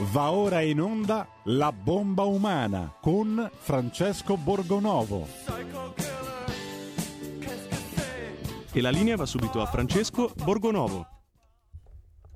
Va 0.00 0.32
ora 0.32 0.60
in 0.60 0.80
onda 0.80 1.24
La 1.44 1.70
bomba 1.70 2.24
umana 2.24 2.92
con 3.00 3.48
Francesco 3.54 4.36
Borgonovo. 4.36 5.28
E 8.72 8.80
la 8.80 8.90
linea 8.90 9.14
va 9.14 9.24
subito 9.24 9.60
a 9.60 9.66
Francesco 9.66 10.32
Borgonovo. 10.42 11.06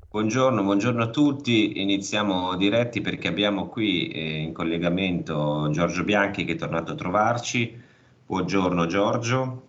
Buongiorno, 0.09 0.63
buongiorno 0.63 1.03
a 1.03 1.11
tutti. 1.11 1.81
Iniziamo 1.81 2.55
diretti 2.55 3.01
perché 3.01 3.27
abbiamo 3.27 3.67
qui 3.67 4.07
eh, 4.07 4.39
in 4.39 4.53
collegamento 4.53 5.69
Giorgio 5.73 6.05
Bianchi 6.05 6.45
che 6.45 6.53
è 6.53 6.57
tornato 6.57 6.93
a 6.93 6.95
trovarci. 6.95 7.77
Buongiorno 8.25 8.87
Giorgio. 8.87 9.67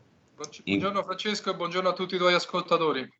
Buongiorno 0.63 1.01
Francesco 1.01 1.49
e 1.49 1.55
buongiorno 1.55 1.89
a 1.89 1.93
tutti 1.93 2.13
i 2.13 2.19
tuoi 2.19 2.35
ascoltatori. 2.35 3.11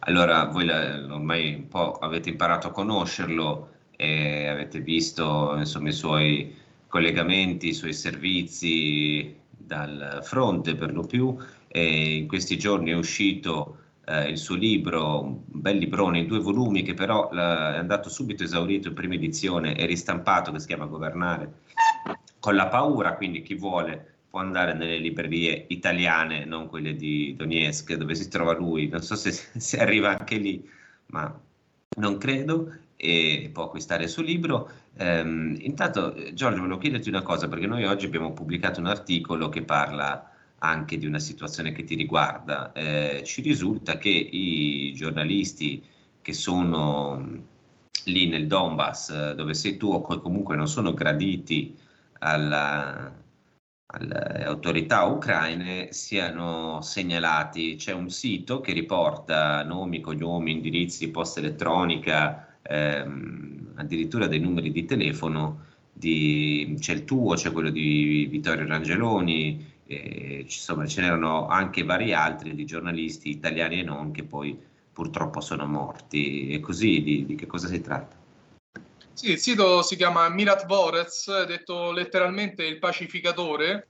Allora, 0.00 0.46
voi 0.46 0.68
ormai 0.68 1.54
un 1.54 1.68
po' 1.68 1.92
avete 1.92 2.30
imparato 2.30 2.66
a 2.66 2.70
conoscerlo 2.72 3.76
e 4.00 4.46
avete 4.46 4.80
visto 4.80 5.56
insomma, 5.56 5.88
i 5.88 5.92
suoi 5.92 6.54
collegamenti, 6.86 7.68
i 7.68 7.74
suoi 7.74 7.92
servizi 7.92 9.34
dal 9.50 10.20
fronte 10.22 10.76
per 10.76 10.92
lo 10.92 11.02
più. 11.02 11.36
E 11.66 12.14
in 12.18 12.28
questi 12.28 12.56
giorni 12.56 12.92
è 12.92 12.94
uscito 12.94 13.78
eh, 14.06 14.30
il 14.30 14.38
suo 14.38 14.54
libro, 14.54 15.20
un 15.20 15.38
bel 15.46 15.78
librone 15.78 16.20
in 16.20 16.28
due 16.28 16.38
volumi 16.38 16.82
che 16.82 16.94
però 16.94 17.28
la, 17.32 17.74
è 17.74 17.78
andato 17.78 18.08
subito 18.08 18.44
esaurito 18.44 18.86
in 18.86 18.94
prima 18.94 19.14
edizione 19.14 19.76
e 19.76 19.84
ristampato 19.84 20.52
che 20.52 20.60
si 20.60 20.68
chiama 20.68 20.86
Governare 20.86 21.52
con 22.38 22.54
la 22.54 22.68
paura, 22.68 23.16
quindi 23.16 23.42
chi 23.42 23.54
vuole 23.54 24.14
può 24.30 24.38
andare 24.38 24.74
nelle 24.74 24.98
librerie 24.98 25.64
italiane, 25.68 26.44
non 26.44 26.68
quelle 26.68 26.94
di 26.94 27.34
Donetsk 27.36 27.94
dove 27.94 28.14
si 28.14 28.28
trova 28.28 28.54
lui, 28.54 28.86
non 28.86 29.02
so 29.02 29.16
se, 29.16 29.32
se 29.58 29.80
arriva 29.80 30.16
anche 30.16 30.36
lì, 30.36 30.70
ma 31.06 31.36
non 31.96 32.16
credo 32.18 32.72
e 33.00 33.50
può 33.52 33.64
acquistare 33.64 34.04
il 34.04 34.08
suo 34.10 34.22
libro. 34.22 34.70
Um, 34.98 35.56
intanto, 35.60 36.14
Giorgio, 36.34 36.60
volevo 36.60 36.78
chiederti 36.78 37.08
una 37.08 37.22
cosa, 37.22 37.48
perché 37.48 37.66
noi 37.66 37.84
oggi 37.84 38.06
abbiamo 38.06 38.32
pubblicato 38.32 38.80
un 38.80 38.86
articolo 38.86 39.48
che 39.48 39.62
parla 39.62 40.32
anche 40.58 40.98
di 40.98 41.06
una 41.06 41.20
situazione 41.20 41.70
che 41.70 41.84
ti 41.84 41.94
riguarda. 41.94 42.72
Eh, 42.72 43.22
ci 43.24 43.40
risulta 43.40 43.98
che 43.98 44.08
i 44.08 44.92
giornalisti 44.94 45.82
che 46.20 46.32
sono 46.32 47.24
lì 48.04 48.26
nel 48.26 48.48
Donbass, 48.48 49.34
dove 49.34 49.54
sei 49.54 49.76
tu, 49.76 49.92
o 49.92 50.00
comunque 50.00 50.56
non 50.56 50.66
sono 50.66 50.92
graditi 50.92 51.76
alla, 52.18 53.12
alle 53.86 54.44
autorità 54.44 55.04
ucraine, 55.04 55.92
siano 55.92 56.80
segnalati. 56.80 57.76
C'è 57.76 57.92
un 57.92 58.10
sito 58.10 58.60
che 58.60 58.72
riporta 58.72 59.62
nomi, 59.62 60.00
cognomi, 60.00 60.50
indirizzi, 60.50 61.10
posta 61.10 61.38
elettronica, 61.38 62.47
ehm, 62.62 63.72
addirittura 63.76 64.26
dei 64.26 64.40
numeri 64.40 64.72
di 64.72 64.84
telefono, 64.84 65.66
di, 65.92 66.76
c'è 66.78 66.92
il 66.92 67.04
tuo, 67.04 67.34
c'è 67.34 67.50
quello 67.50 67.70
di 67.70 68.26
Vittorio 68.30 68.66
Rangeloni, 68.66 69.76
eh, 69.86 70.40
insomma 70.42 70.86
ce 70.86 71.00
n'erano 71.00 71.48
anche 71.48 71.82
vari 71.82 72.12
altri 72.12 72.54
di 72.54 72.64
giornalisti 72.64 73.30
italiani 73.30 73.80
e 73.80 73.82
non 73.82 74.10
che 74.12 74.22
poi 74.22 74.58
purtroppo 74.92 75.40
sono 75.40 75.66
morti. 75.66 76.50
E 76.50 76.60
così 76.60 77.02
di, 77.02 77.24
di 77.24 77.34
che 77.34 77.46
cosa 77.46 77.68
si 77.68 77.80
tratta? 77.80 78.16
Sì, 79.12 79.32
il 79.32 79.38
sito 79.38 79.82
si 79.82 79.96
chiama 79.96 80.28
Mirat 80.28 80.66
Vorez, 80.66 81.44
detto 81.46 81.90
letteralmente 81.90 82.64
il 82.64 82.78
pacificatore, 82.78 83.88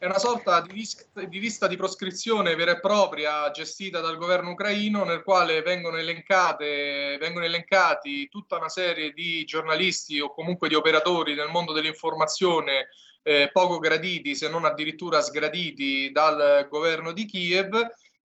è 0.00 0.06
una 0.06 0.18
sorta 0.18 0.62
di, 0.62 0.72
lista 0.72 1.04
di, 1.26 1.38
lista 1.38 1.66
di 1.66 1.76
proscrizione 1.76 2.54
vera 2.54 2.72
e 2.72 2.80
propria 2.80 3.50
gestita 3.50 4.00
dal 4.00 4.16
governo 4.16 4.52
ucraino 4.52 5.04
nel 5.04 5.22
quale 5.22 5.60
vengono, 5.60 5.98
elencate, 5.98 7.18
vengono 7.20 7.44
elencati 7.44 8.26
tutta 8.30 8.56
una 8.56 8.70
serie 8.70 9.12
di 9.12 9.44
giornalisti 9.44 10.18
o 10.18 10.32
comunque 10.32 10.68
di 10.68 10.74
operatori 10.74 11.34
del 11.34 11.50
mondo 11.50 11.74
dell'informazione 11.74 12.88
eh, 13.22 13.50
poco 13.52 13.78
graditi, 13.78 14.34
se 14.34 14.48
non 14.48 14.64
addirittura 14.64 15.20
sgraditi 15.20 16.10
dal 16.10 16.66
governo 16.70 17.12
di 17.12 17.26
Kiev 17.26 17.74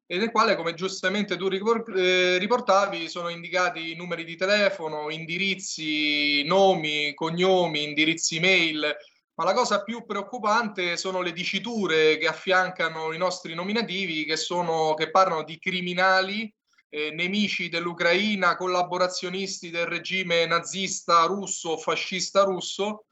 e 0.06 0.18
nel 0.18 0.31
quale, 0.31 0.56
come 0.56 0.75
giustamente 0.75 1.35
tu 1.35 1.50
eh, 1.50 2.38
riportavi, 2.38 3.09
sono 3.09 3.28
indicati 3.28 3.96
numeri 3.96 4.24
di 4.24 4.38
telefono, 4.38 5.09
indirizzi, 5.09 6.41
nomi, 6.46 7.14
cognomi, 7.14 7.84
indirizzi 7.84 8.40
mail, 8.40 8.96
ma 9.35 9.44
la 9.44 9.53
cosa 9.53 9.84
più 9.84 10.06
preoccupante 10.06 10.96
sono 10.96 11.22
le 11.22 11.34
diciture 11.34 12.18
che 12.18 12.28
affiancano 12.28 13.12
i 13.12 13.18
nostri 13.18 13.53
nominativi, 13.53 14.23
che, 14.23 14.38
sono, 14.38 14.94
che 14.94 15.12
parlano 15.12 15.44
di 15.44 15.59
criminali, 15.59 16.51
eh, 16.90 17.12
nemici 17.12 17.68
dell'Ucraina, 17.68 18.56
collaborazionisti 18.56 19.69
del 19.69 19.88
regime 19.88 20.46
nazista 20.46 21.23
russo 21.25 21.78
fascista 21.78 22.44
russo. 22.44 23.06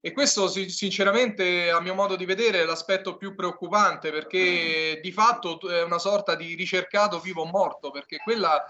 E 0.00 0.12
questo 0.12 0.48
sinceramente, 0.48 1.70
a 1.70 1.80
mio 1.80 1.94
modo 1.94 2.14
di 2.14 2.26
vedere, 2.26 2.60
è 2.60 2.64
l'aspetto 2.64 3.16
più 3.16 3.34
preoccupante 3.34 4.12
perché 4.12 5.00
di 5.02 5.10
fatto 5.10 5.58
è 5.68 5.82
una 5.82 5.98
sorta 5.98 6.34
di 6.34 6.54
ricercato 6.54 7.18
vivo 7.18 7.42
o 7.42 7.46
morto, 7.46 7.90
perché 7.90 8.18
quella 8.18 8.62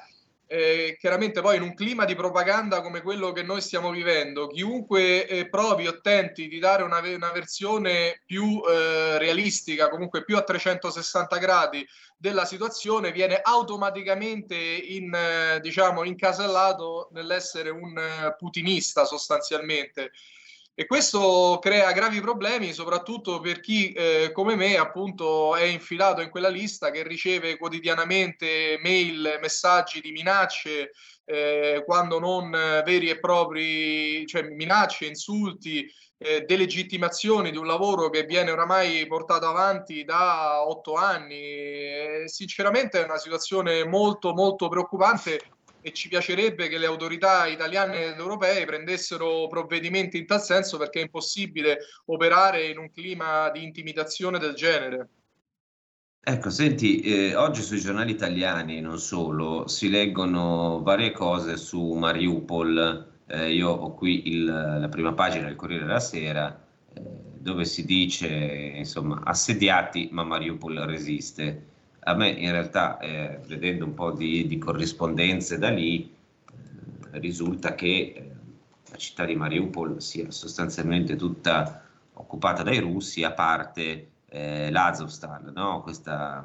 eh, 0.46 0.96
chiaramente 0.98 1.40
poi 1.40 1.56
in 1.56 1.62
un 1.62 1.74
clima 1.74 2.04
di 2.04 2.14
propaganda 2.14 2.80
come 2.82 3.00
quello 3.00 3.32
che 3.32 3.42
noi 3.42 3.60
stiamo 3.60 3.90
vivendo, 3.90 4.46
chiunque 4.46 5.26
eh, 5.26 5.48
provi 5.48 5.86
o 5.86 6.00
tenti 6.00 6.48
di 6.48 6.58
dare 6.58 6.82
una, 6.82 6.98
una 7.00 7.32
versione 7.32 8.22
più 8.26 8.62
eh, 8.66 9.18
realistica, 9.18 9.88
comunque 9.88 10.24
più 10.24 10.36
a 10.36 10.42
360 10.42 11.38
gradi 11.38 11.86
della 12.16 12.44
situazione, 12.44 13.12
viene 13.12 13.40
automaticamente 13.42 14.54
in, 14.54 15.14
eh, 15.14 15.60
diciamo, 15.60 16.04
incasellato 16.04 17.08
nell'essere 17.12 17.70
un 17.70 17.96
eh, 17.98 18.34
putinista 18.36 19.04
sostanzialmente. 19.04 20.12
E 20.76 20.86
questo 20.86 21.60
crea 21.62 21.92
gravi 21.92 22.20
problemi 22.20 22.72
soprattutto 22.72 23.38
per 23.38 23.60
chi 23.60 23.92
eh, 23.92 24.32
come 24.32 24.56
me 24.56 24.76
appunto 24.76 25.54
è 25.54 25.62
infilato 25.62 26.20
in 26.20 26.30
quella 26.30 26.48
lista 26.48 26.90
che 26.90 27.06
riceve 27.06 27.56
quotidianamente 27.56 28.76
mail, 28.82 29.38
messaggi 29.40 30.00
di 30.00 30.10
minacce, 30.10 30.90
eh, 31.26 31.84
quando 31.86 32.18
non 32.18 32.50
veri 32.50 33.08
e 33.08 33.20
propri, 33.20 34.26
cioè 34.26 34.42
minacce, 34.42 35.06
insulti, 35.06 35.88
eh, 36.18 36.40
delegittimazioni 36.40 37.52
di 37.52 37.56
un 37.56 37.66
lavoro 37.66 38.10
che 38.10 38.24
viene 38.24 38.50
oramai 38.50 39.06
portato 39.06 39.46
avanti 39.46 40.02
da 40.02 40.66
otto 40.66 40.94
anni. 40.94 42.26
sinceramente 42.26 43.00
è 43.00 43.04
una 43.04 43.18
situazione 43.18 43.84
molto 43.84 44.32
molto 44.32 44.66
preoccupante 44.68 45.53
e 45.86 45.92
ci 45.92 46.08
piacerebbe 46.08 46.68
che 46.68 46.78
le 46.78 46.86
autorità 46.86 47.46
italiane 47.46 48.06
ed 48.06 48.18
europee 48.18 48.64
prendessero 48.64 49.46
provvedimenti 49.48 50.16
in 50.16 50.24
tal 50.24 50.40
senso 50.40 50.78
perché 50.78 51.00
è 51.00 51.02
impossibile 51.02 51.80
operare 52.06 52.68
in 52.68 52.78
un 52.78 52.90
clima 52.90 53.50
di 53.50 53.62
intimidazione 53.62 54.38
del 54.38 54.54
genere. 54.54 55.08
Ecco, 56.22 56.48
senti, 56.48 57.00
eh, 57.00 57.34
oggi 57.34 57.60
sui 57.60 57.80
giornali 57.80 58.12
italiani, 58.12 58.80
non 58.80 58.98
solo, 58.98 59.68
si 59.68 59.90
leggono 59.90 60.80
varie 60.82 61.12
cose 61.12 61.58
su 61.58 61.92
Mariupol. 61.92 63.12
Eh, 63.26 63.52
io 63.52 63.68
ho 63.68 63.92
qui 63.92 64.28
il, 64.28 64.44
la 64.46 64.88
prima 64.88 65.12
pagina 65.12 65.48
del 65.48 65.56
Corriere 65.56 65.84
della 65.84 66.00
Sera, 66.00 66.66
eh, 66.94 67.02
dove 67.38 67.66
si 67.66 67.84
dice, 67.84 68.26
insomma, 68.26 69.20
assediati, 69.22 70.08
ma 70.12 70.24
Mariupol 70.24 70.78
resiste 70.86 71.72
a 72.04 72.14
me 72.14 72.28
in 72.30 72.50
realtà, 72.50 72.98
eh, 72.98 73.40
vedendo 73.46 73.84
un 73.84 73.94
po' 73.94 74.12
di, 74.12 74.46
di 74.46 74.58
corrispondenze 74.58 75.58
da 75.58 75.70
lì, 75.70 76.12
eh, 77.12 77.18
risulta 77.18 77.74
che 77.74 78.12
eh, 78.14 78.32
la 78.90 78.96
città 78.96 79.24
di 79.24 79.34
Mariupol 79.34 80.00
sia 80.02 80.30
sostanzialmente 80.30 81.16
tutta 81.16 81.82
occupata 82.14 82.62
dai 82.62 82.78
russi, 82.78 83.24
a 83.24 83.32
parte 83.32 84.10
eh, 84.28 84.70
l'Azovstal, 84.70 85.52
no? 85.54 85.82
questa, 85.82 86.44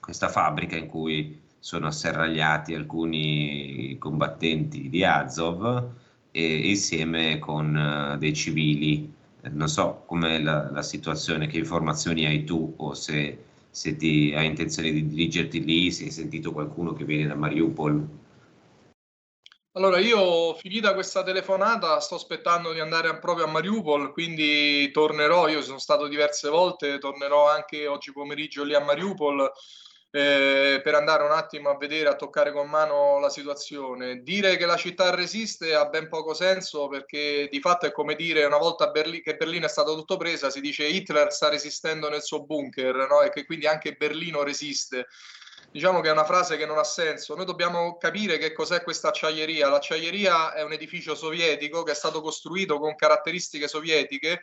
questa 0.00 0.28
fabbrica 0.28 0.76
in 0.76 0.88
cui 0.88 1.40
sono 1.58 1.86
asserragliati 1.86 2.74
alcuni 2.74 3.96
combattenti 3.98 4.88
di 4.88 5.04
Azov 5.04 5.90
e, 6.32 6.68
insieme 6.68 7.38
con 7.38 7.74
uh, 8.14 8.18
dei 8.18 8.34
civili. 8.34 9.14
Non 9.50 9.68
so 9.68 10.02
com'è 10.06 10.40
la, 10.40 10.70
la 10.70 10.82
situazione, 10.82 11.46
che 11.46 11.58
informazioni 11.58 12.26
hai 12.26 12.42
tu 12.44 12.74
o 12.76 12.94
se 12.94 13.38
se 13.72 13.96
ti 13.96 14.34
hai 14.36 14.44
intenzione 14.46 14.92
di 14.92 15.06
dirigerti 15.06 15.64
lì, 15.64 15.90
se 15.90 16.04
hai 16.04 16.10
sentito 16.10 16.52
qualcuno 16.52 16.92
che 16.92 17.06
viene 17.06 17.26
da 17.26 17.34
Mariupol. 17.34 18.06
Allora, 19.74 19.98
io 19.98 20.52
finita 20.56 20.92
questa 20.92 21.22
telefonata 21.22 21.98
sto 22.00 22.16
aspettando 22.16 22.74
di 22.74 22.80
andare 22.80 23.18
proprio 23.18 23.46
a 23.46 23.50
Mariupol, 23.50 24.12
quindi 24.12 24.90
tornerò, 24.90 25.48
io 25.48 25.62
sono 25.62 25.78
stato 25.78 26.06
diverse 26.06 26.50
volte, 26.50 26.98
tornerò 26.98 27.48
anche 27.48 27.86
oggi 27.86 28.12
pomeriggio 28.12 28.64
lì 28.64 28.74
a 28.74 28.84
Mariupol 28.84 29.50
eh, 30.14 30.82
per 30.84 30.94
andare 30.94 31.22
un 31.24 31.32
attimo 31.32 31.70
a 31.70 31.76
vedere, 31.78 32.10
a 32.10 32.16
toccare 32.16 32.52
con 32.52 32.68
mano 32.68 33.18
la 33.18 33.30
situazione. 33.30 34.22
Dire 34.22 34.58
che 34.58 34.66
la 34.66 34.76
città 34.76 35.14
resiste 35.14 35.74
ha 35.74 35.86
ben 35.86 36.08
poco 36.08 36.34
senso 36.34 36.86
perché 36.88 37.48
di 37.50 37.60
fatto 37.60 37.86
è 37.86 37.92
come 37.92 38.14
dire 38.14 38.44
una 38.44 38.58
volta 38.58 38.90
Berli- 38.90 39.22
che 39.22 39.36
Berlino 39.36 39.64
è 39.64 39.70
stata 39.70 39.92
tutto 39.92 40.18
presa, 40.18 40.50
si 40.50 40.60
dice 40.60 40.84
Hitler 40.84 41.32
sta 41.32 41.48
resistendo 41.48 42.10
nel 42.10 42.22
suo 42.22 42.44
bunker 42.44 42.94
no? 43.08 43.22
e 43.22 43.30
che 43.30 43.46
quindi 43.46 43.66
anche 43.66 43.94
Berlino 43.94 44.42
resiste. 44.42 45.06
diciamo 45.70 46.00
che 46.02 46.08
è 46.08 46.12
una 46.12 46.26
frase 46.26 46.58
che 46.58 46.66
non 46.66 46.76
ha 46.76 46.84
senso. 46.84 47.34
Noi 47.34 47.46
dobbiamo 47.46 47.96
capire 47.96 48.36
che 48.36 48.52
cos'è 48.52 48.82
questa 48.82 49.08
acciaieria. 49.08 49.70
L'acciaieria 49.70 50.52
è 50.52 50.62
un 50.62 50.72
edificio 50.72 51.14
sovietico 51.14 51.82
che 51.84 51.92
è 51.92 51.94
stato 51.94 52.20
costruito 52.20 52.78
con 52.78 52.94
caratteristiche 52.94 53.66
sovietiche 53.66 54.42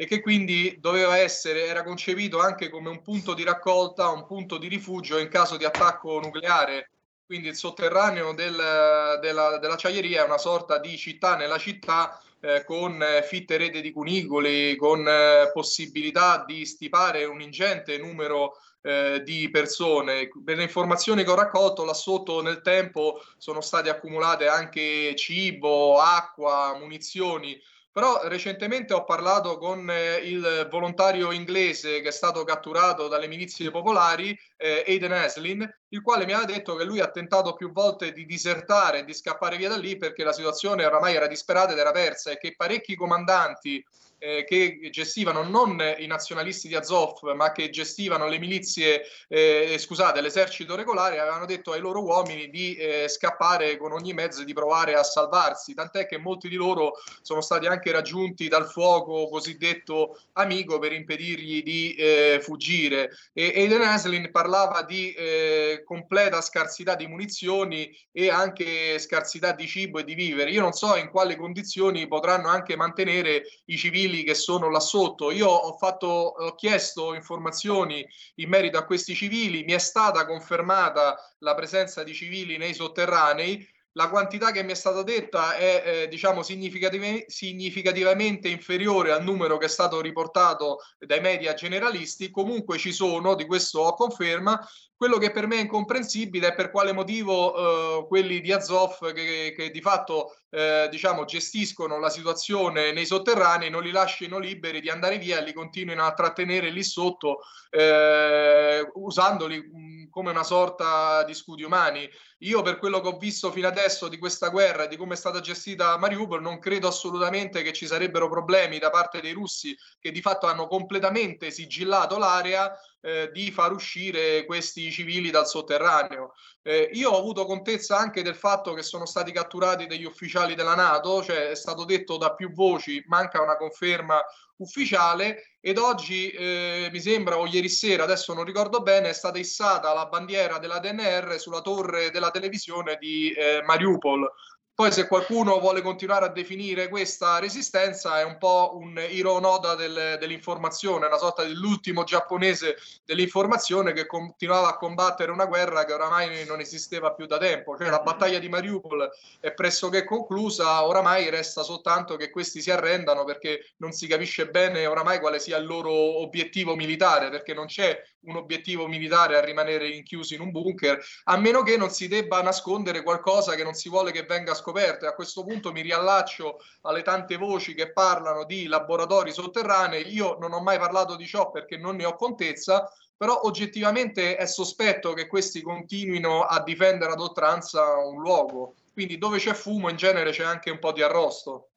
e 0.00 0.06
che 0.06 0.20
quindi 0.20 0.76
doveva 0.78 1.16
essere, 1.16 1.66
era 1.66 1.82
concepito 1.82 2.38
anche 2.38 2.68
come 2.70 2.88
un 2.88 3.02
punto 3.02 3.34
di 3.34 3.42
raccolta, 3.42 4.10
un 4.10 4.26
punto 4.26 4.56
di 4.56 4.68
rifugio 4.68 5.18
in 5.18 5.26
caso 5.26 5.56
di 5.56 5.64
attacco 5.64 6.20
nucleare. 6.20 6.92
Quindi 7.26 7.48
il 7.48 7.56
sotterraneo 7.56 8.32
del, 8.32 9.18
della, 9.20 9.58
dell'acciaieria 9.58 10.22
è 10.22 10.24
una 10.24 10.38
sorta 10.38 10.78
di 10.78 10.96
città 10.96 11.34
nella 11.34 11.58
città 11.58 12.22
eh, 12.38 12.62
con 12.64 13.04
fitte 13.24 13.56
rete 13.56 13.80
di 13.80 13.90
cunicoli, 13.90 14.76
con 14.76 15.04
eh, 15.04 15.50
possibilità 15.52 16.44
di 16.46 16.64
stipare 16.64 17.24
un 17.24 17.40
ingente 17.40 17.98
numero 17.98 18.52
eh, 18.82 19.24
di 19.24 19.50
persone. 19.50 20.28
Per 20.44 20.56
le 20.56 20.62
informazioni 20.62 21.24
che 21.24 21.30
ho 21.30 21.34
raccolto 21.34 21.84
là 21.84 21.92
sotto 21.92 22.40
nel 22.40 22.60
tempo 22.60 23.20
sono 23.36 23.60
state 23.60 23.90
accumulate 23.90 24.46
anche 24.46 25.16
cibo, 25.16 25.98
acqua, 25.98 26.76
munizioni 26.78 27.60
però 27.90 28.20
recentemente 28.28 28.94
ho 28.94 29.04
parlato 29.04 29.58
con 29.58 29.90
eh, 29.90 30.16
il 30.16 30.68
volontario 30.70 31.32
inglese 31.32 32.00
che 32.00 32.08
è 32.08 32.12
stato 32.12 32.44
catturato 32.44 33.08
dalle 33.08 33.26
milizie 33.26 33.70
popolari, 33.70 34.38
eh, 34.56 34.84
Aiden 34.86 35.12
Aslin, 35.12 35.78
il 35.88 36.02
quale 36.02 36.26
mi 36.26 36.32
ha 36.32 36.44
detto 36.44 36.76
che 36.76 36.84
lui 36.84 37.00
ha 37.00 37.10
tentato 37.10 37.54
più 37.54 37.72
volte 37.72 38.12
di 38.12 38.26
disertare, 38.26 39.04
di 39.04 39.14
scappare 39.14 39.56
via 39.56 39.68
da 39.68 39.76
lì 39.76 39.96
perché 39.96 40.22
la 40.22 40.32
situazione 40.32 40.84
oramai 40.84 41.14
era 41.14 41.26
disperata 41.26 41.72
ed 41.72 41.78
era 41.78 41.92
persa 41.92 42.30
e 42.30 42.38
che 42.38 42.54
parecchi 42.56 42.94
comandanti 42.94 43.84
eh, 44.18 44.44
che 44.44 44.88
gestivano 44.90 45.42
non 45.42 45.82
i 45.98 46.06
nazionalisti 46.06 46.68
di 46.68 46.74
Azov, 46.74 47.22
ma 47.34 47.52
che 47.52 47.70
gestivano 47.70 48.28
le 48.28 48.38
milizie, 48.38 49.02
eh, 49.28 49.76
scusate, 49.78 50.20
l'esercito 50.20 50.74
regolare, 50.74 51.18
avevano 51.18 51.46
detto 51.46 51.72
ai 51.72 51.80
loro 51.80 52.02
uomini 52.02 52.50
di 52.50 52.74
eh, 52.74 53.08
scappare 53.08 53.76
con 53.76 53.92
ogni 53.92 54.12
mezzo 54.12 54.42
e 54.42 54.44
di 54.44 54.52
provare 54.52 54.94
a 54.94 55.02
salvarsi, 55.02 55.74
tant'è 55.74 56.06
che 56.06 56.18
molti 56.18 56.48
di 56.48 56.56
loro 56.56 56.94
sono 57.22 57.40
stati 57.40 57.66
anche 57.66 57.92
raggiunti 57.92 58.48
dal 58.48 58.68
fuoco 58.68 59.28
cosiddetto 59.28 60.18
amico 60.32 60.78
per 60.78 60.92
impedirgli 60.92 61.62
di 61.62 61.94
eh, 61.94 62.40
fuggire. 62.42 63.10
E 63.32 63.52
Aiden 63.54 63.82
Haslin 63.82 64.30
parlava 64.30 64.82
di 64.82 65.12
eh, 65.12 65.82
completa 65.84 66.40
scarsità 66.40 66.94
di 66.94 67.06
munizioni 67.06 67.96
e 68.12 68.30
anche 68.30 68.98
scarsità 68.98 69.52
di 69.52 69.66
cibo 69.66 69.98
e 69.98 70.04
di 70.04 70.14
vivere. 70.14 70.50
Io 70.50 70.60
non 70.60 70.72
so 70.72 70.96
in 70.96 71.08
quali 71.08 71.36
condizioni 71.36 72.06
potranno 72.08 72.48
anche 72.48 72.76
mantenere 72.76 73.44
i 73.66 73.76
civili 73.76 74.07
civili 74.08 74.24
che 74.24 74.34
sono 74.34 74.70
là 74.70 74.80
sotto. 74.80 75.30
Io 75.30 75.48
ho, 75.48 75.76
fatto, 75.76 76.06
ho 76.06 76.54
chiesto 76.54 77.14
informazioni 77.14 78.06
in 78.36 78.48
merito 78.48 78.78
a 78.78 78.84
questi 78.84 79.14
civili, 79.14 79.64
mi 79.64 79.72
è 79.72 79.78
stata 79.78 80.26
confermata 80.26 81.16
la 81.38 81.54
presenza 81.54 82.02
di 82.02 82.14
civili 82.14 82.56
nei 82.56 82.74
sotterranei 82.74 83.66
la 83.92 84.10
quantità 84.10 84.52
che 84.52 84.62
mi 84.62 84.70
è 84.70 84.74
stata 84.76 85.02
detta 85.02 85.56
è 85.56 85.82
eh, 85.84 86.08
diciamo 86.08 86.42
significativ- 86.44 87.26
significativamente 87.26 88.48
inferiore 88.48 89.10
al 89.10 89.24
numero 89.24 89.56
che 89.58 89.64
è 89.64 89.68
stato 89.68 90.00
riportato 90.00 90.78
dai 90.98 91.20
media 91.20 91.54
generalisti, 91.54 92.30
comunque 92.30 92.78
ci 92.78 92.92
sono, 92.92 93.34
di 93.34 93.44
questo 93.44 93.80
ho 93.80 93.94
conferma. 93.94 94.64
Quello 94.98 95.18
che 95.18 95.30
per 95.30 95.46
me 95.46 95.58
è 95.58 95.60
incomprensibile 95.60 96.48
è 96.48 96.54
per 96.56 96.72
quale 96.72 96.90
motivo 96.90 97.54
eh, 98.00 98.06
quelli 98.08 98.40
di 98.40 98.50
Azov 98.50 99.12
che, 99.12 99.54
che 99.56 99.70
di 99.70 99.80
fatto 99.80 100.36
eh, 100.50 100.88
diciamo, 100.90 101.24
gestiscono 101.24 102.00
la 102.00 102.10
situazione 102.10 102.90
nei 102.90 103.06
sotterranei 103.06 103.70
non 103.70 103.84
li 103.84 103.92
lasciano 103.92 104.40
liberi 104.40 104.80
di 104.80 104.90
andare 104.90 105.18
via 105.18 105.38
e 105.38 105.44
li 105.44 105.52
continuino 105.52 106.04
a 106.04 106.14
trattenere 106.14 106.70
lì 106.70 106.82
sotto 106.82 107.38
eh, 107.70 108.90
usandoli 108.94 109.60
mh, 109.60 110.08
come 110.10 110.30
una 110.30 110.42
sorta 110.42 111.22
di 111.22 111.32
scudi 111.32 111.62
umani. 111.62 112.10
Io 112.38 112.62
per 112.62 112.78
quello 112.78 113.00
che 113.00 113.06
ho 113.06 113.18
visto 113.18 113.52
fino 113.52 113.68
adesso 113.68 114.08
di 114.08 114.18
questa 114.18 114.48
guerra 114.48 114.84
e 114.84 114.88
di 114.88 114.96
come 114.96 115.14
è 115.14 115.16
stata 115.16 115.38
gestita 115.38 115.96
Mariupol 115.96 116.40
non 116.40 116.58
credo 116.58 116.88
assolutamente 116.88 117.62
che 117.62 117.72
ci 117.72 117.86
sarebbero 117.86 118.28
problemi 118.28 118.78
da 118.78 118.90
parte 118.90 119.20
dei 119.20 119.32
russi 119.32 119.76
che 120.00 120.10
di 120.10 120.20
fatto 120.20 120.46
hanno 120.46 120.66
completamente 120.66 121.52
sigillato 121.52 122.18
l'area 122.18 122.76
eh, 123.00 123.30
di 123.32 123.50
far 123.50 123.72
uscire 123.72 124.44
questi 124.44 124.90
civili 124.90 125.30
dal 125.30 125.46
sotterraneo. 125.46 126.34
Eh, 126.62 126.90
io 126.92 127.10
ho 127.10 127.18
avuto 127.18 127.46
contezza 127.46 127.96
anche 127.96 128.22
del 128.22 128.34
fatto 128.34 128.74
che 128.74 128.82
sono 128.82 129.06
stati 129.06 129.32
catturati 129.32 129.86
degli 129.86 130.04
ufficiali 130.04 130.54
della 130.54 130.74
Nato, 130.74 131.22
cioè 131.22 131.50
è 131.50 131.54
stato 131.54 131.84
detto 131.84 132.16
da 132.16 132.34
più 132.34 132.52
voci, 132.52 133.02
manca 133.06 133.42
una 133.42 133.56
conferma 133.56 134.22
ufficiale 134.58 135.56
ed 135.60 135.78
oggi 135.78 136.30
eh, 136.30 136.88
mi 136.90 137.00
sembra 137.00 137.38
o 137.38 137.46
ieri 137.46 137.68
sera, 137.68 138.04
adesso 138.04 138.34
non 138.34 138.44
ricordo 138.44 138.80
bene, 138.82 139.10
è 139.10 139.12
stata 139.12 139.38
issata 139.38 139.92
la 139.92 140.06
bandiera 140.06 140.58
della 140.58 140.78
DNR 140.78 141.38
sulla 141.38 141.60
torre 141.60 142.10
della 142.10 142.30
televisione 142.30 142.96
di 142.98 143.32
eh, 143.32 143.62
Mariupol. 143.64 144.28
Poi 144.78 144.92
se 144.92 145.08
qualcuno 145.08 145.58
vuole 145.58 145.82
continuare 145.82 146.26
a 146.26 146.28
definire 146.28 146.88
questa 146.88 147.40
resistenza 147.40 148.20
è 148.20 148.22
un 148.22 148.38
po' 148.38 148.76
un 148.76 148.96
ironoda 149.10 149.74
del, 149.74 150.18
dell'informazione, 150.20 151.06
una 151.06 151.16
sorta 151.16 151.42
dell'ultimo 151.42 152.04
giapponese 152.04 152.76
dell'informazione 153.04 153.92
che 153.92 154.06
continuava 154.06 154.68
a 154.68 154.76
combattere 154.76 155.32
una 155.32 155.46
guerra 155.46 155.84
che 155.84 155.94
oramai 155.94 156.44
non 156.46 156.60
esisteva 156.60 157.12
più 157.12 157.26
da 157.26 157.38
tempo. 157.38 157.76
Cioè 157.76 157.90
la 157.90 158.02
battaglia 158.02 158.38
di 158.38 158.48
Mariupol 158.48 159.10
è 159.40 159.52
pressoché 159.52 160.04
conclusa, 160.04 160.86
oramai 160.86 161.28
resta 161.28 161.64
soltanto 161.64 162.14
che 162.14 162.30
questi 162.30 162.62
si 162.62 162.70
arrendano 162.70 163.24
perché 163.24 163.72
non 163.78 163.90
si 163.90 164.06
capisce 164.06 164.48
bene 164.48 164.86
oramai 164.86 165.18
quale 165.18 165.40
sia 165.40 165.56
il 165.56 165.66
loro 165.66 165.90
obiettivo 165.90 166.76
militare, 166.76 167.30
perché 167.30 167.52
non 167.52 167.66
c'è 167.66 168.00
un 168.20 168.36
obiettivo 168.36 168.86
militare 168.86 169.36
a 169.36 169.44
rimanere 169.44 169.88
rinchiusi 169.88 170.36
in 170.36 170.40
un 170.40 170.52
bunker, 170.52 171.02
a 171.24 171.36
meno 171.36 171.64
che 171.64 171.76
non 171.76 171.90
si 171.90 172.06
debba 172.06 172.42
nascondere 172.42 173.02
qualcosa 173.02 173.56
che 173.56 173.64
non 173.64 173.74
si 173.74 173.88
vuole 173.88 174.12
che 174.12 174.22
venga 174.22 174.54
scoperto 174.54 174.66
scoperto 174.68 175.06
e 175.06 175.08
a 175.08 175.14
questo 175.14 175.44
punto 175.44 175.72
mi 175.72 175.80
riallaccio 175.80 176.60
alle 176.82 177.02
tante 177.02 177.36
voci 177.36 177.74
che 177.74 177.92
parlano 177.92 178.44
di 178.44 178.66
laboratori 178.66 179.32
sotterranei. 179.32 180.12
Io 180.12 180.36
non 180.38 180.52
ho 180.52 180.60
mai 180.60 180.78
parlato 180.78 181.16
di 181.16 181.26
ciò 181.26 181.50
perché 181.50 181.78
non 181.78 181.96
ne 181.96 182.04
ho 182.04 182.14
contezza, 182.14 182.90
però 183.16 183.40
oggettivamente 183.44 184.36
è 184.36 184.46
sospetto 184.46 185.14
che 185.14 185.26
questi 185.26 185.62
continuino 185.62 186.42
a 186.42 186.62
difendere 186.62 187.12
ad 187.12 187.20
oltranza 187.20 187.96
un 187.96 188.20
luogo. 188.20 188.74
Quindi 188.92 189.16
dove 189.16 189.38
c'è 189.38 189.54
fumo 189.54 189.88
in 189.88 189.96
genere 189.96 190.30
c'è 190.30 190.44
anche 190.44 190.70
un 190.70 190.78
po' 190.78 190.92
di 190.92 191.02
arrosto. 191.02 191.70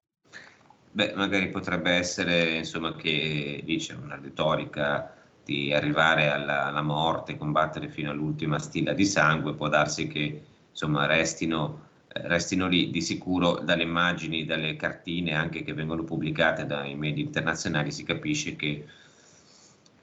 Beh, 0.93 1.13
magari 1.15 1.47
potrebbe 1.49 1.91
essere, 1.91 2.57
insomma, 2.57 2.93
che 2.95 3.61
dice 3.63 3.93
una 3.93 4.19
retorica 4.21 5.15
di 5.45 5.73
arrivare 5.73 6.29
alla, 6.29 6.65
alla 6.65 6.81
morte, 6.81 7.37
combattere 7.37 7.87
fino 7.87 8.11
all'ultima 8.11 8.59
stilla 8.59 8.91
di 8.91 9.05
sangue, 9.05 9.55
può 9.55 9.69
darsi 9.69 10.07
che 10.07 10.43
insomma 10.69 11.05
restino 11.05 11.89
restino 12.13 12.67
lì 12.67 12.89
di 12.89 13.01
sicuro 13.01 13.59
dalle 13.59 13.83
immagini, 13.83 14.45
dalle 14.45 14.75
cartine 14.75 15.33
anche 15.33 15.63
che 15.63 15.73
vengono 15.73 16.03
pubblicate 16.03 16.65
dai 16.65 16.95
media 16.95 17.23
internazionali 17.23 17.91
si 17.91 18.03
capisce 18.03 18.55
che 18.55 18.85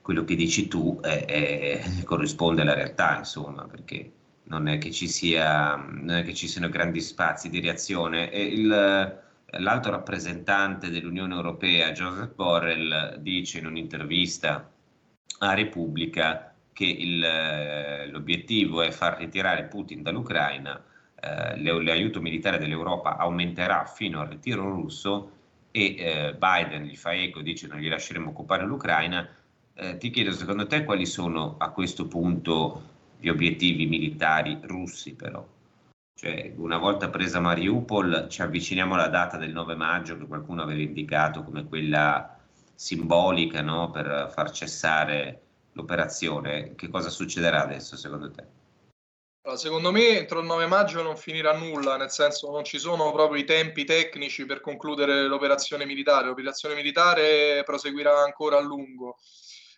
quello 0.01 0.25
che 0.25 0.37
dici 0.37 0.69
tu 0.69 1.01
è, 1.03 1.27
è, 1.27 2.03
corrisponde 2.05 2.63
alla 2.63 2.73
realtà, 2.73 3.19
insomma, 3.19 3.65
perché 3.65 4.11
non 4.45 4.67
è 4.67 4.79
che 4.79 4.91
ci, 4.91 5.07
sia, 5.07 5.77
non 5.77 6.17
è 6.17 6.25
che 6.25 6.33
ci 6.33 6.49
siano 6.49 6.71
grandi 6.71 7.03
spazi 7.03 7.51
di 7.51 7.61
reazione. 7.61 8.25
Il, 8.25 8.67
l'alto 8.67 9.91
rappresentante 9.91 10.89
dell'Unione 10.89 11.35
Europea, 11.35 11.93
Joseph 11.93 12.35
Borrell, 12.35 13.19
dice 13.19 13.59
in 13.59 13.67
un'intervista 13.67 14.71
a 15.41 15.53
Repubblica 15.53 16.55
che 16.73 16.87
il, 16.87 18.09
l'obiettivo 18.11 18.81
è 18.81 18.91
far 18.91 19.19
ritirare 19.19 19.65
Putin 19.65 20.03
dall'Ucraina 20.03 20.83
l'aiuto 21.21 22.21
militare 22.21 22.59
dell'Europa 22.59 23.17
aumenterà 23.17 23.85
fino 23.85 24.21
al 24.21 24.29
ritiro 24.29 24.69
russo 24.69 25.33
e 25.71 25.95
eh, 25.99 26.35
Biden 26.35 26.85
gli 26.85 26.97
fa 26.97 27.13
eco, 27.13 27.41
dice 27.41 27.67
non 27.67 27.79
gli 27.79 27.89
lasceremo 27.89 28.31
occupare 28.31 28.65
l'Ucraina, 28.65 29.29
eh, 29.75 29.97
ti 29.99 30.11
chiedo 30.11 30.33
secondo 30.33 30.67
te 30.67 30.85
quali 30.85 31.07
sono 31.07 31.57
a 31.59 31.71
questo 31.71 32.07
punto 32.07 32.83
gli 33.19 33.29
obiettivi 33.29 33.87
militari 33.87 34.59
russi 34.63 35.15
però? 35.15 35.45
Cioè, 36.15 36.53
una 36.57 36.79
volta 36.79 37.11
presa 37.11 37.39
Mariupol 37.39 38.27
ci 38.29 38.43
avviciniamo 38.43 38.95
alla 38.95 39.07
data 39.07 39.37
del 39.37 39.53
9 39.53 39.77
maggio 39.77 40.19
che 40.19 40.27
qualcuno 40.27 40.63
aveva 40.63 40.83
indicato 40.83 41.45
come 41.45 41.65
quella 41.65 42.37
simbolica 42.75 43.63
no, 43.63 43.91
per 43.93 44.29
far 44.33 44.51
cessare 44.51 45.43
l'operazione. 45.73 46.75
Che 46.75 46.89
cosa 46.89 47.09
succederà 47.09 47.63
adesso 47.63 47.97
secondo 47.97 48.33
te? 48.33 48.45
Secondo 49.57 49.91
me 49.91 50.19
entro 50.19 50.41
il 50.41 50.47
9 50.47 50.67
maggio 50.67 51.03
non 51.03 51.17
finirà 51.17 51.57
nulla, 51.57 51.97
nel 51.97 52.11
senso 52.11 52.51
non 52.51 52.65
ci 52.65 52.79
sono 52.79 53.13
proprio 53.13 53.41
i 53.41 53.45
tempi 53.45 53.85
tecnici 53.85 54.47
per 54.47 54.61
concludere 54.61 55.27
l'operazione 55.27 55.87
militare. 55.87 56.27
L'operazione 56.27 56.75
militare 56.75 57.63
proseguirà 57.65 58.23
ancora 58.23 58.59
a 58.59 58.61
lungo. 58.61 59.19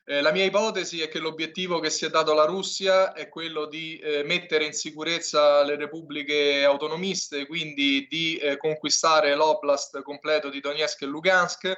Eh, 0.04 0.22
la 0.22 0.32
mia 0.32 0.44
ipotesi 0.44 1.00
è 1.02 1.08
che 1.08 1.20
l'obiettivo 1.20 1.78
che 1.78 1.90
si 1.90 2.04
è 2.04 2.10
dato 2.10 2.32
alla 2.32 2.46
Russia 2.46 3.12
è 3.12 3.28
quello 3.28 3.66
di 3.66 3.98
eh, 3.98 4.24
mettere 4.24 4.64
in 4.64 4.72
sicurezza 4.72 5.62
le 5.62 5.76
repubbliche 5.76 6.64
autonomiste, 6.64 7.46
quindi 7.46 8.06
di 8.08 8.36
eh, 8.36 8.56
conquistare 8.56 9.34
l'oblast 9.34 10.02
completo 10.02 10.48
di 10.48 10.58
Donetsk 10.58 11.02
e 11.02 11.06
Lugansk 11.06 11.76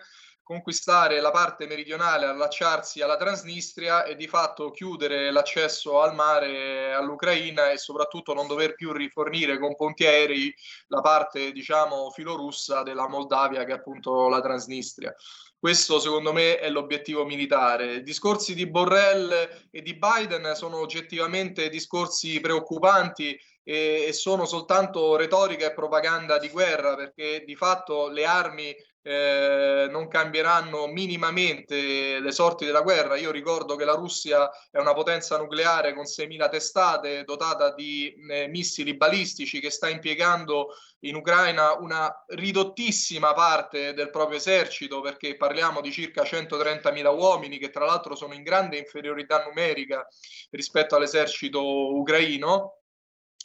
conquistare 0.53 1.21
la 1.21 1.31
parte 1.31 1.67
meridionale, 1.67 2.27
allacciarsi 2.27 3.01
alla 3.01 3.17
Transnistria 3.17 4.05
e 4.05 4.17
di 4.17 4.29
fatto 4.29 4.71
chiudere 4.71 5.31
l'accesso 5.31 6.03
al 6.03 6.15
mare 6.15 6.93
all'Ucraina 6.93 7.71
e 7.71 7.79
soprattutto 7.79 8.35
non 8.35 8.47
dover 8.47 8.75
più 8.75 8.93
rifornire 8.93 9.59
con 9.59 9.75
ponti 9.75 10.05
aerei 10.05 10.55
la 10.89 11.01
parte, 11.01 11.53
diciamo, 11.53 12.11
filorussa 12.11 12.83
della 12.83 13.09
Moldavia 13.09 13.65
che 13.65 13.73
è 13.73 13.77
appunto 13.77 14.29
la 14.29 14.43
Transnistria. 14.43 15.15
Questo 15.59 16.01
secondo 16.01 16.33
me 16.33 16.59
è 16.59 16.69
l'obiettivo 16.69 17.25
militare. 17.25 17.95
I 17.95 18.03
discorsi 18.03 18.53
di 18.55 18.67
Borrell 18.67 19.31
e 19.71 19.81
di 19.81 19.97
Biden 19.97 20.55
sono 20.55 20.79
oggettivamente 20.79 21.71
discorsi 21.71 22.41
preoccupanti 22.41 23.39
e, 23.63 24.07
e 24.09 24.13
sono 24.13 24.45
soltanto 24.45 25.17
retorica 25.17 25.67
e 25.67 25.73
propaganda 25.73 26.39
di 26.39 26.49
guerra 26.49 26.97
perché 26.97 27.45
di 27.47 27.55
fatto 27.55 28.09
le 28.09 28.25
armi 28.25 28.75
eh, 29.05 29.89
non 29.91 30.07
cambieranno 30.07 30.87
minimamente 30.87 32.21
le 32.21 32.33
sorti 32.33 32.65
della 32.65 32.83
guerra. 32.83 33.17
Io 33.17 33.33
ricordo 33.33 33.75
che 33.75 33.85
la 33.85 33.95
Russia 33.95 34.49
è 34.71 34.79
una 34.79 34.95
potenza 34.95 35.37
nucleare 35.37 35.93
con 35.93 36.05
6.000 36.05 36.49
testate, 36.49 37.25
dotata 37.25 37.75
di 37.75 38.15
eh, 38.31 38.47
missili 38.47 38.95
balistici, 38.97 39.61
che 39.61 39.71
sta 39.71 39.89
impiegando 39.89 40.69
in 41.01 41.17
Ucraina 41.17 41.75
una 41.75 42.25
ridottissima 42.29 43.33
parte 43.33 43.93
del 43.93 44.11
proprio 44.11 44.39
esercito, 44.39 45.01
perché 45.01 45.37
parliamo 45.37 45.81
di 45.81 45.91
circa 45.91 46.23
130.000 46.23 47.17
uomini, 47.17 47.59
che 47.59 47.71
tra 47.71 47.85
l'altro 47.85 48.15
sono 48.15 48.35
in 48.35 48.43
grande 48.43 48.79
inferiorità 48.79 49.45
numerica 49.45 50.07
rispetto 50.51 50.95
all'esercito 50.95 51.93
ucraino. 51.97 52.77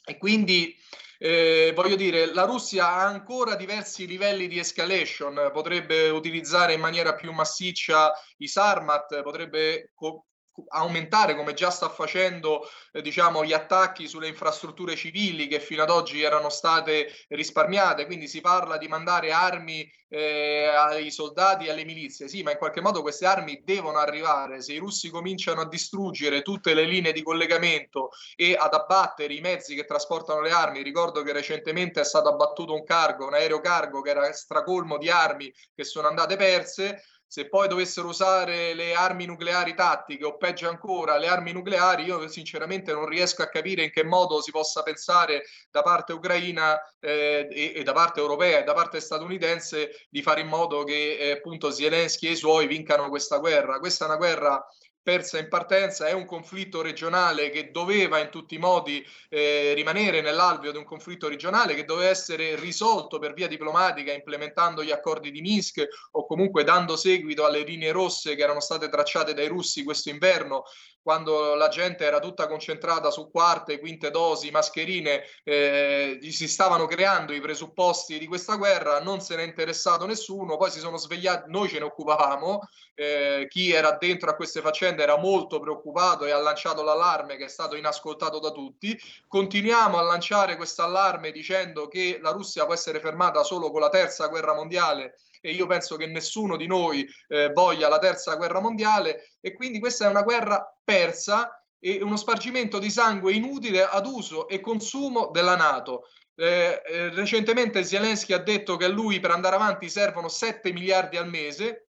E 0.06 0.18
quindi 0.18 0.74
eh, 1.20 1.72
voglio 1.76 1.96
dire, 1.96 2.34
la 2.34 2.44
Russia 2.44 2.88
ha 2.88 3.06
ancora 3.06 3.56
diversi 3.56 4.06
livelli 4.08 4.48
di 4.48 4.60
escalation, 4.60 5.50
potrebbe 5.52 6.10
utilizzare 6.10 6.74
in 6.74 6.80
maniera 6.80 7.16
più 7.16 7.32
massiccia 7.32 8.14
i 8.38 8.48
Sarmat, 8.48 9.22
potrebbe 9.24 9.92
co- 9.96 10.27
aumentare 10.70 11.36
come 11.36 11.54
già 11.54 11.70
sta 11.70 11.90
facendo 11.90 12.68
eh, 12.92 13.02
diciamo 13.02 13.44
gli 13.46 13.54
attacchi 13.54 14.08
sulle 14.08 14.28
infrastrutture 14.28 14.96
civili 14.96 15.48
che 15.48 15.60
fino 15.60 15.84
ad 15.84 15.90
oggi 15.90 16.22
erano 16.22 16.50
state 16.50 17.10
risparmiate. 17.30 18.06
Quindi 18.06 18.28
si 18.28 18.42
parla 18.42 18.78
di 18.78 18.88
mandare 18.88 19.32
armi 19.32 19.90
eh, 20.10 20.66
ai 20.68 21.12
soldati 21.12 21.66
e 21.66 21.72
alle 21.72 21.86
milizie. 21.86 22.28
Sì 22.28 22.44
ma 22.44 22.52
in 22.52 22.58
qualche 22.58 22.82
modo 22.82 23.02
queste 23.02 23.26
armi 23.26 23.62
devono 23.64 23.98
arrivare. 23.98 24.62
Se 24.62 24.74
i 24.74 24.78
russi 24.78 25.10
cominciano 25.10 25.62
a 25.62 25.68
distruggere 25.68 26.42
tutte 26.42 26.74
le 26.74 26.84
linee 26.84 27.14
di 27.14 27.24
collegamento 27.24 28.10
e 28.36 28.56
ad 28.58 28.74
abbattere 28.74 29.34
i 29.34 29.42
mezzi 29.42 29.76
che 29.76 29.86
trasportano 29.86 30.42
le 30.42 30.52
armi 30.52 30.82
ricordo 30.82 31.22
che 31.24 31.34
recentemente 31.34 32.02
è 32.02 32.06
stato 32.06 32.30
abbattuto 32.30 32.74
un 32.74 32.84
cargo 32.84 33.28
un 33.28 33.34
aereo 33.34 33.60
cargo 33.60 34.02
che 34.02 34.12
era 34.12 34.32
stracolmo 34.32 34.98
di 34.98 35.10
armi 35.10 35.54
che 35.76 35.84
sono 35.84 36.08
andate 36.08 36.36
perse 36.36 37.04
se 37.28 37.50
poi 37.50 37.68
dovessero 37.68 38.08
usare 38.08 38.74
le 38.74 38.94
armi 38.94 39.26
nucleari 39.26 39.76
tattiche 39.76 40.24
o 40.24 40.38
peggio 40.38 40.70
ancora 40.70 41.18
le 41.18 41.28
armi 41.28 41.52
nucleari, 41.52 42.06
io 42.06 42.28
sinceramente 42.30 42.94
non 42.94 43.06
riesco 43.06 43.42
a 43.42 43.50
capire 43.50 43.84
in 43.84 43.92
che 43.92 44.06
modo 44.06 44.42
si 44.42 44.52
possa 44.52 44.82
pensare 44.82 45.44
da 45.70 45.82
parte 45.82 46.14
ucraina 46.14 46.80
eh, 47.00 47.48
e, 47.52 47.74
e, 47.76 47.84
da 47.84 47.92
parte 47.92 48.22
europea 48.22 48.60
e 48.60 48.64
da 48.64 48.74
parte 48.74 49.02
statunitense 49.02 50.08
di 50.10 50.22
fare 50.22 50.42
in 50.42 50.48
modo 50.48 50.86
che 50.86 51.18
eh, 51.18 51.32
appunto 51.32 51.70
Zelensky 51.70 52.28
e 52.28 52.32
i 52.32 52.36
suoi 52.38 52.66
vincano 52.66 53.10
questa 53.10 53.38
guerra. 53.40 53.80
Questa 53.80 54.06
è 54.06 54.08
una 54.08 54.18
guerra 54.18 54.66
persa 55.08 55.40
in 55.40 55.48
partenza, 55.48 56.06
è 56.08 56.12
un 56.12 56.26
conflitto 56.26 56.82
regionale 56.82 57.50
che 57.50 57.72
doveva 57.72 58.20
in 58.20 58.30
tutti 58.30 58.56
i 58.56 58.58
modi 58.58 59.02
eh, 59.30 59.72
rimanere 59.74 60.20
nell'alveo 60.20 60.74
di 60.74 60.78
un 60.78 60.84
conflitto 60.84 61.30
regionale 61.30 61.76
che 61.76 61.86
doveva 61.86 62.10
essere 62.10 62.58
risolto 62.58 63.18
per 63.18 63.32
via 63.32 63.48
diplomatica 63.48 64.12
implementando 64.12 64.84
gli 64.84 64.92
accordi 64.92 65.32
di 65.32 65.40
Minsk 65.40 65.88
o 66.12 66.26
comunque 66.26 66.66
dando 66.66 66.98
seguito 66.98 67.46
alle 67.46 67.62
linee 67.62 67.94
rosse 67.94 68.36
che 68.36 68.44
erano 68.44 68.60
state 68.60 68.90
tracciate 68.90 69.34
dai 69.34 69.48
russi 69.48 69.86
questo 69.86 70.10
inverno 70.10 70.66
quando 71.08 71.56
la 71.56 71.70
gente 71.70 72.04
era 72.04 72.20
tutta 72.20 72.48
concentrata 72.48 73.12
su 73.12 73.32
quarte, 73.32 73.80
quinte 73.80 74.12
dosi, 74.12 74.52
mascherine, 74.52 75.24
eh, 75.46 76.20
si 76.22 76.50
stavano 76.50 76.86
creando 76.86 77.32
i 77.32 77.40
presupposti 77.40 78.20
di 78.20 78.28
questa 78.28 78.58
guerra, 78.58 79.00
non 79.00 79.22
se 79.22 79.38
ne 79.38 79.44
è 79.44 79.46
interessato 79.46 80.06
nessuno, 80.06 80.58
poi 80.58 80.70
si 80.70 80.80
sono 80.80 80.98
svegliati, 80.98 81.50
noi 81.50 81.70
ce 81.70 81.80
ne 81.80 81.86
occupavamo, 81.86 82.60
eh, 82.94 83.48
chi 83.48 83.72
era 83.72 83.96
dentro 83.98 84.30
a 84.30 84.36
queste 84.36 84.60
faccende 84.60 84.97
era 85.02 85.18
molto 85.18 85.60
preoccupato 85.60 86.26
e 86.26 86.32
ha 86.32 86.40
lanciato 86.40 86.84
l'allarme 86.84 87.36
che 87.38 87.46
è 87.46 87.50
stato 87.50 87.76
inascoltato 87.76 88.40
da 88.40 88.52
tutti, 88.52 89.00
continuiamo 89.28 89.98
a 89.98 90.02
lanciare 90.02 90.56
questo 90.56 90.84
allarme 90.84 91.32
dicendo 91.32 91.88
che 91.88 92.20
la 92.22 92.32
Russia 92.32 92.66
può 92.66 92.74
essere 92.74 93.00
fermata 93.00 93.44
solo 93.44 93.72
con 93.72 93.82
la 93.82 93.90
terza 93.90 94.28
guerra 94.28 94.54
mondiale 94.54 95.16
e 95.42 95.52
io 95.52 95.68
penso 95.68 95.96
che 95.96 96.08
nessuno 96.08 96.58
di 96.58 96.68
noi 96.68 97.08
eh, 97.28 97.52
voglia 97.52 97.88
la 97.88 98.00
terza 98.00 98.36
guerra 98.36 98.60
mondiale 98.60 99.32
e 99.40 99.54
quindi 99.54 99.80
questa 99.80 100.06
è 100.06 100.10
una 100.10 100.24
guerra 100.24 100.76
persa 100.84 101.62
e 101.80 102.02
uno 102.02 102.18
spargimento 102.18 102.80
di 102.80 102.90
sangue 102.90 103.34
inutile 103.34 103.84
ad 103.84 104.06
uso 104.06 104.48
e 104.48 104.60
consumo 104.60 105.30
della 105.32 105.56
Nato. 105.56 106.08
Eh, 106.36 106.82
eh, 106.86 107.10
recentemente 107.10 107.84
Zelensky 107.84 108.34
ha 108.34 108.40
detto 108.40 108.78
che 108.78 108.86
a 108.86 108.90
lui 108.90 109.20
per 109.20 109.32
andare 109.32 109.56
avanti 109.56 109.90
servono 109.90 110.28
7 110.28 110.72
miliardi 110.72 111.18
al 111.18 111.30
mese, 111.30 111.90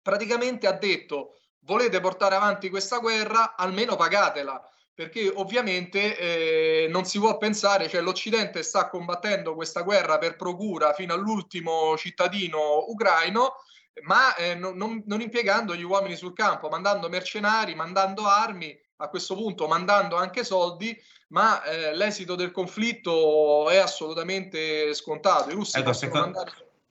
praticamente 0.00 0.66
ha 0.66 0.72
detto 0.72 1.40
volete 1.64 2.00
portare 2.00 2.34
avanti 2.34 2.70
questa 2.70 2.98
guerra, 2.98 3.56
almeno 3.56 3.96
pagatela 3.96 4.66
perché 4.94 5.32
ovviamente 5.34 6.18
eh, 6.18 6.88
non 6.88 7.04
si 7.04 7.18
può 7.18 7.38
pensare, 7.38 7.88
cioè 7.88 8.02
l'Occidente 8.02 8.62
sta 8.62 8.88
combattendo 8.88 9.54
questa 9.54 9.82
guerra 9.82 10.18
per 10.18 10.36
procura 10.36 10.92
fino 10.92 11.14
all'ultimo 11.14 11.96
cittadino 11.96 12.84
ucraino, 12.88 13.54
ma 14.02 14.34
eh, 14.34 14.54
non, 14.54 15.02
non, 15.06 15.20
impiegando 15.20 15.74
gli 15.74 15.82
uomini 15.82 16.14
sul 16.14 16.34
campo, 16.34 16.68
mandando 16.68 17.08
mercenari, 17.08 17.74
mandando 17.74 18.26
armi, 18.26 18.78
a 18.96 19.08
questo 19.08 19.34
punto 19.34 19.66
mandando 19.66 20.16
anche 20.16 20.44
soldi, 20.44 20.96
ma 21.28 21.62
eh, 21.64 21.96
l'esito 21.96 22.34
del 22.34 22.52
conflitto 22.52 23.68
è 23.70 23.78
assolutamente 23.78 24.92
scontato. 24.94 25.50
I 25.50 25.54
russi 25.54 25.78
ecco, 25.78 25.92
secondo, 25.94 26.44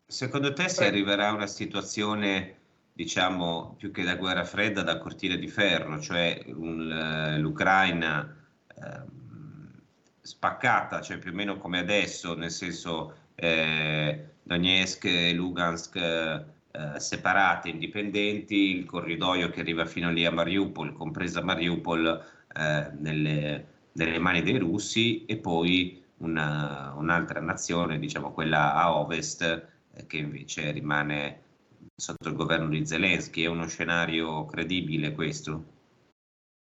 secondo 0.06 0.54
te 0.54 0.68
si 0.68 0.84
arriverà 0.84 1.30
a 1.30 1.34
una 1.34 1.48
situazione 1.48 2.61
diciamo, 2.94 3.76
più 3.78 3.92
che 3.92 4.04
da 4.04 4.16
guerra 4.16 4.44
fredda, 4.44 4.84
da 4.84 4.98
cortina 4.98 5.36
di 5.36 5.48
ferro, 5.48 6.00
cioè 6.00 6.44
un, 6.48 6.92
eh, 6.92 7.38
l'Ucraina 7.40 8.36
eh, 8.68 9.02
spaccata, 10.22 11.02
cioè 11.02 11.18
più 11.18 11.32
o 11.32 11.36
meno 11.36 11.58
come 11.58 11.80
adesso, 11.80 12.36
nel 12.36 12.52
senso 12.52 13.16
eh, 13.36 14.26
Donetsk 14.44 15.06
e 15.06 15.34
Lugansk 15.34 15.96
eh, 15.96 17.00
separate, 17.00 17.70
indipendenti, 17.70 18.78
il 18.78 18.86
corridoio 18.86 19.50
che 19.50 19.62
arriva 19.62 19.86
fino 19.86 20.12
lì 20.12 20.26
a 20.26 20.32
Mariupol, 20.32 20.94
compresa 20.94 21.42
Mariupol, 21.42 22.24
eh, 22.56 22.92
nelle, 22.98 23.66
nelle, 23.94 24.20
mani 24.20 24.42
dei 24.42 24.58
russi 24.58 25.26
e 25.26 25.38
poi 25.38 26.02
una, 26.18 26.94
un'altra 26.96 27.40
nazione, 27.42 28.00
diciamo 28.00 28.32
quella 28.32 28.74
a 28.74 28.96
ovest, 28.96 29.42
eh, 29.94 30.06
che 30.08 30.18
invece 30.18 30.72
rimane 30.72 31.40
sotto 31.96 32.30
il 32.30 32.36
governo 32.36 32.70
di 32.70 32.86
Zelensky? 32.86 33.44
È 33.44 33.48
uno 33.48 33.68
scenario 33.68 34.46
credibile 34.46 35.14
questo? 35.14 35.80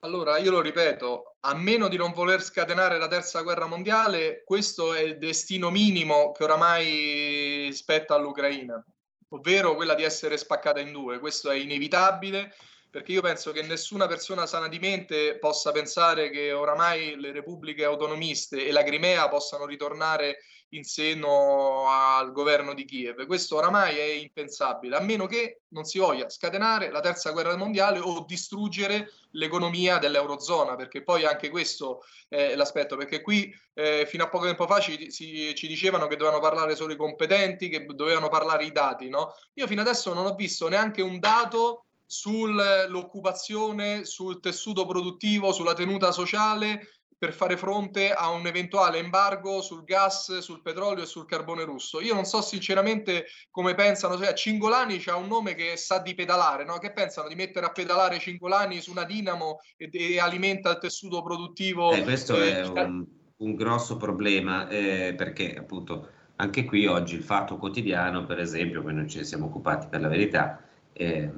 Allora, 0.03 0.39
io 0.39 0.51
lo 0.51 0.61
ripeto, 0.61 1.37
a 1.41 1.55
meno 1.55 1.89
di 1.89 1.97
non 1.97 2.13
voler 2.13 2.43
scatenare 2.43 2.99
la 2.99 3.09
terza 3.09 3.43
guerra 3.43 3.67
mondiale, 3.67 4.43
questo 4.45 4.95
è 4.95 5.01
il 5.01 5.19
destino 5.19 5.71
minimo 5.71 6.33
che 6.33 6.45
oramai 6.45 7.71
spetta 7.73 8.15
all'Ucraina, 8.15 8.83
ovvero 9.29 9.75
quella 9.75 9.95
di 9.95 10.03
essere 10.03 10.39
spaccata 10.39 10.81
in 10.81 10.93
due. 10.93 11.19
Questo 11.19 11.51
è 11.51 11.57
inevitabile 11.57 12.55
perché 12.91 13.13
io 13.13 13.21
penso 13.23 13.53
che 13.53 13.63
nessuna 13.63 14.07
persona 14.07 14.47
sana 14.47 14.69
di 14.69 14.79
mente 14.79 15.39
possa 15.39 15.71
pensare 15.71 16.29
che 16.31 16.53
oramai 16.53 17.19
le 17.19 17.33
repubbliche 17.33 17.85
autonomiste 17.85 18.67
e 18.67 18.73
la 18.73 18.83
Crimea 18.83 19.29
possano 19.29 19.65
ritornare 19.65 20.39
in 20.71 20.85
seno 20.85 21.89
al 21.89 22.33
governo 22.33 22.75
di 22.75 22.85
Kiev. 22.85 23.27
Questo 23.27 23.57
oramai 23.57 23.97
è 23.97 24.05
impensabile, 24.05 24.97
a 24.97 25.01
meno 25.01 25.27
che 25.27 25.63
non 25.69 25.85
si 25.85 25.99
voglia 25.99 26.29
scatenare 26.29 26.91
la 26.91 27.01
terza 27.01 27.31
guerra 27.31 27.57
mondiale 27.57 27.99
o 27.99 28.25
distruggere 28.27 29.11
l'economia 29.33 29.99
dell'Eurozona, 29.99 30.77
perché 30.77 31.03
poi 31.03 31.25
anche 31.25 31.49
questo 31.49 32.03
è 32.29 32.55
l'aspetto, 32.55 32.97
perché 32.97 33.21
qui 33.21 33.53
eh, 33.75 34.07
fino 34.07 34.25
a 34.25 34.29
poco 34.29 34.45
tempo 34.45 34.67
fa 34.67 34.81
ci, 34.81 35.11
ci, 35.11 35.55
ci, 35.55 35.67
dicevano 35.67 36.07
che 36.07 36.17
dovevano 36.17 36.41
parlare 36.41 36.77
solo 36.77 36.93
i 36.93 36.97
competenti, 36.97 37.69
che 37.69 37.85
dovevano 37.87 38.29
parlare 38.29 38.65
i 38.65 38.73
dati, 38.73 39.09
no? 39.09 39.35
Io 39.55 39.67
fino 39.67 39.81
adesso 39.81 40.13
non 40.15 40.27
ho 40.27 40.35
visto 40.35 40.69
neanche 40.69 41.03
un 41.03 41.19
dato 41.19 41.87
sull'occupazione, 42.11 44.05
sul 44.05 44.41
tessuto 44.41 44.85
produttivo, 44.85 45.53
sulla 45.53 45.75
tenuta 45.75 46.11
sociale 46.11 46.89
per 47.17 47.33
fare 47.33 47.57
fronte 47.57 48.13
a 48.13 48.31
un 48.31 48.47
eventuale 48.47 48.99
embargo 48.99 49.61
sul 49.61 49.85
gas, 49.85 50.39
sul 50.39 50.61
petrolio 50.61 51.05
e 51.05 51.07
sul 51.07 51.27
carbone 51.27 51.63
russo. 51.63 52.01
Io 52.01 52.15
non 52.15 52.25
so 52.25 52.41
sinceramente 52.41 53.27
come 53.51 53.75
pensano, 53.75 54.17
cioè 54.17 54.33
Cingolani 54.33 55.01
ha 55.07 55.17
un 55.17 55.29
nome 55.29 55.55
che 55.55 55.77
sa 55.77 55.99
di 55.99 56.15
pedalare, 56.15 56.65
no? 56.65 56.79
che 56.79 56.93
pensano 56.93 57.29
di 57.29 57.37
mettere 57.37 57.67
a 57.67 57.71
pedalare 57.71 58.19
Cingolani 58.19 58.81
su 58.81 58.91
una 58.91 59.05
dinamo 59.05 59.61
e, 59.77 59.89
e 59.93 60.19
alimenta 60.19 60.71
il 60.71 60.79
tessuto 60.79 61.23
produttivo. 61.23 61.93
Eh, 61.93 62.03
questo 62.03 62.43
eh, 62.43 62.63
è 62.63 62.67
un, 62.67 63.07
un, 63.37 63.55
grosso 63.55 63.97
problema 63.97 64.67
eh, 64.69 65.15
perché 65.17 65.55
appunto 65.55 66.09
anche 66.37 66.65
qui 66.65 66.87
oggi 66.87 67.15
il 67.15 67.23
fatto 67.23 67.57
quotidiano, 67.59 68.25
per 68.25 68.41
esempio, 68.41 68.83
che 68.83 68.93
noi 68.93 69.09
ci 69.09 69.25
siamo 69.25 69.45
occupati 69.45 69.87
per 69.89 70.01
la 70.01 70.09
verità, 70.09 70.65
eh, 71.01 71.31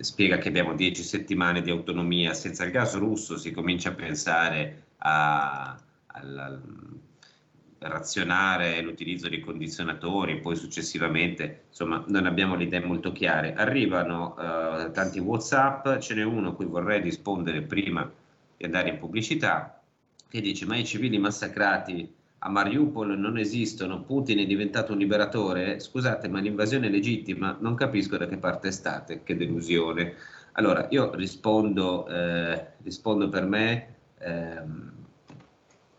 spiega 0.00 0.38
che 0.38 0.48
abbiamo 0.48 0.74
dieci 0.74 1.04
settimane 1.04 1.62
di 1.62 1.70
autonomia, 1.70 2.34
senza 2.34 2.64
il 2.64 2.72
gas 2.72 2.96
russo 2.96 3.38
si 3.38 3.52
comincia 3.52 3.90
a 3.90 3.94
pensare 3.94 4.82
a, 4.98 5.78
a 6.06 6.58
razionare 7.78 8.80
l'utilizzo 8.80 9.28
di 9.28 9.38
condizionatori, 9.38 10.40
poi 10.40 10.56
successivamente, 10.56 11.66
insomma, 11.68 12.02
non 12.08 12.26
abbiamo 12.26 12.56
le 12.56 12.64
idee 12.64 12.80
molto 12.80 13.12
chiare. 13.12 13.54
Arrivano 13.54 14.34
uh, 14.36 14.90
tanti 14.90 15.20
WhatsApp, 15.20 15.98
ce 15.98 16.14
n'è 16.14 16.24
uno 16.24 16.48
a 16.48 16.54
cui 16.54 16.66
vorrei 16.66 17.00
rispondere 17.00 17.62
prima 17.62 18.10
di 18.56 18.64
andare 18.64 18.88
in 18.88 18.98
pubblicità, 18.98 19.80
che 20.28 20.40
dice: 20.40 20.66
Ma 20.66 20.76
i 20.76 20.84
civili 20.84 21.18
massacrati 21.18 22.16
a 22.40 22.48
Mariupol 22.48 23.18
non 23.18 23.36
esistono, 23.36 24.02
Putin 24.02 24.38
è 24.38 24.46
diventato 24.46 24.92
un 24.92 24.98
liberatore? 24.98 25.80
Scusate, 25.80 26.28
ma 26.28 26.38
l'invasione 26.40 26.86
è 26.86 26.90
legittima? 26.90 27.56
Non 27.60 27.74
capisco 27.74 28.16
da 28.16 28.26
che 28.26 28.36
parte 28.36 28.70
state, 28.70 29.22
che 29.24 29.36
delusione. 29.36 30.14
Allora, 30.52 30.86
io 30.90 31.14
rispondo, 31.14 32.06
eh, 32.06 32.74
rispondo 32.82 33.28
per 33.28 33.44
me, 33.44 33.94
ehm, 34.18 34.92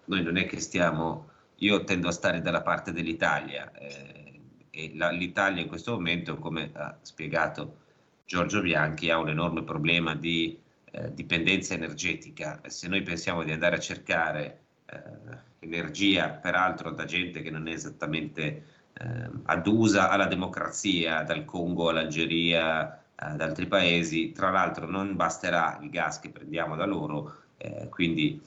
noi 0.06 0.24
non 0.24 0.38
è 0.38 0.46
che 0.46 0.60
stiamo, 0.60 1.30
io 1.58 1.84
tendo 1.84 2.08
a 2.08 2.12
stare 2.12 2.42
dalla 2.42 2.62
parte 2.62 2.94
dell'Italia 2.94 3.72
eh, 3.74 4.40
e 4.70 4.92
la, 4.96 5.10
l'Italia 5.12 5.62
in 5.62 5.68
questo 5.68 5.92
momento, 5.92 6.38
come 6.38 6.72
ha 6.74 6.98
spiegato 7.02 7.80
Giorgio 8.26 8.62
Bianchi, 8.62 9.10
ha 9.10 9.18
un 9.18 9.30
enorme 9.30 9.64
problema 9.64 10.16
di 10.16 10.58
eh, 10.92 11.14
dipendenza 11.14 11.74
energetica. 11.74 12.62
Se 12.68 12.88
noi 12.88 13.02
pensiamo 13.02 13.44
di 13.44 13.52
andare 13.52 13.76
a 13.76 13.80
cercare 13.80 14.62
eh, 14.86 15.48
energia, 15.60 16.30
peraltro 16.30 16.92
da 16.92 17.06
gente 17.06 17.42
che 17.42 17.52
non 17.52 17.68
è 17.68 17.74
esattamente 17.74 18.66
eh, 18.94 19.30
adusa 19.44 20.10
alla 20.10 20.26
democrazia, 20.28 21.24
dal 21.24 21.46
Congo 21.46 21.90
all'Algeria, 21.90 22.96
eh, 22.96 23.02
ad 23.16 23.42
altri 23.42 23.68
paesi. 23.68 24.32
Tra 24.32 24.50
l'altro 24.50 24.90
non 24.90 25.16
basterà 25.16 25.78
il 25.82 25.90
gas 25.90 26.20
che 26.20 26.30
prendiamo 26.30 26.76
da 26.76 26.86
loro, 26.86 27.36
eh, 27.58 27.88
quindi 27.90 28.42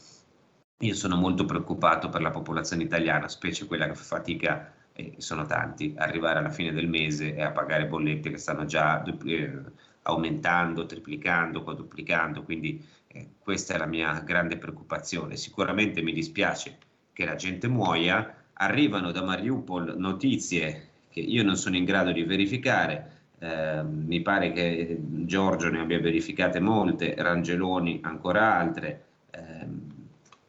io 0.79 0.95
sono 0.95 1.17
molto 1.17 1.45
preoccupato 1.45 2.09
per 2.09 2.23
la 2.23 2.31
popolazione 2.31 2.83
italiana, 2.83 3.29
specie 3.29 3.67
quella 3.67 3.87
che 3.87 3.95
fa 3.95 4.03
fatica, 4.03 4.73
e 4.95 5.15
sono 5.19 5.47
tanti, 5.47 5.95
arrivare 5.97 6.39
alla 6.39 6.51
fine 6.51 6.73
del 6.73 6.89
mese 6.89 7.35
e 7.35 7.43
a 7.43 7.51
pagare 7.51 7.87
bollette 7.87 8.31
che 8.31 8.37
stanno 8.37 8.65
già 8.65 9.03
eh, 9.03 9.61
aumentando, 10.03 10.87
triplicando, 10.87 11.63
quadruplicando, 11.63 12.43
quindi 12.43 12.85
eh, 13.07 13.31
questa 13.39 13.75
è 13.75 13.79
la 13.79 13.87
mia 13.87 14.21
grande 14.21 14.59
preoccupazione. 14.59 15.37
Sicuramente 15.37 16.03
mi 16.03 16.13
dispiace 16.13 16.79
che 17.13 17.25
la 17.25 17.35
gente 17.35 17.69
muoia, 17.69 18.35
arrivano 18.55 19.11
da 19.11 19.23
Mariupol 19.23 19.95
notizie 19.99 20.89
che 21.11 21.21
io 21.21 21.43
non 21.43 21.57
sono 21.57 21.77
in 21.77 21.85
grado 21.85 22.11
di 22.11 22.23
verificare, 22.23 23.21
eh, 23.39 23.83
mi 23.83 24.21
pare 24.23 24.53
che 24.53 24.97
Giorgio 25.01 25.69
ne 25.69 25.81
abbia 25.81 26.01
verificate 26.01 26.59
molte, 26.59 27.15
Rangeloni 27.17 28.01
ancora 28.03 28.57
altre, 28.57 29.05
eh, 29.31 29.67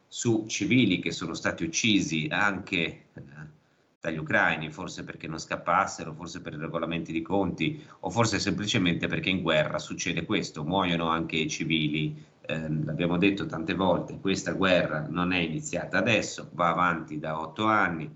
su 0.07 0.45
civili 0.47 0.99
che 0.99 1.11
sono 1.11 1.33
stati 1.33 1.63
uccisi 1.63 2.27
anche 2.29 2.79
eh, 3.13 3.21
dagli 3.99 4.17
ucraini, 4.17 4.69
forse 4.69 5.03
perché 5.03 5.27
non 5.27 5.39
scappassero, 5.39 6.13
forse 6.13 6.41
per 6.41 6.53
regolamenti 6.53 7.11
di 7.11 7.21
conti 7.21 7.83
o 8.01 8.09
forse 8.09 8.37
semplicemente 8.37 9.07
perché 9.07 9.29
in 9.29 9.41
guerra 9.41 9.79
succede 9.79 10.23
questo, 10.23 10.63
muoiono 10.63 11.07
anche 11.07 11.37
i 11.37 11.49
civili 11.49 12.23
eh, 12.45 12.69
l'abbiamo 12.69 13.17
detto 13.17 13.45
tante 13.45 13.73
volte, 13.73 14.19
questa 14.19 14.51
guerra 14.51 15.05
non 15.09 15.31
è 15.31 15.39
iniziata 15.39 15.97
adesso, 15.97 16.49
va 16.53 16.69
avanti 16.69 17.19
da 17.19 17.39
otto 17.39 17.65
anni, 17.65 18.09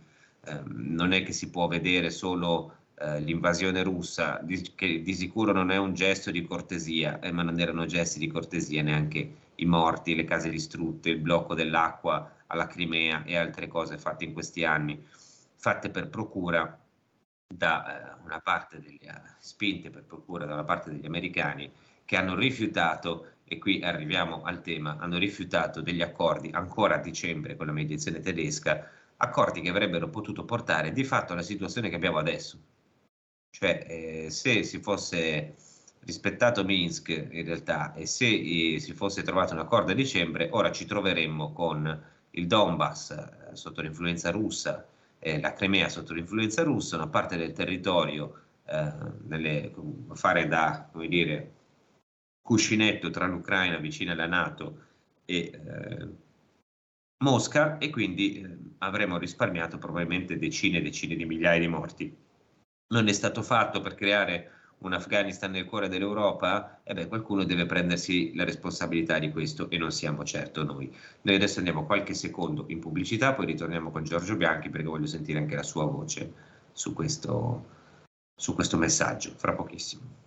eh, 0.46 0.62
non 0.66 1.14
è 1.14 1.24
che 1.24 1.32
si 1.32 1.50
può 1.50 1.68
vedere 1.68 2.10
solo 2.10 2.74
eh, 3.00 3.20
l'invasione 3.22 3.84
russa, 3.84 4.40
di, 4.44 4.74
che 4.76 5.02
di 5.02 5.14
sicuro 5.14 5.52
non 5.54 5.72
è 5.72 5.78
un 5.78 5.94
gesto 5.94 6.32
di 6.32 6.46
cortesia, 6.46 7.20
eh, 7.20 7.32
ma 7.32 7.44
non 7.44 7.60
erano 7.60 7.86
gesti 7.86 8.20
di 8.20 8.28
cortesia 8.28 8.82
neanche 8.82 9.36
i 9.56 9.66
morti, 9.66 10.16
le 10.16 10.26
case 10.26 10.50
distrutte, 10.50 11.10
il 11.10 11.20
blocco 11.20 11.54
dell'acqua 11.54 12.32
alla 12.48 12.68
Crimea 12.68 13.24
e 13.24 13.38
altre 13.38 13.68
cose 13.68 13.98
fatte 13.98 14.26
in 14.26 14.34
questi 14.34 14.66
anni, 14.66 15.02
fatte 15.56 15.90
per 15.90 16.10
procura 16.10 16.80
da 17.48 18.18
eh, 18.18 18.24
una 18.26 18.40
parte 18.40 18.80
degli, 18.80 19.00
eh, 19.02 19.22
spinte 19.40 19.90
per 19.90 20.04
procura 20.04 20.46
da 20.46 20.54
una 20.54 20.64
parte 20.64 20.92
degli 20.92 21.06
americani 21.06 21.72
che 22.04 22.16
hanno 22.18 22.36
rifiutato 22.36 23.37
e 23.48 23.58
qui 23.58 23.82
arriviamo 23.82 24.42
al 24.44 24.62
tema, 24.62 24.98
hanno 25.00 25.18
rifiutato 25.18 25.82
degli 25.82 26.02
accordi 26.02 26.50
ancora 26.52 26.96
a 26.96 27.00
dicembre 27.00 27.56
con 27.56 27.68
la 27.68 27.72
mediazione 27.72 28.20
tedesca, 28.20 28.90
accordi 29.18 29.62
che 29.62 29.70
avrebbero 29.70 30.10
potuto 30.10 30.44
portare 30.44 30.92
di 30.92 31.04
fatto 31.04 31.34
alla 31.34 31.42
situazione 31.42 31.90
che 31.90 31.96
abbiamo 31.96 32.18
adesso. 32.18 32.60
Cioè, 33.50 33.86
eh, 33.88 34.30
se 34.30 34.64
si 34.64 34.80
fosse 34.80 35.56
rispettato 36.02 36.64
Minsk 36.64 37.10
in 37.10 37.46
realtà 37.46 37.94
e 37.94 38.06
se 38.06 38.28
eh, 38.28 38.80
si 38.80 38.94
fosse 38.94 39.24
trovato 39.24 39.54
un 39.54 39.60
accordo 39.60 39.92
a 39.92 39.96
dicembre, 39.96 40.50
ora 40.52 40.72
ci 40.72 40.86
troveremmo 40.86 41.54
con 41.54 42.04
il 42.32 42.48
Donbass 42.48 43.12
eh, 43.12 43.56
sotto 43.56 43.82
l'influenza 43.82 44.30
russa, 44.32 44.86
la 45.20 45.54
Crimea 45.54 45.90
sotto 45.90 46.14
l'influenza 46.14 46.64
russa, 46.64 46.96
una 46.96 47.08
parte 47.08 47.38
del 47.38 47.52
territorio 47.52 48.42
eh, 48.66 48.94
nelle, 49.28 49.74
fare 50.14 50.48
da, 50.48 50.88
come 50.92 51.08
dire, 51.08 51.54
cuscinetto 52.48 53.10
tra 53.10 53.28
l'Ucraina 53.28 53.76
vicina 53.76 54.14
alla 54.14 54.26
Nato 54.26 54.86
e 55.26 55.52
eh, 55.54 56.08
Mosca 57.22 57.78
e 57.78 57.90
quindi 57.90 58.40
eh, 58.40 58.58
avremmo 58.78 59.18
risparmiato 59.18 59.78
probabilmente 59.78 60.38
decine 60.38 60.78
e 60.78 60.82
decine 60.82 61.18
di 61.18 61.26
migliaia 61.26 61.60
di 61.60 61.68
morti. 61.68 62.16
Non 62.94 63.10
è 63.10 63.12
stato 63.12 63.42
fatto 63.42 63.82
per 63.82 63.96
creare 63.96 64.52
un 64.78 64.94
Afghanistan 64.94 65.52
nel 65.52 65.66
cuore 65.66 65.90
dell'Europa? 65.90 66.80
E 66.84 66.94
beh, 66.94 67.10
qualcuno 67.10 67.44
deve 67.44 67.66
prendersi 67.66 68.34
la 68.34 68.46
responsabilità 68.46 69.20
di 69.20 69.30
questo 69.30 69.70
e 69.70 69.78
non 69.78 69.92
siamo 69.92 70.24
certo 70.24 70.64
noi. 70.64 70.90
Noi 71.24 71.36
adesso 71.36 71.58
andiamo 71.58 71.86
qualche 71.86 72.14
secondo 72.14 72.64
in 72.70 72.80
pubblicità, 72.80 73.34
poi 73.34 73.48
ritorniamo 73.48 73.92
con 73.92 74.06
Giorgio 74.06 74.38
Bianchi 74.38 74.70
perché 74.70 74.88
voglio 74.88 75.06
sentire 75.06 75.40
anche 75.40 75.56
la 75.56 75.64
sua 75.64 75.84
voce 75.84 76.32
su 76.72 76.94
questo, 76.94 77.66
su 78.34 78.56
questo 78.56 78.78
messaggio, 78.78 79.34
fra 79.36 79.52
pochissimo. 79.52 80.27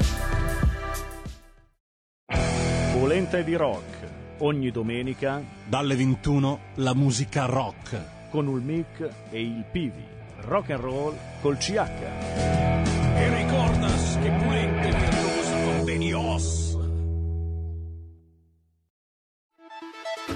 Polenta 3.21 3.41
di 3.47 3.55
rock. 3.55 4.09
Ogni 4.39 4.71
domenica 4.71 5.43
dalle 5.67 5.95
21 5.95 6.59
la 6.75 6.95
musica 6.95 7.45
rock 7.45 8.29
con 8.31 8.47
il 8.47 8.63
mic 8.63 9.09
e 9.29 9.41
il 9.41 9.63
Pivi. 9.71 10.03
Rock 10.45 10.71
and 10.71 10.79
roll 10.81 11.15
col 11.39 11.55
CH. 11.57 11.77
E 11.77 13.35
ricordas 13.35 14.17
che 14.23 14.31
Polenta 14.31 14.87
di 14.87 15.05
rosa 15.05 15.63
con 15.63 15.83
Benios. 15.83 16.77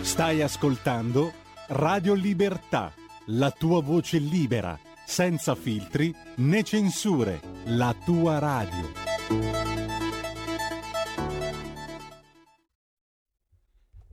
Stai 0.01 0.43
ascoltando 0.43 1.33
Radio 1.69 2.13
Libertà, 2.13 2.93
la 3.27 3.49
tua 3.49 3.81
voce 3.81 4.19
libera, 4.19 4.77
senza 5.03 5.55
filtri 5.55 6.13
né 6.35 6.61
censure, 6.61 7.39
la 7.63 7.95
tua 8.05 8.37
radio. 8.37 9.84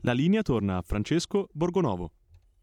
La 0.05 0.13
linea 0.13 0.43
torna 0.43 0.79
a 0.79 0.83
Francesco 0.83 1.49
Borgonovo. 1.53 2.11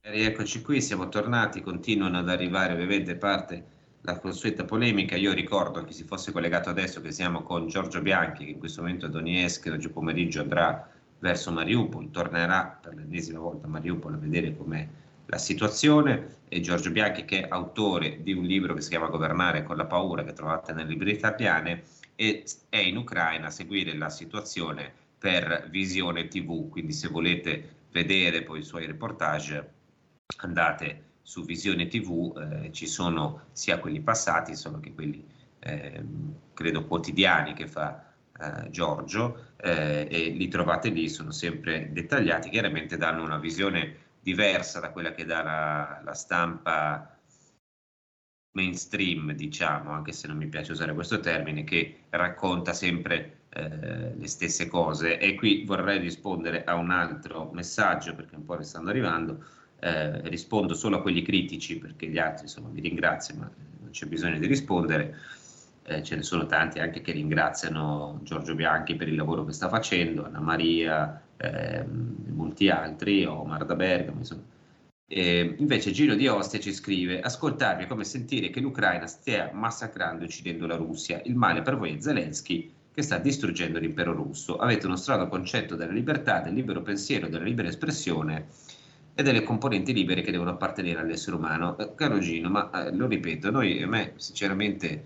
Rieccoci 0.01 0.61
qui, 0.61 0.81
siamo 0.81 1.07
tornati, 1.07 1.61
continuano 1.61 2.17
ad 2.17 2.27
arrivare 2.27 2.73
ovviamente 2.73 3.15
parte 3.15 3.63
la 4.01 4.19
consueta 4.19 4.65
polemica. 4.65 5.15
Io 5.15 5.31
ricordo 5.31 5.79
a 5.79 5.85
chi 5.85 5.93
si 5.93 6.03
fosse 6.03 6.33
collegato 6.33 6.69
adesso 6.69 6.99
che 6.99 7.13
siamo 7.13 7.41
con 7.41 7.67
Giorgio 7.67 8.01
Bianchi, 8.01 8.43
che 8.43 8.51
in 8.51 8.59
questo 8.59 8.81
momento 8.81 9.05
a 9.05 9.09
Donetsk, 9.09 9.69
oggi 9.71 9.87
pomeriggio 9.87 10.41
andrà 10.41 10.91
verso 11.19 11.49
Mariupol, 11.53 12.11
tornerà 12.11 12.77
per 12.81 12.95
l'ennesima 12.95 13.39
volta 13.39 13.67
a 13.67 13.69
Mariupol 13.69 14.15
a 14.15 14.17
vedere 14.17 14.57
com'è 14.57 14.85
la 15.27 15.37
situazione 15.37 16.39
e 16.49 16.59
Giorgio 16.59 16.91
Bianchi 16.91 17.23
che 17.23 17.43
è 17.43 17.47
autore 17.49 18.21
di 18.21 18.33
un 18.33 18.43
libro 18.43 18.73
che 18.73 18.81
si 18.81 18.89
chiama 18.89 19.07
Governare 19.07 19.63
con 19.63 19.77
la 19.77 19.85
paura 19.85 20.25
che 20.25 20.33
trovate 20.33 20.73
nelle 20.73 20.89
librerie 20.89 21.13
italiane 21.13 21.83
e 22.15 22.43
è 22.67 22.79
in 22.79 22.97
Ucraina 22.97 23.47
a 23.47 23.51
seguire 23.51 23.95
la 23.95 24.09
situazione 24.09 25.07
per 25.19 25.67
Visione 25.69 26.27
TV, 26.27 26.69
quindi 26.69 26.93
se 26.93 27.09
volete 27.09 27.75
vedere 27.91 28.43
poi 28.43 28.59
i 28.59 28.63
suoi 28.63 28.85
reportage 28.85 29.73
andate 30.37 31.07
su 31.21 31.43
Visione 31.43 31.87
TV, 31.87 32.35
eh, 32.37 32.71
ci 32.71 32.87
sono 32.87 33.47
sia 33.51 33.79
quelli 33.79 33.99
passati, 34.01 34.55
sono 34.55 34.79
che 34.79 34.93
quelli 34.93 35.23
eh, 35.59 36.03
credo 36.53 36.85
quotidiani 36.85 37.53
che 37.53 37.67
fa 37.67 38.13
eh, 38.39 38.69
Giorgio 38.69 39.51
eh, 39.57 40.07
e 40.09 40.29
li 40.29 40.47
trovate 40.47 40.89
lì, 40.89 41.09
sono 41.09 41.31
sempre 41.31 41.91
dettagliati, 41.91 42.49
chiaramente 42.49 42.97
danno 42.97 43.23
una 43.23 43.37
visione 43.37 44.07
diversa 44.21 44.79
da 44.79 44.91
quella 44.91 45.11
che 45.11 45.25
dà 45.25 45.43
la, 45.43 46.01
la 46.03 46.13
stampa 46.13 47.17
mainstream, 48.51 49.33
diciamo, 49.33 49.91
anche 49.91 50.11
se 50.11 50.27
non 50.27 50.37
mi 50.37 50.47
piace 50.47 50.71
usare 50.71 50.93
questo 50.93 51.19
termine, 51.19 51.63
che 51.63 52.03
racconta 52.09 52.73
sempre 52.73 53.38
eh, 53.59 54.15
le 54.17 54.27
stesse 54.27 54.67
cose. 54.67 55.17
E 55.17 55.35
qui 55.35 55.63
vorrei 55.65 55.99
rispondere 55.99 56.63
a 56.63 56.75
un 56.75 56.91
altro 56.91 57.49
messaggio, 57.53 58.15
perché 58.15 58.35
un 58.35 58.45
po' 58.45 58.55
ne 58.55 58.63
stanno 58.63 58.89
arrivando. 58.89 59.43
Eh, 59.79 60.27
rispondo 60.29 60.73
solo 60.73 60.97
a 60.97 61.01
quelli 61.01 61.21
critici, 61.21 61.77
perché 61.77 62.07
gli 62.07 62.17
altri, 62.17 62.43
insomma, 62.43 62.69
vi 62.71 62.81
ringrazio, 62.81 63.35
ma 63.35 63.49
non 63.79 63.89
c'è 63.91 64.05
bisogno 64.05 64.39
di 64.39 64.47
rispondere. 64.47 65.17
Eh, 65.83 66.03
ce 66.03 66.15
ne 66.15 66.23
sono 66.23 66.45
tanti 66.45 66.79
anche 66.79 67.01
che 67.01 67.11
ringraziano 67.11 68.19
Giorgio 68.23 68.53
Bianchi 68.55 68.95
per 68.95 69.07
il 69.07 69.15
lavoro 69.15 69.45
che 69.45 69.53
sta 69.53 69.69
facendo, 69.69 70.25
Anna 70.25 70.39
Maria, 70.39 71.21
ehm, 71.37 72.15
molti 72.29 72.69
altri, 72.69 73.25
Omar 73.25 73.65
da 73.65 73.75
Bergamo, 73.75 74.19
insomma 74.19 74.43
eh, 75.11 75.55
invece 75.57 75.89
Gino 75.91 76.13
di 76.13 76.27
Ostia 76.27 76.59
ci 76.59 76.71
scrive: 76.71 77.19
Ascoltarvi 77.19 77.83
è 77.83 77.87
come 77.87 78.03
sentire 78.03 78.51
che 78.51 78.59
l'Ucraina 78.59 79.07
stia 79.07 79.49
massacrando 79.51 80.21
e 80.21 80.27
uccidendo 80.27 80.67
la 80.67 80.75
Russia. 80.75 81.19
Il 81.25 81.35
male 81.35 81.63
per 81.63 81.77
voi 81.77 81.95
è 81.95 81.99
Zelensky 81.99 82.71
che 82.99 83.05
sta 83.05 83.17
distruggendo 83.17 83.79
l'impero 83.79 84.11
russo. 84.11 84.57
Avete 84.57 84.85
uno 84.85 84.97
strano 84.97 85.29
concetto 85.29 85.75
della 85.75 85.93
libertà, 85.93 86.41
del 86.41 86.53
libero 86.53 86.81
pensiero, 86.81 87.29
della 87.29 87.45
libera 87.45 87.69
espressione 87.69 88.47
e 89.15 89.23
delle 89.23 89.43
componenti 89.43 89.93
libere 89.93 90.21
che 90.21 90.31
devono 90.31 90.49
appartenere 90.49 90.99
all'essere 90.99 91.37
umano. 91.37 91.77
Eh, 91.77 91.95
caro 91.95 92.19
Gino, 92.19 92.49
ma 92.49 92.69
eh, 92.87 92.93
lo 92.93 93.07
ripeto, 93.07 93.51
noi, 93.51 93.81
a 93.81 93.87
me 93.87 94.13
sinceramente, 94.17 95.03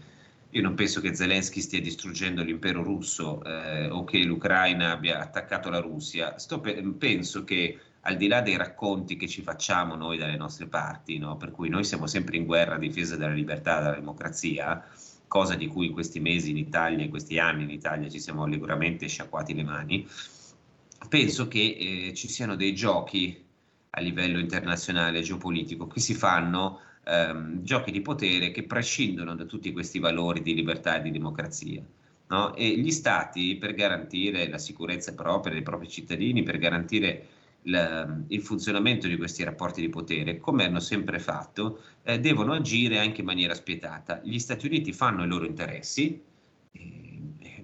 io 0.50 0.62
non 0.64 0.74
penso 0.74 1.02
che 1.02 1.14
Zelensky 1.14 1.62
stia 1.62 1.80
distruggendo 1.82 2.42
l'impero 2.42 2.82
russo 2.82 3.44
eh, 3.44 3.88
o 3.88 4.04
che 4.06 4.24
l'Ucraina 4.24 4.92
abbia 4.92 5.20
attaccato 5.20 5.70
la 5.70 5.80
Russia. 5.80 6.36
Pe- 6.62 6.82
penso 6.98 7.44
che 7.44 7.78
al 8.02 8.18
di 8.18 8.28
là 8.28 8.42
dei 8.42 8.58
racconti 8.58 9.18
che 9.18 9.28
ci 9.28 9.44
facciamo 9.44 9.94
noi 9.94 10.18
dalle 10.18 10.36
nostre 10.36 10.66
parti, 10.66 11.20
no? 11.20 11.38
per 11.38 11.52
cui 11.52 11.70
noi 11.70 11.84
siamo 11.84 12.08
sempre 12.08 12.38
in 12.38 12.46
guerra 12.46 12.76
a 12.76 12.80
difesa 12.80 13.16
della 13.16 13.34
libertà 13.34 13.82
della 13.82 13.96
democrazia, 13.96 14.84
cosa 15.34 15.56
di 15.56 15.66
cui 15.66 15.88
in 15.88 15.94
questi 15.94 16.20
mesi 16.20 16.52
in 16.52 16.58
Italia, 16.58 17.04
in 17.04 17.10
questi 17.10 17.40
anni 17.40 17.64
in 17.64 17.72
Italia 17.72 18.08
ci 18.08 18.20
siamo 18.20 18.46
leggermente 18.46 19.08
sciacquati 19.08 19.56
le 19.56 19.64
mani, 19.64 20.08
penso 21.10 21.48
che 21.48 21.76
eh, 21.80 22.14
ci 22.14 22.28
siano 22.28 22.56
dei 22.56 22.76
giochi 22.76 23.44
a 23.90 24.00
livello 24.00 24.38
internazionale 24.38 25.22
geopolitico 25.22 25.88
che 25.88 26.00
si 26.00 26.14
fanno 26.14 26.82
ehm, 27.04 27.64
giochi 27.64 27.90
di 27.90 28.02
potere 28.02 28.52
che 28.52 28.62
prescindono 28.62 29.34
da 29.34 29.46
tutti 29.46 29.72
questi 29.72 29.98
valori 29.98 30.44
di 30.44 30.54
libertà 30.54 30.98
e 30.98 31.02
di 31.02 31.10
democrazia. 31.10 31.84
No? 32.28 32.54
E 32.54 32.78
gli 32.78 32.92
stati, 32.92 33.56
per 33.56 33.74
garantire 33.74 34.48
la 34.48 34.60
sicurezza 34.60 35.16
propria 35.16 35.54
dei 35.54 35.64
propri 35.64 35.90
cittadini, 35.90 36.44
per 36.44 36.60
garantire 36.60 37.28
il, 37.64 38.26
il 38.28 38.42
funzionamento 38.42 39.08
di 39.08 39.18
questi 39.18 39.44
rapporti 39.44 39.82
di 39.82 39.90
potere, 39.90 40.40
come 40.40 40.66
hanno 40.66 40.80
sempre 40.80 41.20
fatto, 41.20 41.82
eh, 42.04 42.20
devono 42.20 42.54
agire 42.54 43.00
anche 43.00 43.22
in 43.22 43.28
maniera 43.28 43.54
spietata. 43.54 44.22
Gli 44.24 44.40
Stati 44.40 44.66
Uniti 44.66 44.94
fanno 44.94 45.24
i 45.24 45.28
loro 45.28 45.46
interessi, 45.46 46.22
eh, 46.72 47.22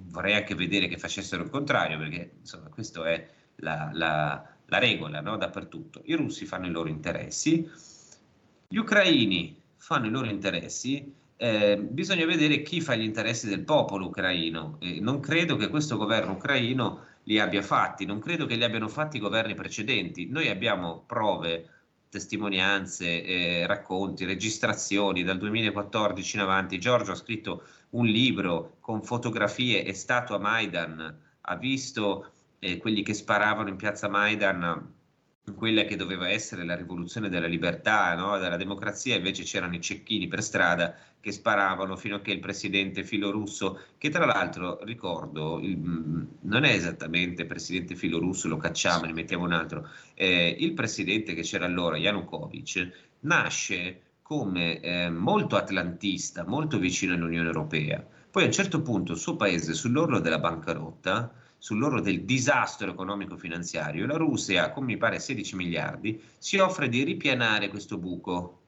vorrei 0.07 0.35
anche 0.35 0.55
vedere 0.55 0.87
che 0.87 0.97
facessero 0.97 1.43
il 1.43 1.49
contrario, 1.49 1.97
perché 1.97 2.31
insomma 2.39 2.69
questa 2.69 3.09
è 3.09 3.27
la, 3.57 3.89
la, 3.93 4.47
la 4.65 4.77
regola 4.77 5.21
no? 5.21 5.37
dappertutto. 5.37 6.01
I 6.05 6.15
russi 6.15 6.45
fanno 6.45 6.67
i 6.67 6.71
loro 6.71 6.89
interessi, 6.89 7.69
gli 8.67 8.77
ucraini 8.77 9.57
fanno 9.75 10.07
i 10.07 10.11
loro 10.11 10.27
interessi, 10.27 11.13
eh, 11.41 11.77
bisogna 11.77 12.25
vedere 12.25 12.61
chi 12.61 12.81
fa 12.81 12.95
gli 12.95 13.03
interessi 13.03 13.47
del 13.47 13.61
popolo 13.61 14.07
ucraino. 14.07 14.77
Eh, 14.79 14.99
non 14.99 15.19
credo 15.21 15.55
che 15.55 15.69
questo 15.69 15.95
governo 15.95 16.33
ucraino 16.33 17.05
li 17.23 17.39
abbia 17.39 17.61
fatti, 17.61 18.05
non 18.05 18.19
credo 18.19 18.45
che 18.45 18.55
li 18.55 18.63
abbiano 18.63 18.87
fatti 18.87 19.17
i 19.17 19.19
governi 19.19 19.53
precedenti. 19.53 20.27
Noi 20.27 20.49
abbiamo 20.49 21.03
prove, 21.05 21.69
testimonianze, 22.09 23.23
eh, 23.23 23.67
racconti, 23.67 24.25
registrazioni 24.25 25.23
dal 25.23 25.37
2014 25.37 26.35
in 26.35 26.41
avanti. 26.41 26.79
Giorgio 26.79 27.11
ha 27.11 27.15
scritto 27.15 27.63
un 27.91 28.05
libro 28.05 28.77
con 28.79 29.03
fotografie, 29.03 29.83
è 29.83 29.93
stato 29.93 30.35
a 30.35 30.39
Maidan, 30.39 31.17
ha 31.41 31.55
visto 31.55 32.31
eh, 32.59 32.77
quelli 32.77 33.03
che 33.03 33.13
sparavano 33.13 33.69
in 33.69 33.75
piazza 33.75 34.07
Maidan 34.07 34.97
quella 35.53 35.83
che 35.83 35.95
doveva 35.95 36.29
essere 36.29 36.63
la 36.63 36.75
rivoluzione 36.75 37.29
della 37.29 37.47
libertà, 37.47 38.15
no? 38.15 38.37
della 38.37 38.57
democrazia, 38.57 39.15
invece 39.15 39.43
c'erano 39.43 39.75
i 39.75 39.81
cecchini 39.81 40.27
per 40.27 40.43
strada 40.43 40.95
che 41.21 41.31
sparavano 41.31 41.95
fino 41.97 42.15
a 42.15 42.21
che 42.21 42.31
il 42.31 42.39
presidente 42.39 43.03
filorusso, 43.03 43.79
che 43.97 44.09
tra 44.09 44.25
l'altro 44.25 44.79
ricordo, 44.83 45.59
mm, 45.61 46.23
non 46.41 46.63
è 46.63 46.71
esattamente 46.71 47.45
presidente 47.45 47.95
filorusso, 47.95 48.47
lo 48.47 48.57
cacciamo, 48.57 49.05
ne 49.05 49.13
mettiamo 49.13 49.43
un 49.43 49.51
altro, 49.51 49.89
eh, 50.13 50.55
il 50.59 50.73
presidente 50.73 51.33
che 51.33 51.41
c'era 51.41 51.65
allora, 51.65 51.97
Yanukovych, 51.97 52.91
nasce 53.21 54.01
come 54.21 54.79
eh, 54.79 55.09
molto 55.09 55.55
atlantista, 55.55 56.45
molto 56.45 56.77
vicino 56.77 57.13
all'Unione 57.13 57.47
Europea. 57.47 58.05
Poi 58.31 58.43
a 58.43 58.45
un 58.45 58.51
certo 58.51 58.81
punto 58.81 59.13
il 59.13 59.17
suo 59.17 59.35
paese 59.35 59.73
sull'orlo 59.73 60.19
della 60.19 60.37
bancarotta, 60.37 61.33
sull'orlo 61.59 62.01
del 62.01 62.23
disastro 62.23 62.89
economico-finanziario, 62.89 64.07
la 64.07 64.17
Russia, 64.17 64.71
con 64.71 64.85
mi 64.85 64.97
pare 64.97 65.19
16 65.19 65.55
miliardi, 65.55 66.19
si 66.37 66.57
offre 66.57 66.89
di 66.89 67.03
ripianare 67.03 67.69
questo 67.69 67.97
buco. 67.97 68.61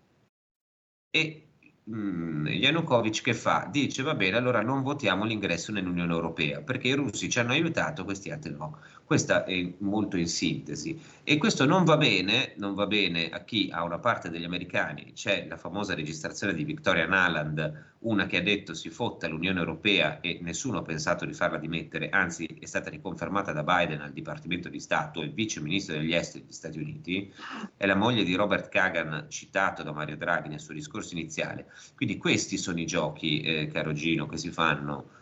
E 1.09 1.47
mm, 1.89 2.47
Yanukovych 2.47 3.21
che 3.23 3.33
fa? 3.33 3.67
Dice 3.71 4.03
va 4.03 4.13
bene, 4.13 4.37
allora 4.37 4.61
non 4.61 4.83
votiamo 4.83 5.25
l'ingresso 5.25 5.71
nell'Unione 5.71 6.13
Europea 6.13 6.61
perché 6.61 6.89
i 6.89 6.93
russi 6.93 7.29
ci 7.29 7.39
hanno 7.39 7.53
aiutato, 7.53 8.03
questi 8.03 8.29
altri 8.29 8.51
no. 8.51 8.79
Questa 9.11 9.43
è 9.43 9.73
molto 9.79 10.15
in 10.15 10.29
sintesi 10.29 10.97
e 11.25 11.37
questo 11.37 11.65
non 11.65 11.83
va 11.83 11.97
bene, 11.97 12.53
non 12.55 12.75
va 12.75 12.87
bene 12.87 13.29
a 13.29 13.43
chi 13.43 13.67
ha 13.69 13.83
una 13.83 13.99
parte 13.99 14.29
degli 14.29 14.45
americani, 14.45 15.11
c'è 15.13 15.47
la 15.49 15.57
famosa 15.57 15.93
registrazione 15.93 16.53
di 16.53 16.63
Victoria 16.63 17.05
Naland, 17.05 17.89
una 17.99 18.25
che 18.25 18.37
ha 18.37 18.41
detto 18.41 18.73
si 18.73 18.89
fotta 18.89 19.27
l'Unione 19.27 19.59
Europea 19.59 20.21
e 20.21 20.39
nessuno 20.41 20.77
ha 20.77 20.81
pensato 20.81 21.25
di 21.25 21.33
farla 21.33 21.57
dimettere, 21.57 22.07
anzi 22.07 22.45
è 22.45 22.65
stata 22.65 22.89
riconfermata 22.89 23.51
da 23.51 23.63
Biden 23.63 23.99
al 23.99 24.13
Dipartimento 24.13 24.69
di 24.69 24.79
Stato, 24.79 25.21
il 25.21 25.33
vice 25.33 25.59
ministro 25.59 25.97
degli 25.97 26.13
esteri 26.13 26.45
degli 26.45 26.53
Stati 26.53 26.79
Uniti, 26.79 27.33
è 27.75 27.85
la 27.85 27.95
moglie 27.95 28.23
di 28.23 28.33
Robert 28.35 28.69
Kagan 28.69 29.25
citato 29.27 29.83
da 29.83 29.91
Mario 29.91 30.15
Draghi 30.15 30.47
nel 30.47 30.61
suo 30.61 30.73
discorso 30.73 31.15
iniziale. 31.15 31.69
Quindi 31.97 32.15
questi 32.15 32.55
sono 32.55 32.79
i 32.79 32.85
giochi, 32.85 33.41
eh, 33.41 33.67
caro 33.67 33.91
Gino, 33.91 34.25
che 34.25 34.37
si 34.37 34.51
fanno 34.51 35.19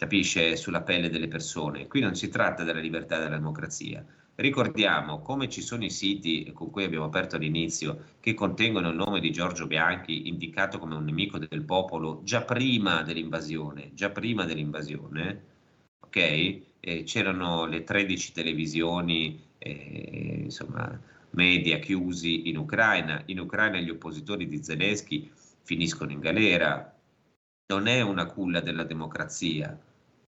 capisce, 0.00 0.56
sulla 0.56 0.80
pelle 0.80 1.10
delle 1.10 1.28
persone. 1.28 1.86
Qui 1.86 2.00
non 2.00 2.14
si 2.14 2.30
tratta 2.30 2.64
della 2.64 2.80
libertà 2.80 3.16
e 3.16 3.18
della 3.18 3.36
democrazia. 3.36 4.02
Ricordiamo 4.34 5.20
come 5.20 5.50
ci 5.50 5.60
sono 5.60 5.84
i 5.84 5.90
siti 5.90 6.50
con 6.54 6.70
cui 6.70 6.84
abbiamo 6.84 7.04
aperto 7.04 7.36
all'inizio 7.36 8.04
che 8.18 8.32
contengono 8.32 8.88
il 8.88 8.96
nome 8.96 9.20
di 9.20 9.30
Giorgio 9.30 9.66
Bianchi 9.66 10.26
indicato 10.28 10.78
come 10.78 10.94
un 10.94 11.04
nemico 11.04 11.36
del 11.36 11.64
popolo 11.64 12.22
già 12.24 12.40
prima 12.40 13.02
dell'invasione, 13.02 13.90
già 13.92 14.08
prima 14.08 14.46
dell'invasione, 14.46 15.42
ok? 16.00 16.16
Eh, 16.16 17.02
c'erano 17.04 17.66
le 17.66 17.84
13 17.84 18.32
televisioni, 18.32 19.38
eh, 19.58 20.40
insomma, 20.44 20.98
media 21.32 21.78
chiusi 21.78 22.48
in 22.48 22.56
Ucraina. 22.56 23.22
In 23.26 23.38
Ucraina 23.38 23.78
gli 23.78 23.90
oppositori 23.90 24.48
di 24.48 24.64
Zelensky 24.64 25.30
finiscono 25.62 26.10
in 26.10 26.20
galera. 26.20 26.90
Non 27.66 27.86
è 27.86 28.00
una 28.00 28.24
culla 28.24 28.60
della 28.60 28.84
democrazia, 28.84 29.78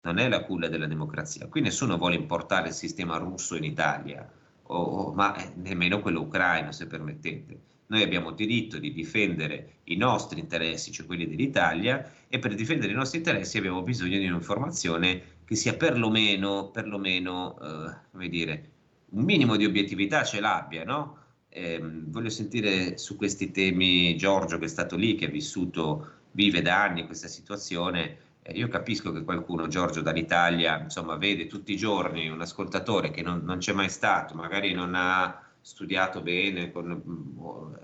non 0.02 0.18
è 0.18 0.28
la 0.28 0.42
culla 0.44 0.68
della 0.68 0.86
democrazia. 0.86 1.46
Qui 1.48 1.60
nessuno 1.60 1.98
vuole 1.98 2.16
importare 2.16 2.68
il 2.68 2.74
sistema 2.74 3.16
russo 3.16 3.56
in 3.56 3.64
Italia, 3.64 4.28
o, 4.62 4.76
o, 4.76 5.12
ma 5.12 5.36
nemmeno 5.56 6.00
quello 6.00 6.22
ucraino, 6.22 6.72
se 6.72 6.86
permettete. 6.86 7.68
Noi 7.86 8.02
abbiamo 8.02 8.30
diritto 8.30 8.78
di 8.78 8.92
difendere 8.92 9.80
i 9.84 9.96
nostri 9.96 10.38
interessi, 10.38 10.92
cioè 10.92 11.06
quelli 11.06 11.26
dell'Italia, 11.26 12.08
e 12.28 12.38
per 12.38 12.54
difendere 12.54 12.92
i 12.92 12.94
nostri 12.94 13.18
interessi 13.18 13.58
abbiamo 13.58 13.82
bisogno 13.82 14.18
di 14.18 14.26
un'informazione 14.26 15.38
che 15.44 15.56
sia 15.56 15.74
perlomeno, 15.74 16.70
perlomeno 16.70 17.58
eh, 17.60 17.94
come 18.12 18.28
dire, 18.28 18.70
un 19.10 19.24
minimo 19.24 19.56
di 19.56 19.64
obiettività 19.64 20.22
ce 20.22 20.38
l'abbia, 20.38 20.84
no? 20.84 21.16
Eh, 21.48 21.80
voglio 21.82 22.28
sentire 22.28 22.96
su 22.96 23.16
questi 23.16 23.50
temi 23.50 24.16
Giorgio 24.16 24.58
che 24.58 24.66
è 24.66 24.68
stato 24.68 24.94
lì, 24.94 25.16
che 25.16 25.26
ha 25.26 25.30
vissuto, 25.30 26.10
vive 26.30 26.62
da 26.62 26.84
anni 26.84 27.06
questa 27.06 27.26
situazione, 27.26 28.29
eh, 28.42 28.52
io 28.52 28.68
capisco 28.68 29.12
che 29.12 29.22
qualcuno, 29.24 29.68
Giorgio 29.68 30.00
dall'Italia, 30.00 30.78
insomma, 30.80 31.16
vede 31.16 31.46
tutti 31.46 31.72
i 31.72 31.76
giorni 31.76 32.28
un 32.28 32.40
ascoltatore 32.40 33.10
che 33.10 33.22
non, 33.22 33.42
non 33.44 33.58
c'è 33.58 33.72
mai 33.72 33.88
stato, 33.90 34.34
magari 34.34 34.72
non 34.72 34.94
ha 34.94 35.42
studiato 35.60 36.22
bene 36.22 36.72
con 36.72 36.86
mm, 36.86 37.74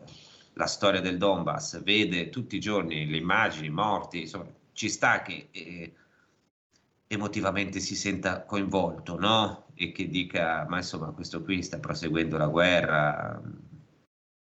la 0.55 0.67
storia 0.67 1.01
del 1.01 1.19
Donbass, 1.19 1.83
vede 1.83 2.31
tutti 2.31 2.57
i 2.57 2.61
giorni 2.61 3.07
le 3.07 3.19
immagini, 3.19 3.69
morti, 3.69 4.21
insomma, 4.23 4.47
ci 4.73 4.89
sta 4.89 5.23
che 5.23 5.49
eh, 5.51 5.95
emotivamente 7.09 7.81
si 7.81 7.95
senta 7.95 8.45
coinvolto, 8.45 9.19
no? 9.19 9.67
E 9.75 9.93
che 9.93 10.09
dica, 10.09 10.67
ma 10.69 10.79
insomma, 10.79 11.11
questo 11.13 11.43
qui 11.43 11.63
sta 11.63 11.79
proseguendo 11.79 12.37
la 12.39 12.49
guerra. 12.49 13.41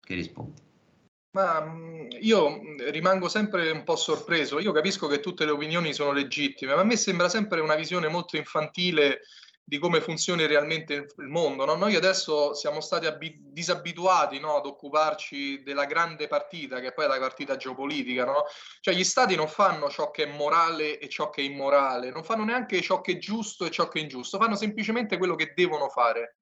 Che 0.00 0.14
rispondi? 0.14 0.65
Ma 1.36 1.60
mm, 1.60 2.08
io 2.20 2.48
mm, 2.48 2.78
rimango 2.88 3.28
sempre 3.28 3.70
un 3.70 3.84
po' 3.84 3.96
sorpreso. 3.96 4.58
Io 4.58 4.72
capisco 4.72 5.06
che 5.06 5.20
tutte 5.20 5.44
le 5.44 5.50
opinioni 5.50 5.92
sono 5.92 6.12
legittime, 6.12 6.74
ma 6.74 6.80
a 6.80 6.84
me 6.84 6.96
sembra 6.96 7.28
sempre 7.28 7.60
una 7.60 7.74
visione 7.74 8.08
molto 8.08 8.38
infantile 8.38 9.20
di 9.62 9.78
come 9.78 10.00
funzioni 10.00 10.46
realmente 10.46 10.94
il 10.94 11.26
mondo. 11.26 11.66
No? 11.66 11.74
Noi 11.74 11.94
adesso 11.94 12.54
siamo 12.54 12.80
stati 12.80 13.04
abi- 13.04 13.36
disabituati 13.38 14.40
no? 14.40 14.56
ad 14.56 14.64
occuparci 14.64 15.62
della 15.62 15.84
grande 15.84 16.26
partita, 16.26 16.80
che 16.80 16.92
poi 16.92 17.04
è 17.04 17.08
la 17.08 17.18
partita 17.18 17.56
geopolitica. 17.56 18.24
No? 18.24 18.44
Cioè 18.80 18.94
gli 18.94 19.04
stati 19.04 19.34
non 19.34 19.48
fanno 19.48 19.90
ciò 19.90 20.10
che 20.10 20.22
è 20.22 20.32
morale 20.32 20.98
e 20.98 21.08
ciò 21.10 21.28
che 21.28 21.42
è 21.42 21.44
immorale, 21.44 22.10
non 22.10 22.24
fanno 22.24 22.44
neanche 22.44 22.80
ciò 22.80 23.02
che 23.02 23.12
è 23.12 23.18
giusto 23.18 23.66
e 23.66 23.70
ciò 23.70 23.88
che 23.88 23.98
è 23.98 24.02
ingiusto, 24.02 24.38
fanno 24.38 24.56
semplicemente 24.56 25.18
quello 25.18 25.34
che 25.34 25.52
devono 25.54 25.90
fare 25.90 26.35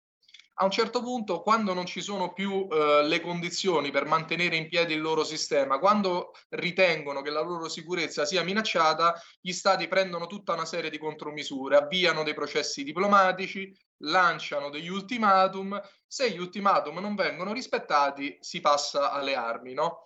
a 0.56 0.64
un 0.64 0.70
certo 0.70 1.02
punto, 1.02 1.42
quando 1.42 1.74
non 1.74 1.84
ci 1.84 2.00
sono 2.00 2.32
più 2.32 2.68
eh, 2.70 3.02
le 3.04 3.20
condizioni 3.20 3.90
per 3.90 4.04
mantenere 4.04 4.56
in 4.56 4.68
piedi 4.68 4.94
il 4.94 5.00
loro 5.00 5.24
sistema, 5.24 5.78
quando 5.78 6.32
ritengono 6.50 7.22
che 7.22 7.30
la 7.30 7.40
loro 7.40 7.68
sicurezza 7.68 8.24
sia 8.24 8.44
minacciata, 8.44 9.20
gli 9.40 9.52
stati 9.52 9.88
prendono 9.88 10.26
tutta 10.26 10.52
una 10.52 10.64
serie 10.64 10.90
di 10.90 10.98
contromisure, 10.98 11.76
avviano 11.76 12.22
dei 12.22 12.34
processi 12.34 12.84
diplomatici, 12.84 13.74
lanciano 14.02 14.70
degli 14.70 14.88
ultimatum. 14.88 15.80
Se 16.06 16.30
gli 16.30 16.38
ultimatum 16.38 16.98
non 16.98 17.16
vengono 17.16 17.52
rispettati, 17.52 18.38
si 18.40 18.60
passa 18.60 19.10
alle 19.10 19.34
armi, 19.34 19.74
no? 19.74 20.04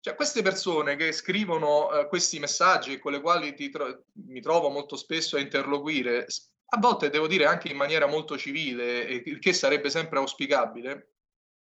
Cioè, 0.00 0.16
queste 0.16 0.42
persone 0.42 0.96
che 0.96 1.12
scrivono 1.12 1.90
eh, 1.90 2.08
questi 2.08 2.38
messaggi 2.38 2.98
con 2.98 3.12
le 3.12 3.20
quali 3.20 3.54
tro- 3.70 4.04
mi 4.26 4.40
trovo 4.40 4.68
molto 4.68 4.96
spesso 4.96 5.36
a 5.36 5.40
interloquire, 5.40 6.26
a 6.66 6.78
volte 6.78 7.10
devo 7.10 7.26
dire 7.26 7.46
anche 7.46 7.68
in 7.68 7.76
maniera 7.76 8.06
molto 8.06 8.36
civile, 8.36 9.00
il 9.00 9.38
che 9.38 9.52
sarebbe 9.52 9.90
sempre 9.90 10.18
auspicabile, 10.18 11.14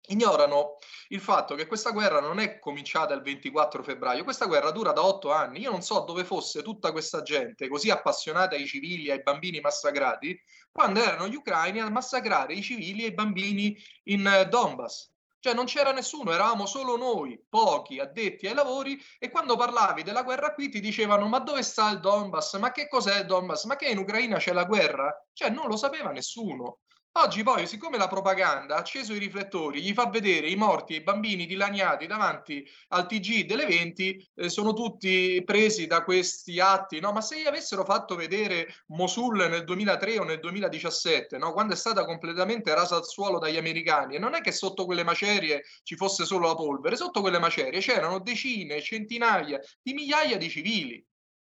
ignorano 0.09 0.77
il 1.09 1.19
fatto 1.19 1.55
che 1.55 1.67
questa 1.67 1.91
guerra 1.91 2.19
non 2.19 2.39
è 2.39 2.59
cominciata 2.59 3.13
il 3.13 3.21
24 3.21 3.83
febbraio, 3.83 4.23
questa 4.23 4.45
guerra 4.45 4.71
dura 4.71 4.91
da 4.91 5.03
otto 5.03 5.31
anni. 5.31 5.59
Io 5.59 5.71
non 5.71 5.81
so 5.81 6.01
dove 6.01 6.23
fosse 6.23 6.61
tutta 6.61 6.91
questa 6.91 7.21
gente 7.21 7.67
così 7.67 7.89
appassionata 7.89 8.55
ai 8.55 8.65
civili, 8.65 9.11
ai 9.11 9.21
bambini 9.21 9.59
massacrati, 9.59 10.39
quando 10.71 11.01
erano 11.01 11.27
gli 11.27 11.35
ucraini 11.35 11.79
a 11.79 11.89
massacrare 11.89 12.53
i 12.53 12.61
civili 12.61 13.03
e 13.03 13.07
i 13.07 13.13
bambini 13.13 13.77
in 14.03 14.47
Donbass. 14.49 15.11
Cioè 15.47 15.55
non 15.55 15.63
c'era 15.63 15.93
nessuno, 15.93 16.33
eravamo 16.33 16.65
solo 16.65 16.97
noi, 16.97 17.41
pochi 17.47 17.99
addetti 17.99 18.47
ai 18.47 18.53
lavori 18.53 19.01
e 19.17 19.29
quando 19.29 19.55
parlavi 19.55 20.03
della 20.03 20.23
guerra 20.23 20.53
qui 20.53 20.67
ti 20.67 20.81
dicevano 20.81 21.25
ma 21.29 21.39
dove 21.39 21.63
sta 21.63 21.89
il 21.89 22.01
Donbass? 22.01 22.55
Ma 22.55 22.73
che 22.73 22.89
cos'è 22.89 23.19
il 23.19 23.27
Donbass? 23.27 23.63
Ma 23.63 23.77
che 23.77 23.87
in 23.87 23.97
Ucraina 23.97 24.39
c'è 24.39 24.51
la 24.51 24.65
guerra? 24.65 25.09
Cioè 25.31 25.49
non 25.49 25.67
lo 25.67 25.77
sapeva 25.77 26.11
nessuno. 26.11 26.79
Oggi 27.19 27.41
poi, 27.41 27.65
siccome 27.65 27.97
la 27.97 28.07
propaganda 28.07 28.75
ha 28.75 28.77
acceso 28.77 29.11
i 29.11 29.17
riflettori, 29.17 29.81
gli 29.81 29.91
fa 29.91 30.07
vedere 30.07 30.49
i 30.49 30.55
morti 30.55 30.93
e 30.93 30.97
i 30.97 31.01
bambini 31.01 31.47
dilaniati 31.47 32.05
davanti 32.05 32.63
al 32.89 33.07
TG 33.07 33.47
delle 33.47 33.65
20, 33.65 34.29
eh, 34.35 34.49
sono 34.49 34.73
tutti 34.73 35.41
presi 35.43 35.87
da 35.87 36.03
questi 36.03 36.59
atti, 36.59 36.99
no? 36.99 37.11
Ma 37.13 37.21
se 37.21 37.41
gli 37.41 37.47
avessero 37.47 37.83
fatto 37.85 38.15
vedere 38.15 38.67
Mosul 38.89 39.47
nel 39.49 39.63
2003 39.63 40.19
o 40.19 40.23
nel 40.25 40.39
2017, 40.39 41.39
no? 41.39 41.53
Quando 41.53 41.73
è 41.73 41.75
stata 41.75 42.05
completamente 42.05 42.71
rasa 42.75 42.97
al 42.97 43.05
suolo 43.05 43.39
dagli 43.39 43.57
americani, 43.57 44.15
e 44.15 44.19
non 44.19 44.35
è 44.35 44.41
che 44.41 44.51
sotto 44.51 44.85
quelle 44.85 45.03
macerie 45.03 45.63
ci 45.81 45.95
fosse 45.95 46.23
solo 46.23 46.45
la 46.45 46.55
polvere, 46.55 46.95
sotto 46.95 47.21
quelle 47.21 47.39
macerie 47.39 47.79
c'erano 47.79 48.19
decine, 48.19 48.79
centinaia 48.79 49.59
di 49.81 49.93
migliaia 49.93 50.37
di 50.37 50.49
civili 50.51 51.03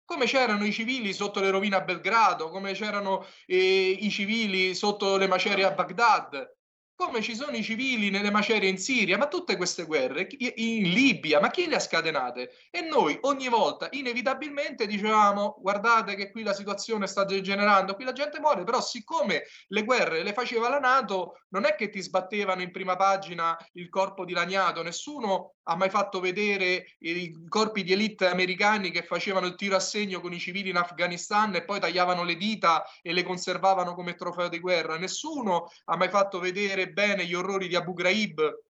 come 0.05 0.27
c'erano 0.27 0.65
i 0.65 0.73
civili 0.73 1.13
sotto 1.13 1.41
le 1.41 1.51
rovine 1.51 1.77
a 1.77 1.81
Belgrado, 1.81 2.51
come 2.51 2.73
c'erano 2.73 3.27
eh, 3.47 3.91
i 4.01 4.11
civili 4.11 4.75
sotto 4.75 5.17
le 5.17 5.27
macerie 5.27 5.65
a 5.65 5.73
Baghdad, 5.73 6.57
come 7.05 7.21
ci 7.21 7.35
sono 7.35 7.57
i 7.57 7.65
civili 7.65 8.11
nelle 8.11 8.31
macerie 8.31 8.69
in 8.69 8.79
Siria, 8.79 9.19
ma 9.19 9.27
tutte 9.27 9.57
queste 9.57 9.85
guerre 9.85 10.29
in 10.39 10.85
Libia, 10.85 11.41
ma 11.41 11.51
chi 11.51 11.67
le 11.67 11.75
ha 11.75 11.81
scatenate? 11.81 12.53
E 12.71 12.83
noi 12.83 13.19
ogni 13.23 13.49
volta 13.49 13.89
inevitabilmente 13.91 14.87
dicevamo 14.87 15.57
guardate 15.59 16.15
che 16.15 16.31
qui 16.31 16.45
la 16.45 16.55
situazione 16.55 17.09
sta 17.09 17.25
degenerando, 17.25 17.97
qui 17.97 18.05
la 18.05 18.13
gente 18.13 18.39
muore, 18.39 18.63
però 18.63 18.81
siccome 18.81 19.43
le 19.67 19.85
guerre 19.85 20.23
le 20.23 20.33
faceva 20.33 20.69
la 20.69 20.79
Nato, 20.79 21.41
non 21.49 21.65
è 21.65 21.75
che 21.75 21.89
ti 21.89 22.01
sbattevano 22.01 22.63
in 22.63 22.71
prima 22.71 22.95
pagina 22.95 23.57
il 23.73 23.89
corpo 23.89 24.25
dilaniato, 24.25 24.83
nessuno 24.83 25.55
ha 25.65 25.77
mai 25.77 25.91
fatto 25.91 26.21
vedere 26.21 26.97
i 27.01 27.47
corpi 27.49 27.83
di 27.83 27.93
elite 27.93 28.27
americani 28.27 28.91
che 28.91 29.03
facevano 29.03 29.47
il 29.47 29.55
tiro 29.55 29.77
a 29.77 29.81
segno 29.81 30.21
con 30.21 30.33
i 30.33 30.39
civili 30.39 30.71
in 30.71 30.77
Afghanistan 30.77 31.55
e 31.55 31.65
poi 31.65 31.79
tagliavano 31.79 32.25
le 32.25 32.37
dita 32.37 32.85
e 33.01 33.13
le 33.13 33.23
conservavano 33.23 33.95
come 33.95 34.15
trofeo 34.15 34.49
di 34.49 34.59
guerra. 34.59 34.99
Nessuno 34.99 35.71
ha 35.85 35.97
mai 35.97 36.09
fatto 36.09 36.41
vedere 36.41 36.92
bene 36.93 37.25
gli 37.27 37.35
orrori 37.35 37.69
di 37.69 37.77
Abu 37.77 37.95
Ghraib 37.95 38.61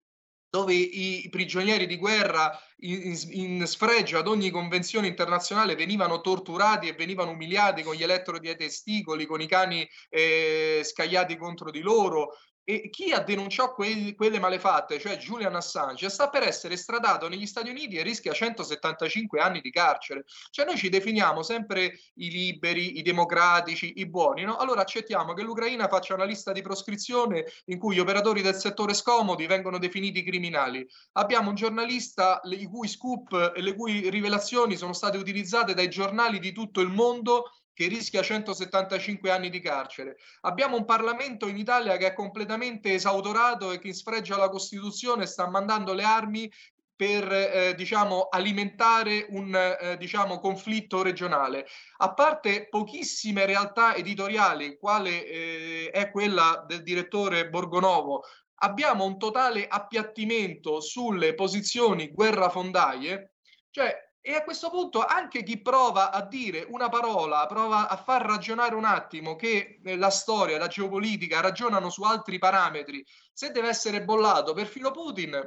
dove 0.52 0.74
i, 0.74 1.26
prigionieri 1.30 1.86
di 1.86 1.96
guerra 1.96 2.52
in, 2.80 3.18
in, 3.30 3.66
sfregio 3.66 4.18
ad 4.18 4.26
ogni 4.26 4.50
convenzione 4.50 5.06
internazionale 5.06 5.74
venivano 5.74 6.20
torturati 6.20 6.88
e 6.88 6.92
venivano 6.92 7.30
umiliati 7.30 7.82
con 7.82 7.94
gli 7.94 8.02
elettrodi 8.02 8.50
ai 8.50 8.56
testicoli, 8.56 9.24
con 9.24 9.40
i 9.40 9.48
cani 9.48 9.88
eh, 10.10 10.82
scagliati 10.84 11.38
contro 11.38 11.70
di 11.70 11.80
loro, 11.80 12.36
e 12.64 12.90
chi 12.90 13.12
ha 13.12 13.20
denunciato 13.20 13.74
que- 13.74 14.14
quelle 14.16 14.38
malefatte, 14.38 14.98
cioè 14.98 15.16
Julian 15.16 15.54
Assange, 15.54 16.08
sta 16.08 16.28
per 16.28 16.42
essere 16.44 16.74
estradato 16.74 17.28
negli 17.28 17.46
Stati 17.46 17.70
Uniti 17.70 17.96
e 17.96 18.02
rischia 18.02 18.32
175 18.32 19.40
anni 19.40 19.60
di 19.60 19.70
carcere. 19.70 20.24
Cioè 20.50 20.64
noi 20.64 20.76
ci 20.76 20.88
definiamo 20.88 21.42
sempre 21.42 21.98
i 22.14 22.30
liberi, 22.30 22.98
i 22.98 23.02
democratici, 23.02 23.94
i 23.96 24.08
buoni, 24.08 24.44
no? 24.44 24.56
Allora 24.56 24.82
accettiamo 24.82 25.34
che 25.34 25.42
l'Ucraina 25.42 25.88
faccia 25.88 26.14
una 26.14 26.24
lista 26.24 26.52
di 26.52 26.62
proscrizione 26.62 27.44
in 27.66 27.78
cui 27.78 27.96
gli 27.96 28.00
operatori 28.00 28.42
del 28.42 28.54
settore 28.54 28.94
scomodi 28.94 29.46
vengono 29.46 29.78
definiti 29.78 30.22
criminali. 30.22 30.86
Abbiamo 31.12 31.48
un 31.48 31.54
giornalista 31.56 32.40
i 32.44 32.66
cui 32.66 32.88
scoop 32.88 33.52
e 33.54 33.60
le 33.60 33.74
cui 33.74 34.08
rivelazioni 34.08 34.76
sono 34.76 34.92
state 34.92 35.16
utilizzate 35.16 35.74
dai 35.74 35.88
giornali 35.88 36.38
di 36.38 36.52
tutto 36.52 36.80
il 36.80 36.88
mondo 36.88 37.50
che 37.74 37.88
rischia 37.88 38.22
175 38.22 39.30
anni 39.30 39.50
di 39.50 39.60
carcere. 39.60 40.16
Abbiamo 40.42 40.76
un 40.76 40.84
Parlamento 40.84 41.46
in 41.46 41.56
Italia 41.56 41.96
che 41.96 42.08
è 42.08 42.14
completamente 42.14 42.94
esautorato 42.94 43.72
e 43.72 43.78
che 43.78 43.88
in 43.88 43.94
sfregio 43.94 44.34
alla 44.34 44.48
Costituzione 44.48 45.26
sta 45.26 45.48
mandando 45.48 45.92
le 45.94 46.04
armi 46.04 46.50
per 46.94 47.32
eh, 47.32 47.74
diciamo, 47.74 48.28
alimentare 48.30 49.26
un 49.30 49.54
eh, 49.54 49.96
diciamo, 49.96 50.38
conflitto 50.38 51.02
regionale. 51.02 51.66
A 51.96 52.12
parte 52.14 52.68
pochissime 52.68 53.44
realtà 53.44 53.96
editoriali, 53.96 54.76
quale 54.78 55.26
eh, 55.26 55.90
è 55.90 56.10
quella 56.12 56.64
del 56.64 56.82
direttore 56.82 57.48
Borgonovo, 57.48 58.22
abbiamo 58.56 59.04
un 59.04 59.18
totale 59.18 59.66
appiattimento 59.66 60.80
sulle 60.80 61.34
posizioni 61.34 62.12
guerrafondaie, 62.12 63.32
cioè 63.70 64.11
e 64.24 64.34
a 64.34 64.44
questo 64.44 64.70
punto 64.70 65.04
anche 65.04 65.42
chi 65.42 65.60
prova 65.60 66.12
a 66.12 66.24
dire 66.24 66.64
una 66.68 66.88
parola, 66.88 67.44
prova 67.46 67.88
a 67.88 67.96
far 67.96 68.24
ragionare 68.24 68.76
un 68.76 68.84
attimo 68.84 69.34
che 69.34 69.80
eh, 69.84 69.96
la 69.96 70.10
storia, 70.10 70.58
la 70.58 70.68
geopolitica 70.68 71.40
ragionano 71.40 71.90
su 71.90 72.04
altri 72.04 72.38
parametri, 72.38 73.04
se 73.32 73.50
deve 73.50 73.68
essere 73.68 74.04
bollato 74.04 74.54
perfino 74.54 74.92
Putin, 74.92 75.38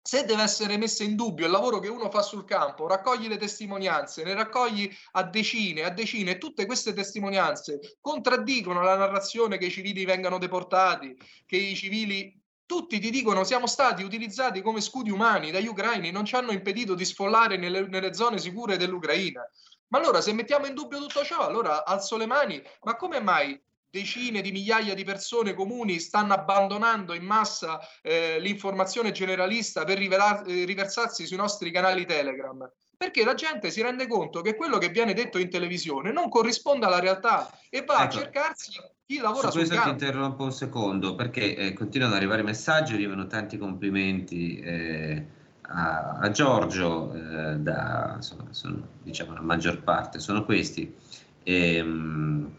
se 0.00 0.24
deve 0.24 0.42
essere 0.42 0.76
messo 0.76 1.02
in 1.02 1.16
dubbio 1.16 1.46
il 1.46 1.50
lavoro 1.50 1.80
che 1.80 1.88
uno 1.88 2.08
fa 2.08 2.22
sul 2.22 2.44
campo, 2.44 2.86
raccogli 2.86 3.26
le 3.26 3.38
testimonianze, 3.38 4.22
ne 4.22 4.34
raccogli 4.34 4.88
a 5.12 5.24
decine, 5.24 5.82
a 5.82 5.90
decine, 5.90 6.32
e 6.32 6.38
tutte 6.38 6.66
queste 6.66 6.92
testimonianze 6.92 7.96
contraddicono 8.00 8.82
la 8.82 8.96
narrazione 8.96 9.58
che 9.58 9.66
i 9.66 9.70
civili 9.70 10.04
vengano 10.04 10.38
deportati, 10.38 11.16
che 11.46 11.56
i 11.56 11.74
civili 11.74 12.38
tutti 12.66 12.98
ti 12.98 13.10
dicono 13.10 13.44
siamo 13.44 13.66
stati 13.66 14.02
utilizzati 14.02 14.62
come 14.62 14.80
scudi 14.80 15.10
umani 15.10 15.50
dagli 15.50 15.66
ucraini, 15.66 16.10
non 16.10 16.24
ci 16.24 16.34
hanno 16.34 16.52
impedito 16.52 16.94
di 16.94 17.04
sfollare 17.04 17.56
nelle, 17.56 17.86
nelle 17.88 18.14
zone 18.14 18.38
sicure 18.38 18.76
dell'Ucraina. 18.76 19.42
Ma 19.88 19.98
allora 19.98 20.20
se 20.20 20.32
mettiamo 20.32 20.66
in 20.66 20.74
dubbio 20.74 20.98
tutto 20.98 21.24
ciò, 21.24 21.46
allora 21.46 21.84
alzo 21.84 22.16
le 22.16 22.26
mani, 22.26 22.62
ma 22.82 22.96
come 22.96 23.20
mai 23.20 23.60
decine 23.90 24.40
di 24.40 24.50
migliaia 24.50 24.92
di 24.92 25.04
persone 25.04 25.54
comuni 25.54 26.00
stanno 26.00 26.34
abbandonando 26.34 27.14
in 27.14 27.22
massa 27.22 27.78
eh, 28.02 28.40
l'informazione 28.40 29.12
generalista 29.12 29.84
per 29.84 29.98
rivelar, 29.98 30.42
eh, 30.48 30.64
riversarsi 30.64 31.26
sui 31.26 31.36
nostri 31.36 31.70
canali 31.70 32.04
Telegram? 32.04 32.68
Perché 32.96 33.24
la 33.24 33.34
gente 33.34 33.70
si 33.70 33.82
rende 33.82 34.08
conto 34.08 34.40
che 34.40 34.56
quello 34.56 34.78
che 34.78 34.88
viene 34.88 35.14
detto 35.14 35.38
in 35.38 35.48
televisione 35.48 36.10
non 36.10 36.28
corrisponde 36.28 36.86
alla 36.86 36.98
realtà 36.98 37.48
e 37.70 37.84
va 37.84 38.02
ecco. 38.02 38.02
a 38.02 38.08
cercarsi 38.08 38.72
chi 39.06 39.18
lavora 39.18 39.50
su 39.50 39.58
questo 39.58 39.80
ti 39.82 39.88
interrompo 39.90 40.44
un 40.44 40.52
secondo 40.52 41.14
perché 41.14 41.56
eh, 41.56 41.72
continuano 41.74 42.14
ad 42.14 42.18
arrivare 42.18 42.42
messaggi, 42.42 42.94
arrivano 42.94 43.26
tanti 43.26 43.58
complimenti 43.58 44.58
eh, 44.58 45.26
a, 45.62 46.18
a, 46.20 46.30
Giorgio, 46.30 47.12
eh, 47.12 47.56
da, 47.58 48.14
insomma, 48.16 48.46
sono, 48.50 48.88
diciamo 49.02 49.34
la 49.34 49.42
maggior 49.42 49.82
parte 49.82 50.18
sono 50.18 50.44
questi. 50.44 50.94
E, 51.42 51.76
ehm, 51.76 51.88
mh, 51.88 52.56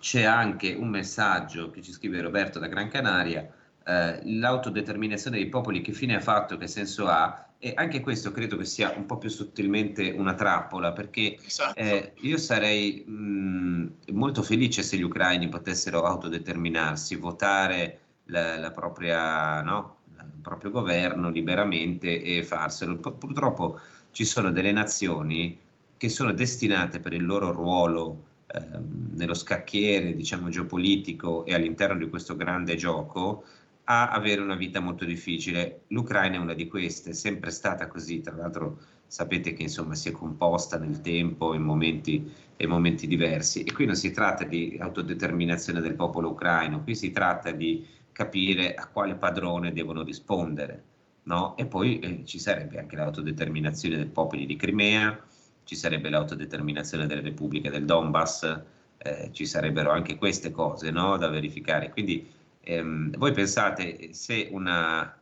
c'è 0.00 0.22
anche 0.24 0.74
un 0.74 0.88
messaggio 0.88 1.70
che 1.70 1.82
ci 1.82 1.92
scrive 1.92 2.20
Roberto 2.20 2.58
da 2.58 2.66
Gran 2.66 2.88
Canaria, 2.88 3.48
eh, 3.88 4.20
l'autodeterminazione 4.22 5.38
dei 5.38 5.48
popoli 5.48 5.80
che 5.80 5.92
fine 5.92 6.14
ha 6.14 6.20
fatto, 6.20 6.58
che 6.58 6.66
senso 6.66 7.06
ha? 7.06 7.46
E 7.58 7.72
anche 7.74 8.00
questo 8.00 8.32
credo 8.32 8.58
che 8.58 8.66
sia 8.66 8.92
un 8.94 9.06
po' 9.06 9.16
più 9.16 9.30
sottilmente 9.30 10.10
una 10.10 10.34
trappola, 10.34 10.92
perché 10.92 11.38
esatto. 11.42 11.80
eh, 11.80 12.12
io 12.20 12.36
sarei 12.36 13.02
mh, 13.06 14.12
molto 14.12 14.42
felice 14.42 14.82
se 14.82 14.98
gli 14.98 15.02
ucraini 15.02 15.48
potessero 15.48 16.02
autodeterminarsi, 16.02 17.16
votare 17.16 18.00
la, 18.24 18.58
la 18.58 18.70
propria, 18.70 19.62
no? 19.62 19.96
la 20.14 20.26
proprio 20.42 20.70
governo 20.70 21.30
liberamente 21.30 22.22
e 22.22 22.44
farselo. 22.44 22.98
Purtroppo 22.98 23.80
ci 24.10 24.26
sono 24.26 24.52
delle 24.52 24.72
nazioni 24.72 25.58
che 25.96 26.10
sono 26.10 26.32
destinate 26.32 27.00
per 27.00 27.14
il 27.14 27.24
loro 27.24 27.52
ruolo 27.52 28.24
ehm, 28.48 29.14
nello 29.14 29.34
scacchiere, 29.34 30.14
diciamo, 30.14 30.50
geopolitico 30.50 31.46
e 31.46 31.54
all'interno 31.54 31.96
di 31.96 32.08
questo 32.10 32.36
grande 32.36 32.76
gioco 32.76 33.44
a 33.90 34.10
avere 34.10 34.40
una 34.42 34.54
vita 34.54 34.80
molto 34.80 35.04
difficile. 35.04 35.82
L'Ucraina 35.88 36.36
è 36.36 36.38
una 36.38 36.54
di 36.54 36.68
queste, 36.68 37.10
è 37.10 37.14
sempre 37.14 37.50
stata 37.50 37.86
così, 37.86 38.20
tra 38.20 38.36
l'altro 38.36 38.78
sapete 39.06 39.54
che 39.54 39.62
insomma 39.62 39.94
si 39.94 40.10
è 40.10 40.12
composta 40.12 40.78
nel 40.78 41.00
tempo 41.00 41.54
in 41.54 41.62
momenti, 41.62 42.30
in 42.56 42.68
momenti 42.68 43.06
diversi 43.06 43.62
e 43.62 43.72
qui 43.72 43.86
non 43.86 43.96
si 43.96 44.10
tratta 44.10 44.44
di 44.44 44.76
autodeterminazione 44.78 45.80
del 45.80 45.94
popolo 45.94 46.30
ucraino, 46.30 46.82
qui 46.82 46.94
si 46.94 47.10
tratta 47.10 47.50
di 47.50 47.86
capire 48.12 48.74
a 48.74 48.88
quale 48.88 49.14
padrone 49.14 49.72
devono 49.72 50.02
rispondere. 50.02 50.84
No? 51.22 51.56
E 51.56 51.64
poi 51.64 51.98
eh, 52.00 52.24
ci 52.26 52.38
sarebbe 52.38 52.78
anche 52.78 52.96
l'autodeterminazione 52.96 53.96
dei 53.96 54.06
popoli 54.06 54.44
di 54.44 54.56
Crimea, 54.56 55.18
ci 55.64 55.76
sarebbe 55.76 56.10
l'autodeterminazione 56.10 57.06
delle 57.06 57.20
repubbliche 57.22 57.70
del 57.70 57.86
Donbass, 57.86 58.60
eh, 58.98 59.30
ci 59.32 59.46
sarebbero 59.46 59.90
anche 59.90 60.16
queste 60.16 60.50
cose 60.50 60.90
no? 60.90 61.16
da 61.16 61.28
verificare. 61.28 61.90
Quindi 61.90 62.36
ehm, 62.68 63.16
voi 63.16 63.32
pensate 63.32 64.12
se 64.12 64.48
una 64.50 65.18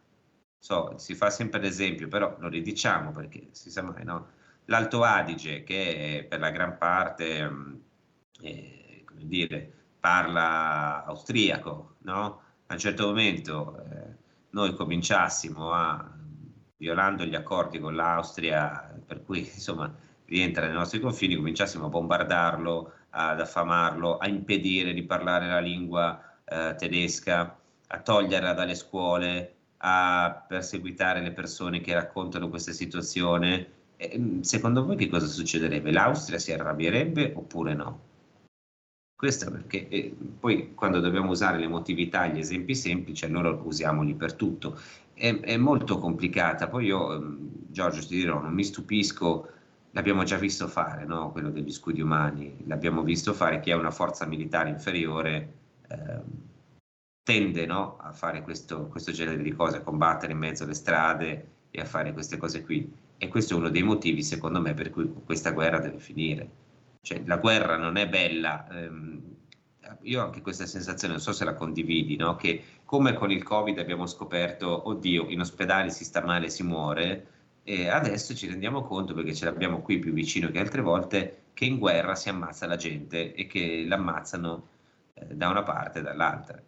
so, 0.59 0.99
si 0.99 1.15
fa 1.15 1.31
sempre 1.31 1.61
l'esempio, 1.61 2.09
però 2.09 2.37
lo 2.41 2.49
ridiciamo 2.49 3.13
perché 3.13 3.49
si 3.53 3.71
sa 3.71 3.83
mai, 3.83 4.05
no? 4.05 4.35
L'Alto 4.67 5.05
Adige, 5.05 5.63
che 5.63 6.27
per 6.29 6.41
la 6.41 6.51
gran 6.51 6.77
parte, 6.77 7.49
eh, 8.41 9.03
come 9.05 9.27
dire, 9.27 9.73
parla 10.01 11.05
austriaco, 11.05 11.97
no? 12.01 12.41
A 12.67 12.73
un 12.75 12.79
certo 12.81 13.07
momento 13.07 13.79
eh, 13.85 14.17
noi 14.51 14.75
cominciassimo 14.75 15.73
a, 15.73 16.13
violando 16.77 17.25
gli 17.25 17.37
accordi 17.37 17.79
con 17.79 17.95
l'Austria, 17.95 18.93
per 19.07 19.23
cui 19.23 19.41
insomma 19.41 19.95
rientra 20.25 20.67
nei 20.67 20.75
nostri 20.75 20.99
confini, 20.99 21.37
cominciassimo 21.37 21.87
a 21.87 21.89
bombardarlo, 21.89 22.93
ad 23.11 23.41
affamarlo, 23.41 24.19
a 24.19 24.27
impedire 24.27 24.93
di 24.93 25.05
parlare 25.05 25.47
la 25.47 25.61
lingua 25.61 26.21
eh, 26.47 26.75
tedesca, 26.79 27.59
a 27.89 28.01
toglierla 28.01 28.53
dalle 28.53 28.75
scuole, 28.75 29.55
a 29.79 30.45
perseguitare 30.49 31.21
le 31.21 31.33
persone 31.33 31.81
che 31.81 31.95
raccontano 31.95 32.49
questa 32.49 32.73
situazione, 32.73 33.69
mm, 34.19 34.41
secondo 34.41 34.85
voi 34.85 34.97
che 34.97 35.09
cosa 35.09 35.27
succederebbe? 35.27 35.93
L'Austria 35.93 36.39
si 36.39 36.53
arrabbierebbe 36.53 37.33
oppure 37.37 37.75
no? 37.75 38.01
Questo 39.17 39.51
perché 39.51 39.89
eh, 39.89 40.15
poi 40.39 40.75
quando 40.75 41.01
dobbiamo 41.01 41.31
usare 41.31 41.59
l'emotività, 41.59 42.27
gli 42.27 42.39
esempi 42.39 42.75
semplici, 42.75 43.25
allora 43.25 43.51
usiamoli 43.51 44.15
per 44.15 44.35
tutto. 44.35 44.79
È, 45.15 45.41
è 45.41 45.57
molto 45.57 45.99
complicata. 45.99 46.69
Poi 46.69 46.85
io, 46.87 47.19
mm, 47.19 47.49
Giorgio, 47.71 48.07
ti 48.07 48.17
dirò, 48.17 48.41
non 48.41 48.53
mi 48.53 48.65
stupisco, 48.65 49.49
l'abbiamo 49.93 50.25
già 50.25 50.37
visto 50.37 50.69
fare, 50.69 51.07
no? 51.07 51.33
quello 51.33 51.51
degli 51.51 51.73
scudi 51.73 52.03
umani, 52.03 52.65
l'abbiamo 52.67 53.03
visto 53.03 53.33
fare 53.33 53.61
chi 53.61 53.71
ha 53.71 53.77
una 53.77 53.91
forza 53.91 54.27
militare 54.27 54.69
inferiore. 54.69 55.65
Eh, 55.89 56.21
tende 57.23 57.67
no, 57.67 57.97
a 57.99 58.13
fare 58.13 58.43
questo, 58.43 58.87
questo, 58.87 59.11
genere 59.13 59.43
di 59.43 59.53
cose, 59.53 59.79
a 59.79 59.83
combattere 59.83 60.33
in 60.33 60.39
mezzo 60.39 60.65
alle 60.65 60.75
strade 60.75 61.49
e 61.71 61.81
a 61.81 61.85
fare 61.85 62.13
queste 62.13 62.37
cose 62.37 62.63
qui. 62.63 62.91
E 63.19 63.29
questo 63.29 63.55
è 63.55 63.57
uno 63.57 63.71
dei 63.71 63.83
motivi, 63.83 64.23
secondo 64.23 64.61
me, 64.61 64.75
per 64.75 64.91
cui 64.91 65.13
questa 65.25 65.51
guerra 65.51 65.79
deve 65.79 65.99
finire. 65.99 66.49
Cioè, 67.01 67.23
la 67.25 67.39
guerra 67.39 67.77
non 67.77 67.97
è 67.97 68.09
bella. 68.09 68.69
Ehm, 68.71 69.23
io 70.03 70.21
ho 70.21 70.25
anche 70.25 70.41
questa 70.41 70.67
sensazione, 70.67 71.15
non 71.15 71.23
so 71.23 71.33
se 71.33 71.45
la 71.45 71.55
condividi, 71.55 72.17
no? 72.17 72.37
che 72.37 72.63
come 72.85 73.15
con 73.15 73.31
il 73.31 73.43
Covid 73.43 73.79
abbiamo 73.79 74.07
scoperto, 74.07 74.89
oddio, 74.89 75.29
in 75.29 75.41
ospedale 75.41 75.91
si 75.91 76.05
sta 76.05 76.25
male, 76.25 76.49
si 76.49 76.63
muore, 76.63 77.27
e 77.65 77.89
adesso 77.89 78.35
ci 78.35 78.47
rendiamo 78.47 78.83
conto, 78.83 79.15
perché 79.15 79.35
ce 79.35 79.45
l'abbiamo 79.47 79.83
qui 79.83 79.99
più 79.99 80.13
vicino 80.13 80.51
che 80.51 80.61
altre 80.61 80.83
volte, 80.83 81.47
che 81.53 81.65
in 81.65 81.79
guerra 81.79 82.15
si 82.15 82.29
ammazza 82.29 82.67
la 82.67 82.77
gente 82.77 83.35
e 83.35 83.47
che 83.47 83.85
l'ammazzano 83.87 84.69
da 85.25 85.49
una 85.49 85.63
parte 85.63 86.01
e 86.01 86.03
dall'altra. 86.03 86.63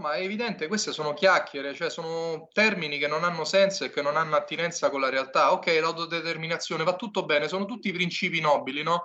Ma 0.00 0.14
è 0.14 0.22
evidente, 0.22 0.68
queste 0.68 0.92
sono 0.92 1.12
chiacchiere, 1.14 1.74
cioè 1.74 1.90
sono 1.90 2.48
termini 2.52 2.96
che 2.98 3.08
non 3.08 3.24
hanno 3.24 3.44
senso 3.44 3.84
e 3.84 3.90
che 3.90 4.00
non 4.00 4.16
hanno 4.16 4.36
attinenza 4.36 4.88
con 4.88 5.00
la 5.00 5.08
realtà. 5.08 5.52
Ok, 5.52 5.66
l'autodeterminazione 5.66 6.84
va 6.84 6.94
tutto 6.94 7.24
bene, 7.24 7.48
sono 7.48 7.64
tutti 7.64 7.92
principi 7.92 8.40
nobili, 8.40 8.82
no? 8.82 9.04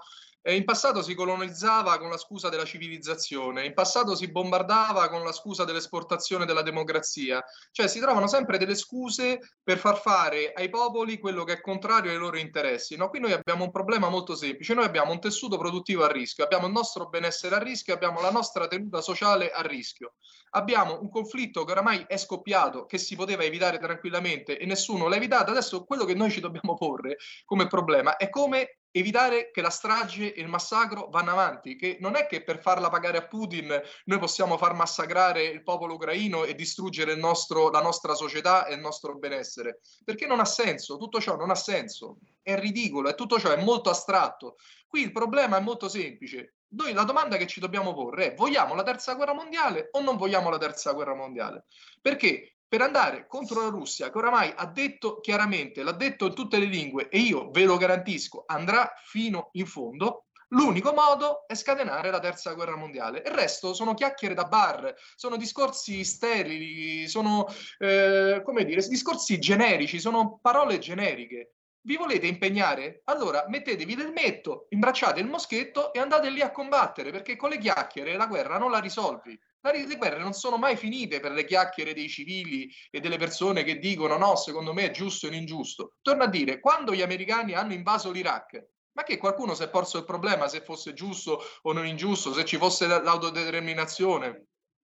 In 0.53 0.63
passato 0.63 1.01
si 1.01 1.15
colonizzava 1.15 1.97
con 1.97 2.10
la 2.10 2.17
scusa 2.17 2.49
della 2.49 2.65
civilizzazione, 2.65 3.65
in 3.65 3.73
passato 3.73 4.15
si 4.15 4.29
bombardava 4.29 5.10
con 5.10 5.23
la 5.23 5.31
scusa 5.31 5.63
dell'esportazione 5.63 6.45
della 6.45 6.62
democrazia, 6.62 7.43
cioè 7.71 7.88
si 7.88 7.99
trovano 7.99 8.27
sempre 8.27 8.60
delle 8.60 8.75
scuse 8.75 9.39
per 9.63 9.79
far 9.79 9.99
fare 9.99 10.53
ai 10.53 10.69
popoli 10.69 11.17
quello 11.17 11.43
che 11.43 11.53
è 11.53 11.62
contrario 11.62 12.12
ai 12.12 12.17
loro 12.17 12.38
interessi. 12.38 12.95
No? 12.95 13.10
Qui 13.10 13.19
noi 13.19 13.31
abbiamo 13.31 13.63
un 13.63 13.71
problema 13.71 14.08
molto 14.10 14.36
semplice, 14.36 14.75
noi 14.75 14.86
abbiamo 14.86 15.12
un 15.12 15.19
tessuto 15.19 15.58
produttivo 15.58 16.03
a 16.03 16.12
rischio, 16.12 16.43
abbiamo 16.43 16.67
il 16.67 16.73
nostro 16.73 17.08
benessere 17.08 17.55
a 17.55 17.60
rischio, 17.60 17.95
abbiamo 17.95 18.21
la 18.21 18.31
nostra 18.31 18.67
tenuta 18.67 19.01
sociale 19.01 19.49
a 19.49 19.62
rischio, 19.62 20.13
abbiamo 20.56 21.00
un 21.00 21.10
conflitto 21.10 21.63
che 21.63 21.72
oramai 21.72 22.06
è 22.08 22.18
scoppiato, 22.18 22.86
che 22.86 22.98
si 22.98 23.15
poteva 23.15 23.44
evitare 23.44 23.78
tranquillamente 23.78 24.58
e 24.58 24.65
nessuno 24.65 25.08
l'ha 25.08 25.18
evitato, 25.18 25.52
adesso 25.52 25.84
quello 25.84 26.06
che 26.06 26.15
noi 26.15 26.32
ci 26.32 26.39
dobbiamo 26.39 26.76
porre 26.76 27.18
come 27.46 27.68
problema 27.68 28.15
è 28.15 28.30
come 28.30 28.80
evitare 28.91 29.52
che 29.52 29.62
la 29.62 29.70
strage 29.70 30.34
e 30.34 30.41
il 30.41 30.48
massacro 30.48 31.10
vanno 31.12 31.32
avanti, 31.32 31.76
che 31.76 31.98
non 32.00 32.15
è 32.15 32.28
che 32.28 32.44
per 32.44 32.62
farla 32.62 32.89
pagare 32.89 33.18
a 33.18 33.28
Putin 33.28 33.82
noi 34.06 34.20
possiamo 34.20 34.58
far 34.58 34.74
massacrare 34.74 35.44
il 35.44 35.63
popolo 35.63 35.96
ucraino 35.96 36.46
e 36.46 36.56
distruggere 36.56 37.13
nostro, 37.15 37.70
la 37.70 37.82
nostra 37.82 38.13
società 38.13 38.65
e 38.65 38.76
il 38.76 38.80
nostro 38.80 39.18
benessere, 39.18 39.82
perché 40.06 40.26
non 40.26 40.39
ha 40.39 40.46
senso, 40.46 40.96
tutto 40.96 41.20
ciò 41.20 41.36
non 41.36 41.50
ha 41.50 41.56
senso, 41.56 42.20
è 42.41 42.58
ridicolo 42.58 43.10
e 43.10 43.15
tutto 43.15 43.38
ciò 43.38 43.52
è 43.52 43.62
molto 43.62 43.89
astratto. 43.89 44.56
Qui 44.88 45.02
il 45.02 45.12
problema 45.12 45.58
è 45.58 45.62
molto 45.62 45.89
semplice. 45.89 46.56
Noi 46.75 46.91
la 46.91 47.03
domanda 47.03 47.38
che 47.38 47.47
ci 47.47 47.61
dobbiamo 47.61 47.93
porre 47.93 48.33
è 48.33 48.35
vogliamo 48.35 48.75
la 48.75 48.83
terza 48.83 49.13
guerra 49.13 49.33
mondiale 49.33 49.88
o 49.91 50.01
non 50.01 50.17
vogliamo 50.17 50.49
la 50.49 50.57
terza 50.57 50.91
guerra 50.91 51.15
mondiale? 51.15 51.65
Perché 52.01 52.57
per 52.67 52.81
andare 52.81 53.27
contro 53.27 53.61
la 53.61 53.69
Russia, 53.69 54.11
che 54.11 54.17
oramai 54.17 54.51
ha 54.53 54.65
detto 54.65 55.21
chiaramente, 55.21 55.83
l'ha 55.83 55.93
detto 55.93 56.25
in 56.25 56.33
tutte 56.33 56.59
le 56.59 56.65
lingue 56.65 57.07
e 57.07 57.19
io 57.19 57.49
ve 57.49 57.63
lo 57.63 57.77
garantisco, 57.77 58.43
andrà 58.47 58.91
fino 59.05 59.49
in 59.53 59.65
fondo, 59.65 60.25
l'unico 60.49 60.91
modo 60.91 61.47
è 61.47 61.55
scatenare 61.55 62.11
la 62.11 62.19
terza 62.19 62.53
guerra 62.53 62.75
mondiale. 62.75 63.21
Il 63.25 63.31
resto 63.31 63.73
sono 63.73 63.93
chiacchiere 63.93 64.33
da 64.33 64.43
bar, 64.43 64.93
sono 65.15 65.38
discorsi 65.38 66.03
sterili, 66.03 67.07
sono, 67.07 67.47
eh, 67.77 68.41
come 68.43 68.65
dire, 68.65 68.85
discorsi 68.85 69.39
generici, 69.39 69.99
sono 69.99 70.39
parole 70.41 70.77
generiche. 70.79 71.55
Vi 71.86 71.98
volete 71.98 72.26
impegnare? 72.26 73.04
Allora 73.04 73.45
mettetevi 73.48 73.95
l'elmetto, 73.95 74.65
imbracciate 74.69 75.19
il 75.19 75.28
moschetto 75.28 75.93
e 75.93 76.00
andate 76.00 76.32
lì 76.32 76.41
a 76.41 76.50
combattere, 76.50 77.12
perché 77.12 77.36
con 77.36 77.52
le 77.52 77.60
chiacchiere 77.60 78.17
la 78.17 78.26
guerra 78.26 78.58
non 78.58 78.71
la 78.71 78.80
risolvi. 78.80 79.39
Le 79.62 79.95
guerre 79.95 80.17
non 80.17 80.34
sono 80.34 80.58
mai 80.58 80.78
finite 80.78 81.19
per 81.19 81.32
le 81.32 81.45
chiacchiere 81.45 81.93
dei 81.93 82.10
civili 82.10 82.74
e 82.89 83.00
delle 83.00 83.17
persone 83.17 83.63
che 83.63 83.78
dicono 83.78 84.17
no, 84.17 84.36
secondo 84.36 84.74
me 84.74 84.86
è 84.86 84.91
giusto 84.91 85.28
e 85.28 85.36
ingiusto. 85.36 85.98
Torno 86.02 86.24
a 86.24 86.28
dire, 86.28 86.60
quando 86.60 86.91
gli 86.91 87.04
americani 87.04 87.54
hanno 87.54 87.74
invaso 87.74 88.10
l'Iraq, 88.10 88.65
ma 88.93 89.04
che 89.04 89.19
qualcuno 89.19 89.54
si 89.54 89.62
è 89.62 89.69
posto 89.69 90.00
il 90.00 90.06
problema 90.06 90.48
se 90.48 90.62
fosse 90.62 90.93
giusto 90.93 91.39
o 91.62 91.71
non 91.71 91.86
ingiusto, 91.86 92.34
se 92.34 92.45
ci 92.45 92.58
fosse 92.58 92.88
l'autodeterminazione? 92.88 94.48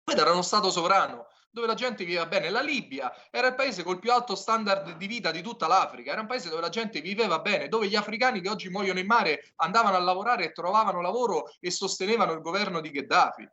Quello 0.03 0.21
era 0.21 0.31
uno 0.31 0.41
Stato 0.41 0.69
sovrano 0.69 1.27
dove 1.51 1.67
la 1.67 1.73
gente 1.73 2.05
viveva 2.05 2.25
bene. 2.25 2.49
La 2.49 2.61
Libia 2.61 3.13
era 3.29 3.47
il 3.47 3.55
paese 3.55 3.83
col 3.83 3.99
più 3.99 4.11
alto 4.11 4.35
standard 4.35 4.95
di 4.95 5.07
vita 5.07 5.31
di 5.31 5.41
tutta 5.41 5.67
l'Africa, 5.67 6.11
era 6.11 6.21
un 6.21 6.27
paese 6.27 6.49
dove 6.49 6.61
la 6.61 6.69
gente 6.69 7.01
viveva 7.01 7.39
bene, 7.39 7.67
dove 7.67 7.87
gli 7.87 7.95
africani 7.95 8.41
che 8.41 8.49
oggi 8.49 8.69
muoiono 8.69 8.99
in 8.99 9.05
mare 9.05 9.53
andavano 9.57 9.97
a 9.97 9.99
lavorare 9.99 10.45
e 10.45 10.51
trovavano 10.51 11.01
lavoro 11.01 11.51
e 11.59 11.69
sostenevano 11.69 12.31
il 12.31 12.41
governo 12.41 12.79
di 12.79 12.89
Gheddafi. 12.89 13.49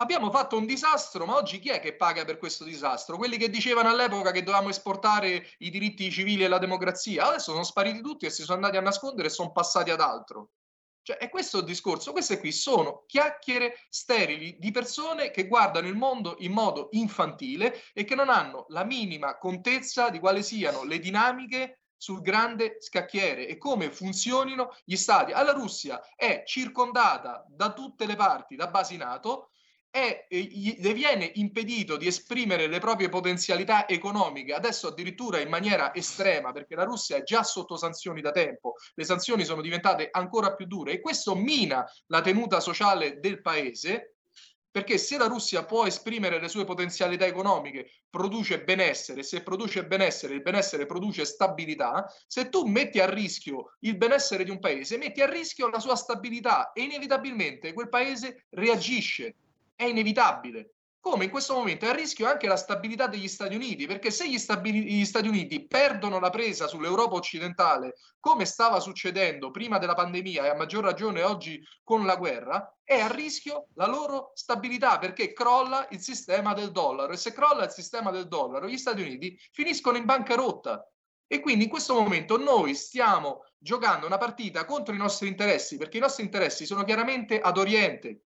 Abbiamo 0.00 0.30
fatto 0.30 0.56
un 0.56 0.64
disastro, 0.64 1.26
ma 1.26 1.34
oggi 1.34 1.58
chi 1.58 1.70
è 1.70 1.80
che 1.80 1.96
paga 1.96 2.24
per 2.24 2.38
questo 2.38 2.62
disastro? 2.62 3.16
Quelli 3.16 3.36
che 3.36 3.50
dicevano 3.50 3.88
all'epoca 3.88 4.30
che 4.30 4.44
dovevamo 4.44 4.68
esportare 4.68 5.44
i 5.58 5.70
diritti 5.70 6.08
civili 6.12 6.44
e 6.44 6.48
la 6.48 6.58
democrazia, 6.58 7.26
adesso 7.26 7.50
sono 7.50 7.64
spariti 7.64 8.00
tutti 8.00 8.24
e 8.24 8.30
si 8.30 8.42
sono 8.42 8.58
andati 8.58 8.76
a 8.76 8.80
nascondere 8.80 9.26
e 9.26 9.30
sono 9.32 9.50
passati 9.50 9.90
ad 9.90 10.00
altro. 10.00 10.50
Cioè, 11.08 11.16
è 11.16 11.30
questo 11.30 11.60
il 11.60 11.64
discorso. 11.64 12.12
Queste 12.12 12.38
qui 12.38 12.52
sono 12.52 13.04
chiacchiere 13.06 13.86
sterili 13.88 14.58
di 14.58 14.70
persone 14.70 15.30
che 15.30 15.46
guardano 15.46 15.88
il 15.88 15.96
mondo 15.96 16.36
in 16.40 16.52
modo 16.52 16.88
infantile 16.90 17.80
e 17.94 18.04
che 18.04 18.14
non 18.14 18.28
hanno 18.28 18.66
la 18.68 18.84
minima 18.84 19.38
contezza 19.38 20.10
di 20.10 20.18
quali 20.18 20.42
siano 20.42 20.84
le 20.84 20.98
dinamiche 20.98 21.84
sul 21.96 22.20
grande 22.20 22.76
scacchiere 22.80 23.48
e 23.48 23.56
come 23.56 23.90
funzionino 23.90 24.76
gli 24.84 24.96
stati. 24.96 25.32
La 25.32 25.52
Russia 25.52 25.98
è 26.14 26.42
circondata 26.44 27.42
da 27.48 27.72
tutte 27.72 28.04
le 28.04 28.14
parti 28.14 28.54
da 28.54 28.66
basi 28.66 28.98
NATO 28.98 29.52
è, 29.90 30.26
le 30.28 30.92
viene 30.92 31.30
impedito 31.34 31.96
di 31.96 32.06
esprimere 32.06 32.66
le 32.66 32.78
proprie 32.78 33.08
potenzialità 33.08 33.88
economiche, 33.88 34.54
adesso 34.54 34.88
addirittura 34.88 35.40
in 35.40 35.48
maniera 35.48 35.94
estrema, 35.94 36.52
perché 36.52 36.74
la 36.74 36.84
Russia 36.84 37.16
è 37.16 37.22
già 37.22 37.42
sotto 37.42 37.76
sanzioni 37.76 38.20
da 38.20 38.30
tempo, 38.30 38.74
le 38.94 39.04
sanzioni 39.04 39.44
sono 39.44 39.62
diventate 39.62 40.08
ancora 40.10 40.54
più 40.54 40.66
dure 40.66 40.92
e 40.92 41.00
questo 41.00 41.34
mina 41.34 41.84
la 42.06 42.20
tenuta 42.20 42.60
sociale 42.60 43.18
del 43.20 43.40
paese 43.40 44.14
Perché 44.70 44.98
se 44.98 45.16
la 45.16 45.26
Russia 45.26 45.64
può 45.64 45.86
esprimere 45.86 46.38
le 46.38 46.48
sue 46.48 46.64
potenzialità 46.64 47.24
economiche, 47.24 47.90
produce 48.10 48.62
benessere, 48.62 49.22
se 49.22 49.42
produce 49.42 49.86
benessere, 49.86 50.34
il 50.34 50.42
benessere 50.42 50.84
produce 50.84 51.24
stabilità, 51.24 52.06
se 52.26 52.48
tu 52.50 52.64
metti 52.66 53.00
a 53.00 53.08
rischio 53.08 53.76
il 53.80 53.96
benessere 53.96 54.44
di 54.44 54.50
un 54.50 54.60
paese, 54.60 54.98
metti 54.98 55.22
a 55.22 55.28
rischio 55.28 55.68
la 55.68 55.80
sua 55.80 55.96
stabilità 55.96 56.72
e 56.72 56.82
inevitabilmente 56.82 57.72
quel 57.72 57.88
paese 57.88 58.46
reagisce. 58.50 59.36
È 59.78 59.84
inevitabile 59.84 60.72
come 61.00 61.24
in 61.24 61.30
questo 61.30 61.54
momento 61.54 61.86
è 61.86 61.90
a 61.90 61.94
rischio 61.94 62.26
anche 62.26 62.48
la 62.48 62.56
stabilità 62.56 63.06
degli 63.06 63.28
Stati 63.28 63.54
Uniti, 63.54 63.86
perché 63.86 64.10
se 64.10 64.28
gli, 64.28 64.36
stabili- 64.36 64.84
gli, 64.84 65.04
Stati 65.04 65.28
Uniti 65.28 65.66
perdono 65.66 66.18
la 66.18 66.28
presa 66.28 66.66
sull'Europa 66.66 67.14
occidentale, 67.14 67.94
come 68.20 68.44
stava 68.44 68.80
succedendo 68.80 69.50
prima 69.50 69.78
della 69.78 69.94
pandemia 69.94 70.44
e 70.44 70.48
a 70.48 70.54
maggior 70.54 70.84
ragione 70.84 71.22
oggi 71.22 71.62
con 71.82 72.04
la 72.04 72.16
guerra, 72.16 72.76
è 72.82 72.98
a 72.98 73.08
rischio 73.08 73.68
la 73.74 73.86
loro 73.86 74.32
stabilità 74.34 74.98
perché 74.98 75.32
crolla 75.32 75.86
il 75.90 76.00
sistema 76.00 76.52
del 76.52 76.72
dollaro 76.72 77.12
e 77.12 77.16
se 77.16 77.32
crolla 77.32 77.64
il 77.64 77.70
sistema 77.70 78.10
del 78.10 78.26
dollaro 78.26 78.68
gli 78.68 78.76
Stati 78.76 79.00
Uniti 79.00 79.38
finiscono 79.52 79.96
in 79.96 80.04
bancarotta. 80.04 80.86
E 81.30 81.40
quindi 81.40 81.64
in 81.64 81.70
questo 81.70 81.94
momento 81.94 82.38
noi 82.38 82.74
stiamo 82.74 83.44
giocando 83.56 84.06
una 84.06 84.18
partita 84.18 84.64
contro 84.64 84.94
i 84.94 84.98
nostri 84.98 85.28
interessi, 85.28 85.76
perché 85.76 85.98
i 85.98 86.00
nostri 86.00 86.24
interessi 86.24 86.66
sono 86.66 86.84
chiaramente 86.84 87.40
ad 87.40 87.56
Oriente, 87.58 88.24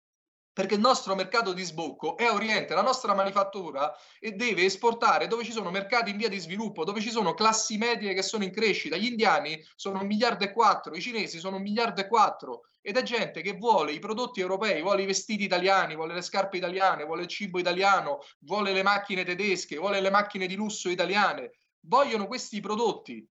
perché 0.53 0.75
il 0.75 0.79
nostro 0.79 1.15
mercato 1.15 1.51
di 1.51 1.63
sbocco 1.63 2.15
è 2.15 2.29
Oriente, 2.29 2.75
la 2.75 2.83
nostra 2.83 3.15
manifattura 3.15 3.91
deve 4.19 4.63
esportare 4.63 5.25
dove 5.27 5.43
ci 5.43 5.51
sono 5.51 5.71
mercati 5.71 6.11
in 6.11 6.17
via 6.17 6.29
di 6.29 6.37
sviluppo, 6.37 6.83
dove 6.83 7.01
ci 7.01 7.09
sono 7.09 7.33
classi 7.33 7.77
medie 7.77 8.13
che 8.13 8.21
sono 8.21 8.43
in 8.43 8.51
crescita. 8.51 8.95
Gli 8.95 9.05
indiani 9.05 9.59
sono 9.75 10.01
un 10.01 10.07
miliardo 10.07 10.43
e 10.43 10.53
quattro, 10.53 10.93
i 10.93 11.01
cinesi 11.01 11.39
sono 11.39 11.55
un 11.55 11.63
miliardo 11.63 12.01
e 12.01 12.07
quattro 12.07 12.67
ed 12.81 12.97
è 12.97 13.01
gente 13.01 13.41
che 13.41 13.53
vuole 13.53 13.93
i 13.93 13.99
prodotti 13.99 14.41
europei, 14.41 14.81
vuole 14.81 15.01
i 15.01 15.07
vestiti 15.07 15.43
italiani, 15.43 15.95
vuole 15.95 16.13
le 16.13 16.21
scarpe 16.21 16.57
italiane, 16.57 17.03
vuole 17.03 17.23
il 17.23 17.29
cibo 17.29 17.57
italiano, 17.57 18.19
vuole 18.41 18.73
le 18.73 18.83
macchine 18.83 19.23
tedesche, 19.23 19.77
vuole 19.77 20.01
le 20.01 20.11
macchine 20.11 20.45
di 20.45 20.55
lusso 20.55 20.89
italiane. 20.89 21.53
Vogliono 21.85 22.27
questi 22.27 22.59
prodotti 22.59 23.27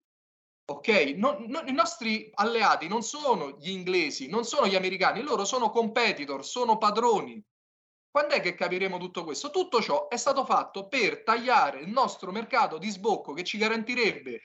Ok? 0.64 0.88
Non, 1.16 1.44
non, 1.48 1.66
I 1.66 1.72
nostri 1.72 2.30
alleati 2.34 2.88
non 2.88 3.02
sono 3.02 3.56
gli 3.58 3.70
inglesi, 3.70 4.28
non 4.28 4.44
sono 4.44 4.66
gli 4.66 4.74
americani, 4.74 5.22
loro 5.22 5.44
sono 5.44 5.70
competitor, 5.70 6.44
sono 6.44 6.78
padroni. 6.78 7.42
Quando 8.10 8.34
è 8.34 8.40
che 8.40 8.54
capiremo 8.54 8.98
tutto 8.98 9.24
questo? 9.24 9.50
Tutto 9.50 9.80
ciò 9.80 10.08
è 10.08 10.16
stato 10.16 10.44
fatto 10.44 10.86
per 10.86 11.22
tagliare 11.22 11.80
il 11.80 11.88
nostro 11.88 12.30
mercato 12.30 12.78
di 12.78 12.90
sbocco 12.90 13.32
che 13.32 13.42
ci 13.42 13.58
garantirebbe 13.58 14.42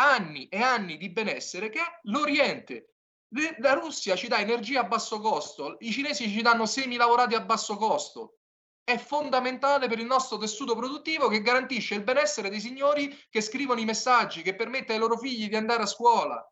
anni 0.00 0.48
e 0.48 0.60
anni 0.60 0.96
di 0.96 1.10
benessere, 1.10 1.70
che 1.70 1.78
è 1.78 2.00
l'Oriente. 2.02 2.94
La 3.58 3.74
Russia 3.74 4.16
ci 4.16 4.26
dà 4.26 4.40
energia 4.40 4.80
a 4.80 4.84
basso 4.84 5.20
costo, 5.20 5.76
i 5.80 5.92
cinesi 5.92 6.28
ci 6.28 6.42
danno 6.42 6.66
semi 6.66 6.96
lavorati 6.96 7.34
a 7.34 7.40
basso 7.40 7.76
costo 7.76 8.37
è 8.88 8.96
fondamentale 8.96 9.86
per 9.86 9.98
il 9.98 10.06
nostro 10.06 10.38
tessuto 10.38 10.74
produttivo 10.74 11.28
che 11.28 11.42
garantisce 11.42 11.94
il 11.94 12.02
benessere 12.02 12.48
dei 12.48 12.58
signori 12.58 13.14
che 13.28 13.42
scrivono 13.42 13.80
i 13.80 13.84
messaggi, 13.84 14.40
che 14.40 14.54
permette 14.54 14.94
ai 14.94 14.98
loro 14.98 15.18
figli 15.18 15.46
di 15.46 15.56
andare 15.56 15.82
a 15.82 15.86
scuola, 15.86 16.42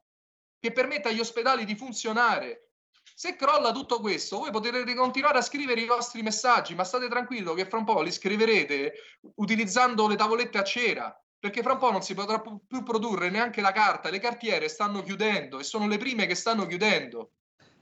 che 0.60 0.70
permette 0.70 1.08
agli 1.08 1.20
ospedali 1.20 1.64
di 1.64 1.74
funzionare. 1.74 2.72
Se 3.14 3.36
crolla 3.36 3.72
tutto 3.72 4.00
questo, 4.00 4.36
voi 4.36 4.50
potrete 4.50 4.94
continuare 4.94 5.38
a 5.38 5.40
scrivere 5.40 5.80
i 5.80 5.86
vostri 5.86 6.20
messaggi, 6.20 6.74
ma 6.74 6.84
state 6.84 7.08
tranquillo 7.08 7.54
che 7.54 7.64
fra 7.64 7.78
un 7.78 7.84
po' 7.86 8.02
li 8.02 8.12
scriverete 8.12 8.92
utilizzando 9.36 10.06
le 10.06 10.16
tavolette 10.16 10.58
a 10.58 10.62
cera, 10.62 11.18
perché 11.38 11.62
fra 11.62 11.72
un 11.72 11.78
po' 11.78 11.90
non 11.90 12.02
si 12.02 12.12
potrà 12.12 12.38
più 12.38 12.82
produrre 12.82 13.30
neanche 13.30 13.62
la 13.62 13.72
carta, 13.72 14.10
le 14.10 14.20
cartiere 14.20 14.68
stanno 14.68 15.02
chiudendo 15.02 15.58
e 15.58 15.64
sono 15.64 15.88
le 15.88 15.96
prime 15.96 16.26
che 16.26 16.34
stanno 16.34 16.66
chiudendo. 16.66 17.30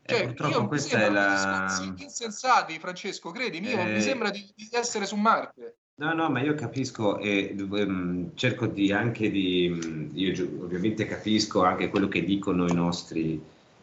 Eh, 0.07 0.14
cioè, 0.14 0.26
purtroppo 0.26 0.59
io 0.59 0.66
questa 0.66 0.98
è 0.98 1.09
la... 1.09 1.94
insensati, 1.96 2.78
Francesco, 2.78 3.30
credimi, 3.30 3.70
eh... 3.70 3.84
mi 3.84 4.00
sembra 4.02 4.30
di, 4.30 4.52
di, 4.55 4.68
essere 4.72 5.07
su 5.07 5.16
Marte. 5.16 5.76
No, 5.96 6.12
no, 6.12 6.28
ma 6.28 6.40
io 6.42 6.55
capisco 6.55 7.18
e 7.18 7.55
um, 7.57 8.32
cerco 8.34 8.66
di 8.66 8.92
anche 8.92 9.30
di, 9.30 10.11
io 10.12 10.44
ovviamente 10.61 11.07
capisco 11.07 11.62
anche 11.62 11.88
quello 11.88 12.09
che 12.09 12.24
dicono 12.24 12.66
i 12.66 12.74
nostri 12.74 13.42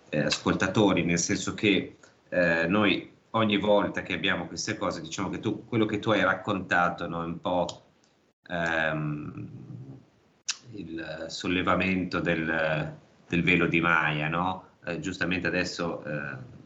eh, 0.10 0.20
ascoltatori, 0.20 1.04
nel 1.04 1.18
senso 1.18 1.54
che 1.54 1.96
eh, 2.30 2.68
noi 2.68 3.10
ogni 3.32 3.58
volta 3.58 4.04
che 4.04 4.14
abbiamo 4.14 4.46
queste 4.46 4.78
cose, 4.78 5.02
diciamo 5.02 5.30
che 5.30 5.40
tu, 5.40 5.66
quello 5.66 5.86
che 5.86 6.00
tu 6.00 6.12
hai 6.12 6.22
raccontato 6.22 7.08
no, 7.08 7.24
è 7.24 7.26
un 7.26 7.40
po' 7.40 7.84
ehm, 8.48 9.50
il 10.74 11.26
sollevamento 11.30 12.20
del, 12.20 12.94
del 13.28 13.44
velo 13.44 13.66
di 13.68 13.80
Maya, 13.80 14.28
no? 14.28 14.70
Eh, 14.86 15.00
giustamente 15.00 15.48
adesso 15.48 16.04
eh, 16.04 16.60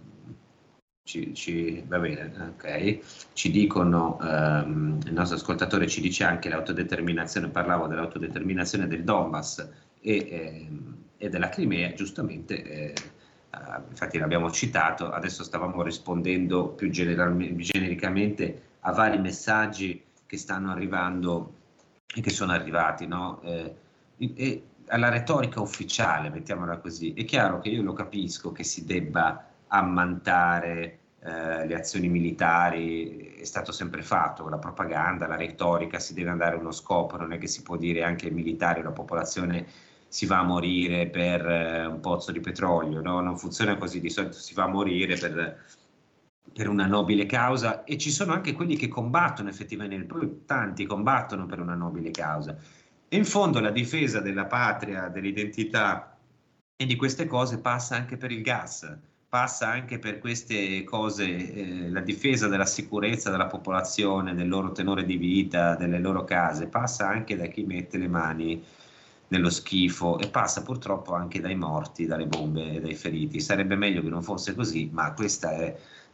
ci, 1.03 1.34
ci, 1.36 1.84
va 1.88 1.99
bene, 1.99 2.34
ok, 2.55 2.99
ci 3.34 3.51
dicono, 3.51 4.20
ehm, 4.22 4.99
il 5.05 5.13
nostro 5.13 5.38
ascoltatore 5.38 5.88
ci 5.88 6.01
dice 6.01 6.24
anche 6.24 6.49
l'autodeterminazione, 6.49 7.49
parlavo 7.49 7.88
dell'autodeterminazione 7.88 8.88
del 8.88 9.03
Donbass 9.03 9.70
e, 10.01 10.28
ehm, 10.30 10.95
e 11.18 11.30
della 11.30 11.49
Crimea, 11.49 11.93
giustamente, 11.93 12.63
eh, 12.63 12.93
eh, 12.93 13.82
infatti 13.88 14.18
l'abbiamo 14.18 14.49
citato, 14.49 15.11
adesso 15.11 15.43
stavamo 15.43 15.84
rispondendo 15.84 16.70
più 16.70 16.89
genericamente 16.89 18.61
a 18.80 18.91
vari 18.91 19.20
messaggi 19.20 20.03
che 20.26 20.38
stanno 20.38 20.72
arrivando 20.72 21.53
e 22.16 22.22
che 22.22 22.32
sono 22.32 22.51
arrivati, 22.51 23.05
no? 23.05 23.41
Eh, 23.43 23.76
e, 24.18 24.63
alla 24.88 25.09
retorica 25.09 25.61
ufficiale, 25.61 26.29
mettiamola 26.29 26.77
così, 26.77 27.13
è 27.13 27.25
chiaro 27.25 27.59
che 27.59 27.69
io 27.69 27.81
lo 27.81 27.93
capisco 27.93 28.51
che 28.51 28.63
si 28.63 28.86
debba 28.86 29.45
ammantare 29.67 30.99
eh, 31.19 31.65
le 31.65 31.75
azioni 31.75 32.07
militari, 32.07 33.36
è 33.39 33.43
stato 33.45 33.71
sempre 33.71 34.03
fatto, 34.03 34.47
la 34.47 34.57
propaganda, 34.57 35.27
la 35.27 35.36
retorica, 35.36 35.99
si 35.99 36.13
deve 36.13 36.29
andare 36.29 36.55
a 36.55 36.59
uno 36.59 36.71
scopo, 36.71 37.17
non 37.17 37.33
è 37.33 37.38
che 37.38 37.47
si 37.47 37.63
può 37.63 37.77
dire 37.77 38.03
anche 38.03 38.27
ai 38.27 38.33
militari, 38.33 38.81
la 38.81 38.91
popolazione 38.91 39.65
si 40.07 40.25
va 40.25 40.39
a 40.39 40.43
morire 40.43 41.07
per 41.07 41.45
eh, 41.45 41.86
un 41.86 41.99
pozzo 41.99 42.31
di 42.31 42.39
petrolio, 42.39 43.01
no? 43.01 43.19
non 43.21 43.38
funziona 43.38 43.77
così, 43.77 43.99
di 43.99 44.09
solito 44.09 44.33
si 44.33 44.53
va 44.53 44.63
a 44.63 44.67
morire 44.67 45.17
per, 45.17 45.63
per 46.53 46.69
una 46.69 46.86
nobile 46.86 47.25
causa 47.25 47.83
e 47.83 47.97
ci 47.97 48.11
sono 48.11 48.33
anche 48.33 48.53
quelli 48.53 48.75
che 48.75 48.88
combattono 48.88 49.49
effettivamente, 49.49 50.45
tanti 50.45 50.86
combattono 50.86 51.45
per 51.47 51.59
una 51.59 51.75
nobile 51.75 52.11
causa 52.11 52.55
in 53.16 53.26
fondo 53.26 53.59
la 53.59 53.72
difesa 53.72 54.20
della 54.20 54.45
patria, 54.45 55.07
dell'identità 55.07 56.18
e 56.76 56.86
di 56.86 56.95
queste 56.95 57.26
cose 57.26 57.59
passa 57.59 57.95
anche 57.95 58.18
per 58.18 58.32
il 58.32 58.41
gas, 58.41 58.97
passa 59.28 59.70
anche 59.70 59.99
per 59.99 60.20
queste 60.20 60.84
cose, 60.84 61.26
eh, 61.26 61.89
la 61.89 62.01
difesa 62.01 62.47
della 62.47 62.66
sicurezza 62.66 63.32
della 63.32 63.47
popolazione, 63.47 64.34
del 64.36 64.47
loro 64.47 64.72
tenore 64.72 65.05
di 65.05 65.18
vita, 65.18 65.76
delle 65.76 65.99
loro 65.99 66.24
case, 66.24 66.68
passa 66.68 67.07
anche 67.07 67.36
da 67.36 67.47
chi 67.47 67.63
mette 67.63 67.97
le 67.97 68.07
mani 68.07 68.63
nello 69.28 69.49
schifo 69.49 70.20
e 70.20 70.30
passa 70.30 70.61
purtroppo 70.61 71.13
anche 71.13 71.41
dai 71.41 71.55
morti, 71.55 72.05
dalle 72.05 72.28
bombe 72.28 72.76
e 72.76 72.80
dai 72.82 72.95
feriti. 72.95 73.39
Sarebbe 73.39 73.76
meglio 73.76 74.01
che 74.01 74.09
non 74.09 74.22
fosse 74.24 74.53
così, 74.55 74.89
ma 74.91 75.13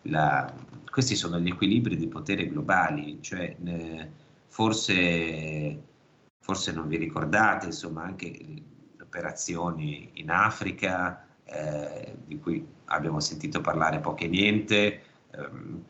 la, 0.03 0.53
questi 0.89 1.15
sono 1.15 1.39
gli 1.39 1.49
equilibri 1.49 1.95
di 1.97 2.07
potere 2.07 2.47
globali, 2.47 3.19
cioè 3.21 3.55
eh, 3.63 4.09
forse 4.47 5.89
forse 6.41 6.71
non 6.71 6.87
vi 6.87 6.97
ricordate, 6.97 7.67
insomma, 7.67 8.03
anche 8.03 8.29
le 8.97 9.03
operazioni 9.03 10.09
in 10.15 10.31
Africa, 10.31 11.25
eh, 11.45 12.17
di 12.25 12.39
cui 12.39 12.65
abbiamo 12.85 13.19
sentito 13.19 13.61
parlare 13.61 13.99
poco 13.99 14.23
e 14.23 14.27
niente, 14.27 15.01
ehm, 15.31 15.83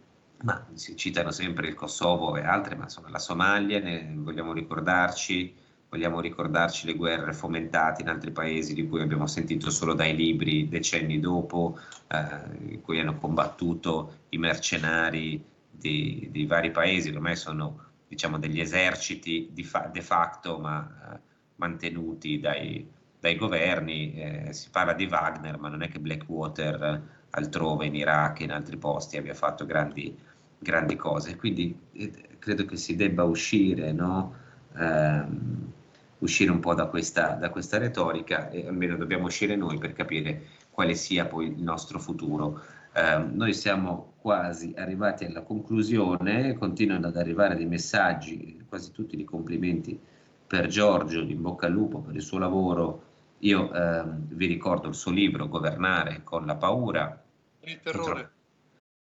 ma 0.44 0.68
si 0.74 0.96
citano 0.96 1.32
sempre 1.32 1.68
il 1.68 1.74
Kosovo 1.74 2.36
e 2.36 2.44
altre, 2.44 2.76
ma 2.76 2.84
insomma 2.84 3.10
la 3.10 3.20
Somalia, 3.20 3.80
ne 3.80 4.12
vogliamo 4.16 4.54
ricordarci, 4.54 5.54
vogliamo 5.90 6.20
ricordarci 6.20 6.86
le 6.86 6.96
guerre 6.96 7.34
fomentate 7.34 8.02
in 8.02 8.10
altri 8.10 8.32
paesi 8.32 8.74
di 8.74 8.88
cui 8.88 9.02
abbiamo 9.02 9.28
sentito 9.28 9.70
solo 9.70 9.94
dai 9.94 10.16
libri 10.16 10.68
decenni 10.68 11.20
dopo, 11.20 11.80
eh, 12.08 12.74
in 12.74 12.82
cui 12.82 13.00
hanno 13.00 13.18
combattuto 13.18 14.26
i 14.30 14.38
mercenari 14.38 15.44
di, 15.70 16.28
di 16.32 16.46
vari 16.46 16.72
paesi, 16.72 17.10
ormai 17.10 17.36
sono 17.36 17.91
diciamo, 18.12 18.38
degli 18.38 18.60
eserciti 18.60 19.52
di 19.54 19.64
fa- 19.64 19.90
de 19.90 20.02
facto 20.02 20.60
ma 20.60 21.14
eh, 21.14 21.20
mantenuti 21.56 22.42
dai, 22.42 22.86
dai 23.18 23.38
governi. 23.38 24.14
Eh, 24.16 24.54
si 24.54 24.70
parla 24.70 24.92
di 24.92 25.06
Wagner, 25.06 25.58
ma 25.58 25.70
non 25.70 25.82
è 25.82 25.88
che 25.88 26.00
Blackwater 26.00 26.84
eh, 26.84 27.02
altrove 27.30 27.86
in 27.86 27.96
Iraq 27.96 28.42
e 28.42 28.44
in 28.44 28.52
altri 28.52 28.76
posti 28.76 29.16
abbia 29.16 29.34
fatto 29.34 29.66
grandi, 29.66 30.14
grandi 30.60 30.98
cose. 30.98 31.38
Quindi 31.38 31.74
eh, 31.94 32.12
credo 32.38 32.66
che 32.66 32.76
si 32.76 32.98
debba 32.98 33.24
uscire, 33.24 33.94
no? 33.94 34.36
ehm, 34.76 35.72
uscire 36.18 36.52
un 36.52 36.60
po' 36.60 36.74
da 36.74 36.88
questa, 36.88 37.36
da 37.36 37.50
questa 37.50 37.78
retorica 37.78 38.50
e 38.50 38.68
almeno 38.68 38.98
dobbiamo 38.98 39.28
uscire 39.28 39.56
noi 39.56 39.78
per 39.78 39.94
capire 39.94 40.48
quale 40.70 40.96
sia 40.96 41.26
poi 41.26 41.48
il 41.48 41.64
nostro 41.64 41.98
futuro. 41.98 42.62
Eh, 42.94 43.18
noi 43.18 43.54
siamo 43.54 44.14
quasi 44.20 44.74
arrivati 44.76 45.24
alla 45.24 45.42
conclusione, 45.42 46.54
continuano 46.54 47.08
ad 47.08 47.16
arrivare 47.16 47.56
dei 47.56 47.66
messaggi, 47.66 48.64
quasi 48.68 48.92
tutti 48.92 49.16
di 49.16 49.24
complimenti 49.24 50.00
per 50.46 50.68
Giorgio, 50.68 51.22
di 51.22 51.36
bocca 51.36 51.68
al 51.68 51.72
lupo 51.72 52.00
per 52.00 52.16
il 52.16 52.22
suo 52.22 52.38
lavoro. 52.38 53.10
Io 53.40 53.74
eh, 53.74 54.04
vi 54.06 54.46
ricordo 54.46 54.90
il 54.90 54.96
suo 54.96 55.12
libro 55.12 55.48
Governare 55.48 56.22
con 56.24 56.46
la 56.46 56.56
paura. 56.56 57.24
Il 57.62 57.80
terrore. 57.80 58.32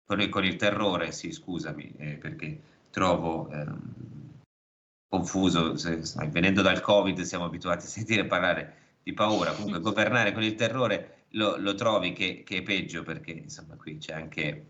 con 0.07 0.21
il, 0.21 0.29
con 0.29 0.45
il 0.45 0.57
terrore, 0.57 1.13
sì, 1.13 1.33
scusami, 1.33 1.93
eh, 1.97 2.15
perché 2.15 2.61
trovo 2.91 3.51
ehm, 3.51 3.79
confuso, 5.09 5.77
se, 5.77 6.01
venendo 6.29 6.63
dal 6.63 6.81
Covid 6.81 7.21
siamo 7.23 7.45
abituati 7.45 7.85
a 7.85 7.89
sentire 7.89 8.27
parlare 8.27 8.75
di 9.03 9.13
paura, 9.13 9.53
comunque 9.53 9.81
governare 9.81 10.33
con 10.33 10.43
il 10.43 10.55
terrore 10.55 11.20
lo, 11.33 11.57
lo 11.57 11.75
trovi 11.75 12.13
che, 12.13 12.43
che, 12.45 12.59
è 12.59 12.63
peggio 12.63 13.03
perché 13.03 13.33
insomma 13.33 13.77
qui 13.77 13.99
c'è 13.99 14.13
anche 14.13 14.67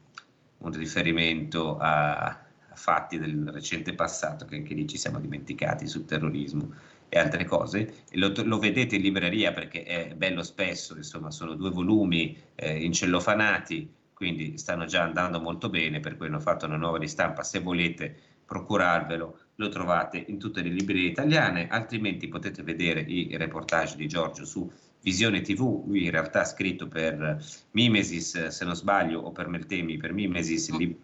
un 0.59 0.73
riferimento 0.73 1.79
a, 1.79 2.27
a 2.27 2.75
fatti 2.75 3.19
del 3.19 3.51
recente 3.51 3.95
passato 3.95 4.45
che 4.45 4.57
anche 4.57 4.75
lì 4.75 4.87
ci 4.87 4.99
siamo 4.99 5.19
dimenticati 5.19 5.87
sul 5.87 6.05
terrorismo 6.05 6.73
e 7.09 7.19
altre 7.19 7.45
cose. 7.45 8.05
Lo, 8.13 8.33
lo, 8.45 8.59
vedete 8.59 8.97
in 8.97 9.03
libreria 9.03 9.53
perché 9.53 9.83
è 9.83 10.15
bello 10.15 10.43
spesso, 10.43 10.97
insomma, 10.97 11.31
sono 11.31 11.55
due 11.55 11.71
volumi 11.71 12.37
eh, 12.55 12.85
incellofanati, 12.85 13.93
quindi 14.15 14.57
stanno 14.59 14.85
già 14.85 15.03
andando 15.03 15.41
molto 15.41 15.69
bene, 15.69 16.01
per 16.01 16.17
cui 16.17 16.27
hanno 16.27 16.41
fatto 16.41 16.67
una 16.67 16.77
nuova 16.77 16.99
ristampa. 16.99 17.43
Se 17.43 17.59
volete 17.59 18.15
procurarvelo, 18.45 19.39
lo 19.57 19.69
trovate 19.69 20.25
in 20.29 20.39
tutte 20.39 20.63
le 20.63 20.69
librerie 20.69 21.09
italiane, 21.09 21.69
altrimenti 21.69 22.29
potete 22.29 22.63
vedere 22.63 23.01
i 23.01 23.37
reportage 23.37 23.97
di 23.97 24.07
Giorgio 24.07 24.45
su 24.45 24.71
Visione 25.03 25.41
TV, 25.41 25.87
lui 25.87 26.05
in 26.05 26.11
realtà 26.11 26.41
ha 26.41 26.45
scritto 26.45 26.87
per 26.87 27.43
Mimesis, 27.71 28.49
se 28.49 28.65
non 28.65 28.77
sbaglio, 28.77 29.21
o 29.21 29.33
per 29.33 29.49
Meltemi, 29.49 29.97
per 29.97 30.13
Mimesis, 30.13 30.71
li, 30.71 30.97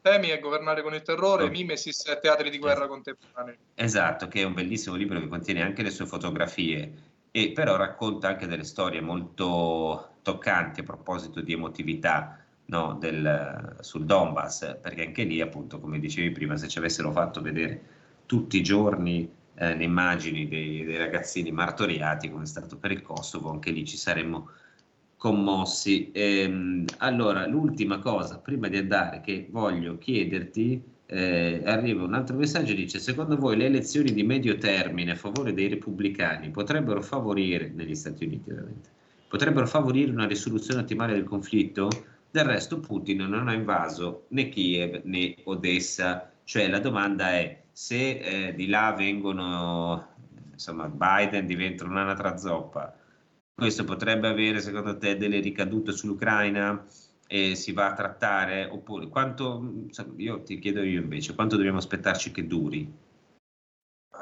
Temi 0.00 0.28
è 0.28 0.38
Governare 0.38 0.82
con 0.82 0.94
il 0.94 1.02
terrore, 1.02 1.44
oh. 1.44 1.48
Mimesis 1.48 2.06
e 2.06 2.18
Teatri 2.20 2.50
di 2.50 2.58
guerra 2.58 2.86
contemporanei. 2.86 3.56
Esatto, 3.74 4.28
che 4.28 4.42
è 4.42 4.44
un 4.44 4.54
bellissimo 4.54 4.94
libro 4.94 5.18
che 5.18 5.26
contiene 5.26 5.62
anche 5.62 5.82
le 5.82 5.90
sue 5.90 6.06
fotografie 6.06 7.10
e 7.30 7.52
però 7.52 7.76
racconta 7.76 8.28
anche 8.28 8.46
delle 8.46 8.64
storie 8.64 9.00
molto 9.00 10.16
toccanti 10.22 10.80
a 10.80 10.84
proposito 10.84 11.40
di 11.40 11.52
emotività 11.52 12.38
no, 12.66 12.96
del, 13.00 13.76
sul 13.80 14.04
Donbass, 14.04 14.78
perché 14.80 15.06
anche 15.06 15.24
lì 15.24 15.40
appunto, 15.40 15.80
come 15.80 15.98
dicevi 15.98 16.30
prima, 16.30 16.56
se 16.56 16.68
ci 16.68 16.78
avessero 16.78 17.10
fatto 17.10 17.40
vedere 17.40 17.82
tutti 18.26 18.58
i 18.58 18.62
giorni 18.62 19.28
eh, 19.62 19.76
le 19.76 19.84
immagini 19.84 20.48
dei, 20.48 20.84
dei 20.84 20.96
ragazzini 20.96 21.52
martoriati 21.52 22.28
come 22.28 22.42
è 22.42 22.46
stato 22.46 22.76
per 22.76 22.90
il 22.90 23.00
Kosovo, 23.00 23.50
anche 23.50 23.70
lì 23.70 23.84
ci 23.86 23.96
saremmo 23.96 24.50
commossi. 25.16 26.10
Ehm, 26.10 26.84
allora, 26.98 27.46
l'ultima 27.46 27.98
cosa, 28.00 28.38
prima 28.38 28.66
di 28.66 28.78
andare, 28.78 29.20
che 29.20 29.46
voglio 29.50 29.98
chiederti, 29.98 30.82
eh, 31.06 31.62
arriva 31.64 32.02
un 32.02 32.14
altro 32.14 32.36
messaggio, 32.36 32.74
dice, 32.74 32.98
secondo 32.98 33.36
voi 33.36 33.56
le 33.56 33.66
elezioni 33.66 34.12
di 34.12 34.24
medio 34.24 34.58
termine 34.58 35.12
a 35.12 35.16
favore 35.16 35.54
dei 35.54 35.68
repubblicani 35.68 36.50
potrebbero 36.50 37.00
favorire, 37.00 37.70
negli 37.72 37.94
Stati 37.94 38.24
Uniti 38.24 38.50
ovviamente, 38.50 38.88
potrebbero 39.28 39.66
favorire 39.68 40.10
una 40.10 40.26
risoluzione 40.26 40.80
ottimale 40.80 41.12
del 41.12 41.24
conflitto? 41.24 41.88
Del 42.32 42.44
resto 42.44 42.80
Putin 42.80 43.18
non 43.28 43.46
ha 43.46 43.52
invaso 43.52 44.24
né 44.28 44.48
Kiev 44.48 45.02
né 45.04 45.36
Odessa, 45.44 46.32
cioè 46.44 46.68
la 46.68 46.80
domanda 46.80 47.30
è 47.30 47.61
se 47.72 48.18
eh, 48.18 48.54
di 48.54 48.68
là 48.68 48.92
vengono, 48.92 50.14
insomma, 50.52 50.88
Biden 50.88 51.46
diventa 51.46 51.84
un'anatra 51.84 52.36
zoppa, 52.36 52.94
questo 53.54 53.84
potrebbe 53.84 54.28
avere 54.28 54.60
secondo 54.60 54.96
te 54.98 55.16
delle 55.16 55.40
ricadute 55.40 55.92
sull'Ucraina 55.92 56.86
e 57.26 57.54
si 57.54 57.72
va 57.72 57.90
a 57.90 57.94
trattare 57.94 58.66
oppure 58.66 59.08
quanto 59.08 59.86
io 60.16 60.42
ti 60.42 60.58
chiedo 60.58 60.82
io 60.82 61.00
invece 61.00 61.34
quanto 61.34 61.56
dobbiamo 61.56 61.78
aspettarci 61.78 62.30
che 62.30 62.46
duri 62.46 62.92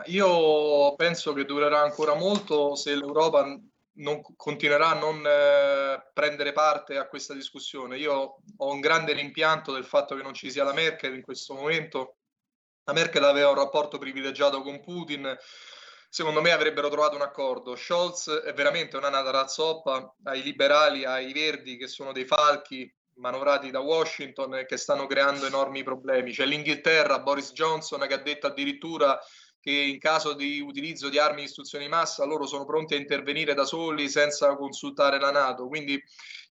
io 0.07 0.94
penso 0.94 1.32
che 1.32 1.44
durerà 1.44 1.80
ancora 1.82 2.14
molto 2.14 2.74
se 2.74 2.94
l'Europa 2.94 3.59
non 3.94 4.22
continuerà 4.36 4.90
a 4.90 4.98
non 4.98 5.22
eh, 5.26 6.11
prendere 6.12 6.53
parte 6.53 6.96
a 6.96 7.07
questa 7.07 7.34
discussione. 7.34 7.98
Io 7.98 8.36
ho 8.57 8.72
un 8.72 8.80
grande 8.80 9.12
rimpianto 9.12 9.72
del 9.72 9.84
fatto 9.84 10.14
che 10.14 10.22
non 10.22 10.32
ci 10.32 10.51
sia 10.51 10.64
la 10.64 10.72
Merkel 10.72 11.14
in 11.14 11.22
questo 11.22 11.55
momento. 11.55 12.16
La 12.85 12.93
Merkel 12.93 13.24
aveva 13.24 13.51
un 13.51 13.57
rapporto 13.57 13.99
privilegiato 13.99 14.62
con 14.62 14.81
Putin, 14.81 15.37
secondo 16.09 16.41
me 16.41 16.51
avrebbero 16.51 16.89
trovato 16.89 17.14
un 17.14 17.22
accordo. 17.22 17.76
Scholz 17.76 18.31
è 18.31 18.53
veramente 18.53 18.97
una 18.97 19.11
nata 19.11 19.31
razzoppa 19.31 20.14
ai 20.24 20.43
liberali, 20.43 21.05
ai 21.05 21.33
verdi 21.33 21.76
che 21.76 21.87
sono 21.87 22.12
dei 22.12 22.24
falchi 22.24 22.93
manovrati 23.14 23.70
da 23.70 23.81
Washington 23.81 24.57
e 24.57 24.66
che 24.66 24.76
stanno 24.76 25.07
creando 25.07 25.47
enormi 25.47 25.83
problemi. 25.83 26.33
C'è 26.33 26.47
l'Inghilterra, 26.47 27.20
Boris 27.20 27.53
Johnson 27.53 28.07
che 28.07 28.14
ha 28.14 28.18
detto 28.18 28.47
addirittura 28.47 29.20
che 29.61 29.70
in 29.70 29.98
caso 29.98 30.32
di 30.32 30.61
utilizzo 30.61 31.08
di 31.08 31.18
armi 31.18 31.40
di 31.40 31.46
istruzione 31.46 31.84
di 31.84 31.90
massa 31.90 32.24
loro 32.24 32.46
sono 32.46 32.64
pronti 32.64 32.94
a 32.94 32.96
intervenire 32.96 33.54
da 33.54 33.64
soli 33.64 34.08
senza 34.08 34.56
consultare 34.56 35.20
la 35.20 35.30
Nato. 35.30 35.68
Quindi 35.68 36.02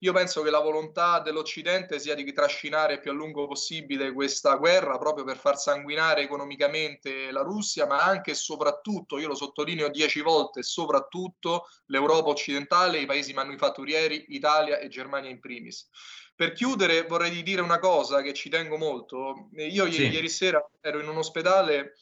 io 0.02 0.14
penso 0.14 0.42
che 0.44 0.50
la 0.50 0.60
volontà 0.60 1.20
dell'Occidente 1.20 2.00
sia 2.00 2.16
di 2.16 2.32
trascinare 2.32 3.00
più 3.00 3.12
a 3.12 3.14
lungo 3.14 3.48
possibile 3.48 4.14
questa 4.14 4.56
guerra 4.56 4.98
proprio 4.98 5.26
per 5.26 5.38
far 5.38 5.58
sanguinare 5.58 6.22
economicamente 6.22 7.32
la 7.32 7.42
Russia, 7.42 7.86
ma 7.86 8.04
anche 8.04 8.32
e 8.32 8.36
soprattutto, 8.36 9.18
io 9.18 9.28
lo 9.28 9.36
sottolineo 9.36 9.90
dieci 9.90 10.22
volte, 10.22 10.64
soprattutto 10.64 11.68
l'Europa 11.88 12.30
occidentale, 12.30 13.00
i 13.00 13.06
paesi 13.06 13.34
manifatturieri, 13.34 14.28
Italia 14.30 14.78
e 14.78 14.88
Germania 14.88 15.30
in 15.30 15.40
primis. 15.40 15.90
Per 16.36 16.54
chiudere 16.54 17.02
vorrei 17.02 17.44
dire 17.44 17.60
una 17.60 17.80
cosa 17.80 18.22
che 18.22 18.34
ci 18.34 18.48
tengo 18.48 18.78
molto. 18.78 19.50
Io 19.58 19.92
sì. 19.92 20.08
ieri 20.08 20.30
sera 20.30 20.66
ero 20.80 21.02
in 21.02 21.10
un 21.10 21.18
ospedale 21.18 21.96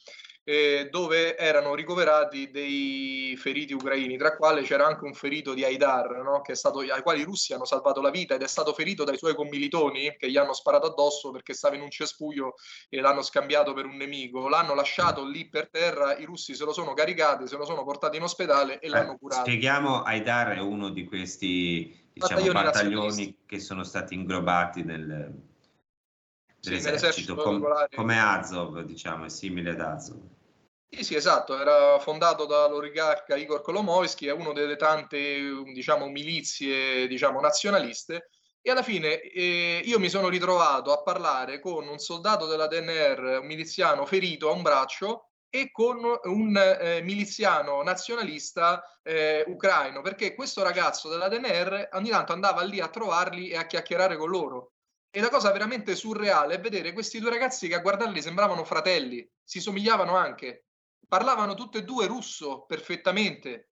eh, 0.50 0.88
dove 0.90 1.36
erano 1.36 1.76
ricoverati 1.76 2.50
dei 2.50 3.36
feriti 3.38 3.74
ucraini, 3.74 4.16
tra 4.16 4.38
quali 4.38 4.64
c'era 4.64 4.86
anche 4.86 5.04
un 5.04 5.14
ferito 5.14 5.54
di 5.54 5.66
Haidar, 5.66 6.22
no? 6.24 6.42
stato, 6.54 6.80
ai 6.80 7.02
quali 7.02 7.20
i 7.20 7.26
russi 7.26 7.52
hanno 7.52 7.66
salvato 7.66 8.00
la 8.00 8.12
vita 8.12 8.36
ed 8.36 8.42
è 8.42 8.48
stato 8.48 8.72
ferito 8.72 9.04
dai 9.04 9.18
suoi 9.18 9.36
commilitoni 9.36 10.16
che 10.18 10.32
gli 10.32 10.38
hanno 10.38 10.54
sparato 10.54 10.88
addosso 10.88 11.32
perché 11.32 11.54
stava 11.54 11.76
in 11.76 11.82
un 11.82 11.90
cespuglio 11.90 12.54
e 12.88 13.02
l'hanno 13.02 13.24
scambiato 13.24 13.74
per 13.74 13.84
un 13.84 13.98
nemico. 13.98 14.48
L'hanno 14.48 14.74
lasciato 14.74 15.26
lì 15.26 15.50
per 15.50 15.70
terra, 15.70 16.16
i 16.16 16.24
russi 16.24 16.56
se 16.56 16.64
lo 16.64 16.72
sono 16.72 16.94
caricati, 16.94 17.46
se 17.46 17.58
lo 17.58 17.66
sono 17.66 17.84
portati 17.84 18.16
in 18.16 18.24
ospedale 18.24 18.80
e 18.80 18.88
eh, 18.88 18.90
l'hanno 18.90 19.18
curato. 19.18 19.42
Spieghiamo, 19.42 20.04
Haidar 20.04 20.56
è 20.56 20.60
uno 20.62 20.92
di 20.92 21.04
questi 21.04 22.10
diciamo, 22.14 22.54
battaglioni, 22.54 23.40
che 23.46 23.60
sono 23.60 23.84
stati 23.84 24.14
inglobati 24.14 24.82
nel, 24.82 25.30
sì, 26.62 27.26
com, 27.26 27.68
come 27.94 28.18
Azov, 28.18 28.82
diciamo, 28.84 29.26
è 29.26 29.30
simile 29.30 29.72
ad 29.72 29.82
Azov. 29.82 30.36
Sì, 30.90 31.04
sì, 31.04 31.16
esatto, 31.16 31.60
era 31.60 32.00
fondato 32.00 32.46
dall'oligarca 32.46 33.36
Igor 33.36 33.62
Kolomoisky, 33.62 34.28
è 34.28 34.32
una 34.32 34.54
delle 34.54 34.78
tante, 34.78 35.18
diciamo, 35.74 36.08
milizie, 36.08 37.08
diciamo, 37.08 37.42
nazionaliste, 37.42 38.30
e 38.62 38.72
alla 38.72 38.82
fine 38.84 39.20
eh, 39.22 39.82
io 39.84 40.00
mi 40.00 40.08
sono 40.10 40.30
ritrovato 40.30 40.94
a 40.94 41.02
parlare 41.04 41.60
con 41.60 41.88
un 41.88 42.00
soldato 42.00 42.46
della 42.48 42.68
DNR, 42.68 43.40
un 43.42 43.46
miliziano 43.46 44.06
ferito 44.06 44.50
a 44.50 44.54
un 44.54 44.62
braccio, 44.62 45.24
e 45.50 45.72
con 45.72 46.00
un 46.24 46.58
eh, 46.58 47.02
miliziano 47.02 47.82
nazionalista 47.84 48.82
eh, 49.04 49.44
ucraino, 49.48 50.02
perché 50.02 50.34
questo 50.36 50.64
ragazzo 50.64 51.10
della 51.10 51.28
DNR 51.28 51.90
ogni 51.94 52.10
tanto 52.10 52.32
andava 52.34 52.62
lì 52.64 52.80
a 52.80 52.88
trovarli 52.90 53.50
e 53.50 53.58
a 53.58 53.66
chiacchierare 53.66 54.16
con 54.18 54.30
loro. 54.30 54.72
E 55.10 55.20
la 55.22 55.30
cosa 55.30 55.52
veramente 55.52 55.96
surreale 55.96 56.56
è 56.56 56.60
vedere 56.60 56.94
questi 56.94 57.20
due 57.20 57.30
ragazzi 57.30 57.68
che 57.68 57.76
a 57.76 57.80
guardarli 57.80 58.22
sembravano 58.22 58.64
fratelli, 58.64 59.28
si 59.44 59.60
somigliavano 59.62 60.16
anche 60.16 60.67
parlavano 61.08 61.54
tutte 61.56 61.80
e 61.80 61.84
due 61.84 62.06
russo 62.06 62.66
perfettamente. 62.66 63.70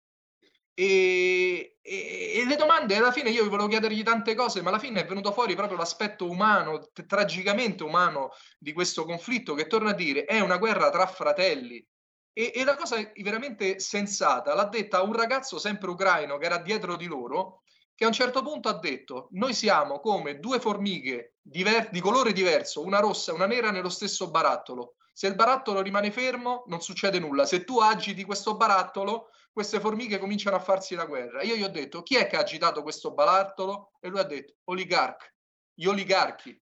E, 0.73 1.77
e, 1.81 2.31
e, 2.35 2.45
le 2.45 2.55
domande 2.55 2.95
alla 2.95 3.11
fine 3.11 3.29
io 3.29 3.49
volevo 3.49 3.67
chiedergli 3.67 4.01
tante 4.01 4.33
cose, 4.33 4.61
ma 4.61 4.69
alla 4.69 4.79
fine 4.79 5.01
è 5.01 5.05
venuto 5.05 5.33
fuori 5.33 5.53
proprio 5.53 5.77
l'aspetto 5.77 6.29
umano, 6.29 6.79
t- 6.79 7.05
tragicamente 7.05 7.83
umano 7.83 8.31
di 8.57 8.71
questo 8.71 9.03
conflitto 9.03 9.55
che 9.55 9.67
torna 9.67 9.89
a 9.89 9.93
dire 9.93 10.23
è 10.23 10.39
una 10.39 10.57
guerra 10.57 10.89
tra 10.89 11.05
fratelli. 11.05 11.85
E, 12.31 12.53
e 12.55 12.63
la 12.63 12.75
cosa 12.75 12.95
veramente 13.17 13.79
sensata 13.79 14.53
l'ha 14.53 14.65
detta 14.65 15.01
un 15.01 15.13
ragazzo 15.13 15.59
sempre 15.59 15.89
ucraino 15.89 16.37
che 16.37 16.45
era 16.45 16.59
dietro 16.59 16.95
di 16.95 17.07
loro, 17.07 17.63
che 17.93 18.05
a 18.05 18.07
un 18.07 18.13
certo 18.13 18.41
punto 18.41 18.69
ha 18.69 18.79
detto 18.79 19.27
noi 19.31 19.53
siamo 19.53 19.99
come 19.99 20.39
due 20.39 20.61
formiche 20.61 21.33
diver- 21.41 21.89
di 21.89 21.99
colore 21.99 22.31
diverso, 22.31 22.81
una 22.85 22.99
rossa 22.99 23.33
e 23.33 23.35
una 23.35 23.47
nera 23.47 23.71
nello 23.71 23.89
stesso 23.89 24.29
barattolo. 24.29 24.95
Se 25.19 25.27
il 25.27 25.35
barattolo 25.35 25.81
rimane 25.81 26.11
fermo, 26.11 26.63
non 26.67 26.79
succede 26.79 27.19
nulla. 27.19 27.45
Se 27.45 27.65
tu 27.65 27.81
agiti 27.81 28.23
questo 28.23 28.55
barattolo, 28.55 29.31
queste 29.51 29.81
formiche 29.81 30.17
cominciano 30.17 30.55
a 30.55 30.61
farsi 30.61 30.95
la 30.95 31.03
guerra. 31.03 31.43
Io 31.43 31.57
gli 31.57 31.63
ho 31.63 31.67
detto, 31.67 32.03
chi 32.03 32.15
è 32.15 32.25
che 32.25 32.37
ha 32.37 32.39
agitato 32.39 32.81
questo 32.83 33.11
barattolo? 33.13 33.91
E 33.99 34.07
lui 34.07 34.19
ha 34.19 34.23
detto, 34.23 34.53
oligarchi, 34.69 35.25
gli 35.73 35.87
oligarchi. 35.87 36.57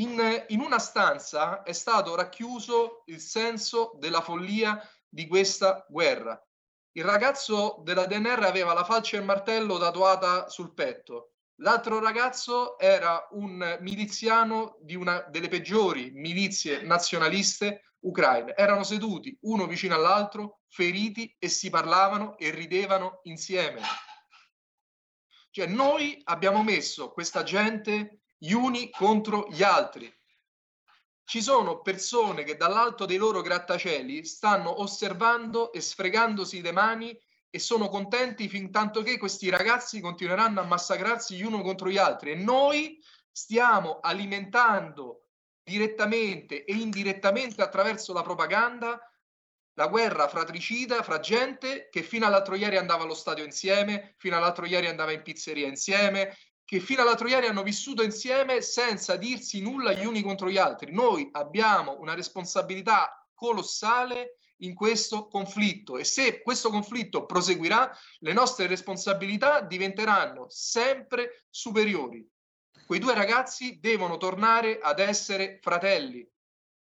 In, 0.00 0.44
in 0.48 0.60
una 0.60 0.78
stanza 0.78 1.62
è 1.62 1.72
stato 1.72 2.14
racchiuso 2.14 3.04
il 3.06 3.20
senso 3.20 3.92
della 3.94 4.20
follia 4.20 4.78
di 5.08 5.26
questa 5.26 5.86
guerra. 5.88 6.38
Il 6.94 7.04
ragazzo 7.04 7.80
della 7.84 8.04
DNR 8.04 8.42
aveva 8.42 8.74
la 8.74 8.84
falce 8.84 9.16
e 9.16 9.20
il 9.20 9.24
martello 9.24 9.78
tatuata 9.78 10.50
sul 10.50 10.74
petto. 10.74 11.31
L'altro 11.62 12.00
ragazzo 12.00 12.76
era 12.76 13.28
un 13.32 13.78
miliziano 13.82 14.78
di 14.80 14.96
una 14.96 15.20
delle 15.30 15.46
peggiori 15.46 16.10
milizie 16.10 16.82
nazionaliste 16.82 17.94
ucraine. 18.00 18.56
Erano 18.56 18.82
seduti 18.82 19.36
uno 19.42 19.68
vicino 19.68 19.94
all'altro, 19.94 20.62
feriti 20.66 21.32
e 21.38 21.48
si 21.48 21.70
parlavano 21.70 22.36
e 22.36 22.50
ridevano 22.50 23.20
insieme. 23.24 23.80
Cioè 25.50 25.66
noi 25.66 26.20
abbiamo 26.24 26.64
messo 26.64 27.12
questa 27.12 27.44
gente 27.44 28.22
gli 28.36 28.52
uni 28.52 28.90
contro 28.90 29.46
gli 29.48 29.62
altri. 29.62 30.12
Ci 31.24 31.40
sono 31.40 31.80
persone 31.80 32.42
che 32.42 32.56
dall'alto 32.56 33.04
dei 33.04 33.18
loro 33.18 33.40
grattacieli 33.40 34.24
stanno 34.24 34.80
osservando 34.80 35.72
e 35.72 35.80
sfregandosi 35.80 36.60
le 36.60 36.72
mani 36.72 37.16
e 37.54 37.58
sono 37.58 37.90
contenti 37.90 38.48
fin 38.48 38.70
tanto 38.70 39.02
che 39.02 39.18
questi 39.18 39.50
ragazzi 39.50 40.00
continueranno 40.00 40.60
a 40.60 40.64
massacrarsi 40.64 41.36
gli 41.36 41.42
uno 41.42 41.60
contro 41.60 41.90
gli 41.90 41.98
altri 41.98 42.30
e 42.30 42.34
noi 42.34 42.98
stiamo 43.30 44.00
alimentando 44.00 45.26
direttamente 45.62 46.64
e 46.64 46.72
indirettamente 46.72 47.60
attraverso 47.60 48.14
la 48.14 48.22
propaganda 48.22 48.98
la 49.74 49.86
guerra 49.88 50.28
fratricida 50.28 51.02
fra 51.02 51.20
gente 51.20 51.88
che 51.90 52.02
fino 52.02 52.24
all'altro 52.24 52.54
ieri 52.54 52.78
andava 52.78 53.04
allo 53.04 53.14
stadio 53.14 53.44
insieme, 53.44 54.14
fino 54.16 54.36
all'altro 54.36 54.64
ieri 54.64 54.86
andava 54.86 55.12
in 55.12 55.22
pizzeria 55.22 55.66
insieme, 55.66 56.34
che 56.64 56.80
fino 56.80 57.02
all'altro 57.02 57.28
ieri 57.28 57.48
hanno 57.48 57.62
vissuto 57.62 58.02
insieme 58.02 58.62
senza 58.62 59.16
dirsi 59.16 59.60
nulla 59.60 59.92
gli 59.92 60.06
uni 60.06 60.22
contro 60.22 60.48
gli 60.48 60.56
altri. 60.56 60.90
Noi 60.92 61.28
abbiamo 61.32 61.98
una 62.00 62.14
responsabilità 62.14 63.28
colossale 63.34 64.38
in 64.62 64.74
questo 64.74 65.28
conflitto 65.28 65.98
e 65.98 66.04
se 66.04 66.42
questo 66.42 66.70
conflitto 66.70 67.24
proseguirà, 67.24 67.90
le 68.20 68.32
nostre 68.32 68.66
responsabilità 68.66 69.60
diventeranno 69.60 70.46
sempre 70.48 71.44
superiori. 71.50 72.26
Quei 72.86 72.98
due 72.98 73.14
ragazzi 73.14 73.78
devono 73.80 74.16
tornare 74.16 74.78
ad 74.80 74.98
essere 74.98 75.58
fratelli 75.62 76.28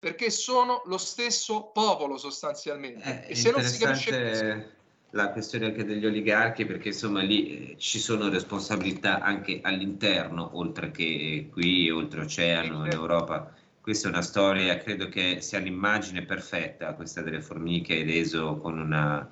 perché 0.03 0.29
sono 0.29 0.81
lo 0.85 0.97
stesso 0.97 1.71
popolo 1.71 2.17
sostanzialmente. 2.17 3.25
Eh, 3.25 3.31
e 3.31 3.35
se 3.35 3.51
non 3.51 3.61
si 3.61 3.79
capisce 3.79 4.09
questo, 4.09 4.81
la 5.11 5.29
questione 5.31 5.67
anche 5.67 5.85
degli 5.85 6.05
oligarchi, 6.05 6.65
perché 6.65 6.89
insomma 6.89 7.21
lì 7.21 7.71
eh, 7.71 7.77
ci 7.77 7.99
sono 7.99 8.27
responsabilità 8.27 9.21
anche 9.21 9.61
all'interno, 9.63 10.57
oltre 10.57 10.91
che 10.91 11.47
qui, 11.49 11.89
oltreoceano, 11.89 12.85
in 12.85 12.91
Europa. 12.91 13.53
Questa 13.83 14.07
è 14.07 14.11
una 14.11 14.21
storia, 14.21 14.77
credo 14.77 15.09
che 15.09 15.41
sia 15.41 15.59
l'immagine 15.59 16.23
perfetta, 16.23 16.93
questa 16.93 17.21
delle 17.21 17.41
formiche, 17.41 17.95
hai 17.95 18.03
reso 18.03 18.55
con 18.59 18.79
una... 18.79 19.29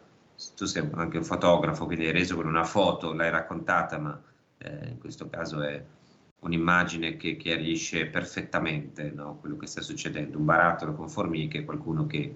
Tu 0.58 0.66
sei 0.66 0.86
anche 0.92 1.20
un 1.20 1.24
fotografo, 1.24 1.86
quindi 1.86 2.08
hai 2.08 2.12
reso 2.12 2.36
con 2.36 2.48
una 2.48 2.66
foto, 2.66 3.14
l'hai 3.14 3.30
raccontata, 3.30 3.98
ma 3.98 4.22
eh, 4.58 4.90
in 4.90 4.98
questo 5.00 5.30
caso 5.30 5.62
è 5.62 5.82
un'immagine 6.40 7.16
che 7.16 7.38
chiarisce 7.38 8.08
perfettamente 8.08 9.10
no, 9.16 9.38
quello 9.40 9.56
che 9.56 9.68
sta 9.68 9.80
succedendo. 9.80 10.38
Un 10.38 10.44
barattolo 10.44 10.96
con 10.96 11.08
formiche, 11.08 11.64
qualcuno 11.64 12.06
che 12.06 12.36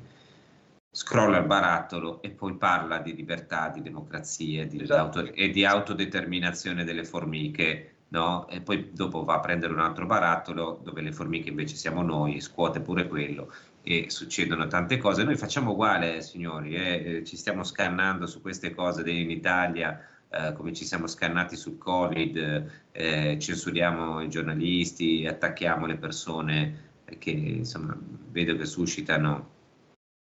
scrolla 0.90 1.40
il 1.40 1.46
barattolo 1.46 2.22
e 2.22 2.30
poi 2.30 2.56
parla 2.56 3.00
di 3.00 3.14
libertà, 3.14 3.68
di 3.68 3.82
democrazia 3.82 4.66
di 4.66 4.82
esatto. 4.82 5.20
auto, 5.20 5.34
e 5.34 5.50
di 5.50 5.66
autodeterminazione 5.66 6.86
delle 6.86 7.04
formiche. 7.04 7.95
No? 8.16 8.48
E 8.48 8.62
poi 8.62 8.92
dopo 8.94 9.26
va 9.26 9.36
a 9.36 9.40
prendere 9.42 9.74
un 9.74 9.80
altro 9.80 10.06
barattolo 10.06 10.80
dove 10.84 11.02
le 11.02 11.12
formiche 11.12 11.50
invece 11.50 11.76
siamo 11.76 12.02
noi, 12.02 12.40
scuote 12.40 12.80
pure 12.80 13.10
quello 13.10 13.52
e 13.84 14.06
succedono 14.10 14.68
tante 14.68 14.98
cose. 14.98 15.26
Noi 15.26 15.36
facciamo 15.36 15.72
uguale, 15.72 16.22
signori, 16.22 16.76
eh? 16.76 17.24
ci 17.26 17.36
stiamo 17.36 17.64
scannando 17.64 18.26
su 18.26 18.42
queste 18.42 18.74
cose 18.74 19.10
in 19.10 19.30
Italia 19.30 20.00
eh, 20.30 20.54
come 20.54 20.74
ci 20.74 20.86
siamo 20.86 21.08
scannati 21.08 21.56
sul 21.56 21.78
Covid, 21.78 22.70
eh, 22.92 23.38
censuriamo 23.40 24.22
i 24.22 24.30
giornalisti, 24.30 25.26
attacchiamo 25.26 25.86
le 25.86 25.96
persone 25.96 26.84
che 27.20 27.30
insomma 27.30 27.98
vedo 28.32 28.58
che 28.58 28.66
suscitano 28.66 29.52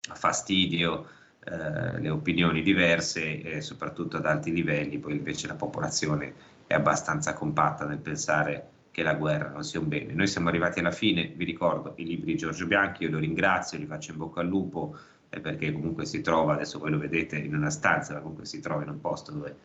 fastidio, 0.00 1.08
eh, 1.44 1.98
le 2.00 2.08
opinioni 2.10 2.62
diverse 2.62 3.60
soprattutto 3.62 4.16
ad 4.18 4.26
alti 4.26 4.52
livelli, 4.52 4.98
poi 4.98 5.16
invece 5.16 5.46
la 5.46 5.54
popolazione 5.54 6.34
è 6.72 6.74
abbastanza 6.74 7.34
compatta 7.34 7.84
nel 7.86 7.98
pensare 7.98 8.68
che 8.90 9.02
la 9.02 9.14
guerra 9.14 9.50
non 9.50 9.62
sia 9.62 9.80
un 9.80 9.88
bene. 9.88 10.12
Noi 10.12 10.26
siamo 10.26 10.48
arrivati 10.48 10.80
alla 10.80 10.90
fine, 10.90 11.32
vi 11.36 11.44
ricordo 11.44 11.92
i 11.96 12.04
libri 12.04 12.32
di 12.32 12.38
Giorgio 12.38 12.66
Bianchi, 12.66 13.04
io 13.04 13.10
lo 13.10 13.18
ringrazio, 13.18 13.78
li 13.78 13.86
faccio 13.86 14.12
in 14.12 14.18
bocca 14.18 14.40
al 14.40 14.48
lupo, 14.48 14.96
eh, 15.28 15.40
perché 15.40 15.72
comunque 15.72 16.04
si 16.04 16.20
trova, 16.20 16.54
adesso 16.54 16.78
voi 16.78 16.90
lo 16.90 16.98
vedete 16.98 17.36
in 17.38 17.54
una 17.54 17.70
stanza, 17.70 18.14
ma 18.14 18.20
comunque 18.20 18.44
si 18.44 18.60
trova 18.60 18.82
in 18.82 18.88
un 18.88 19.00
posto 19.00 19.32
dove 19.32 19.56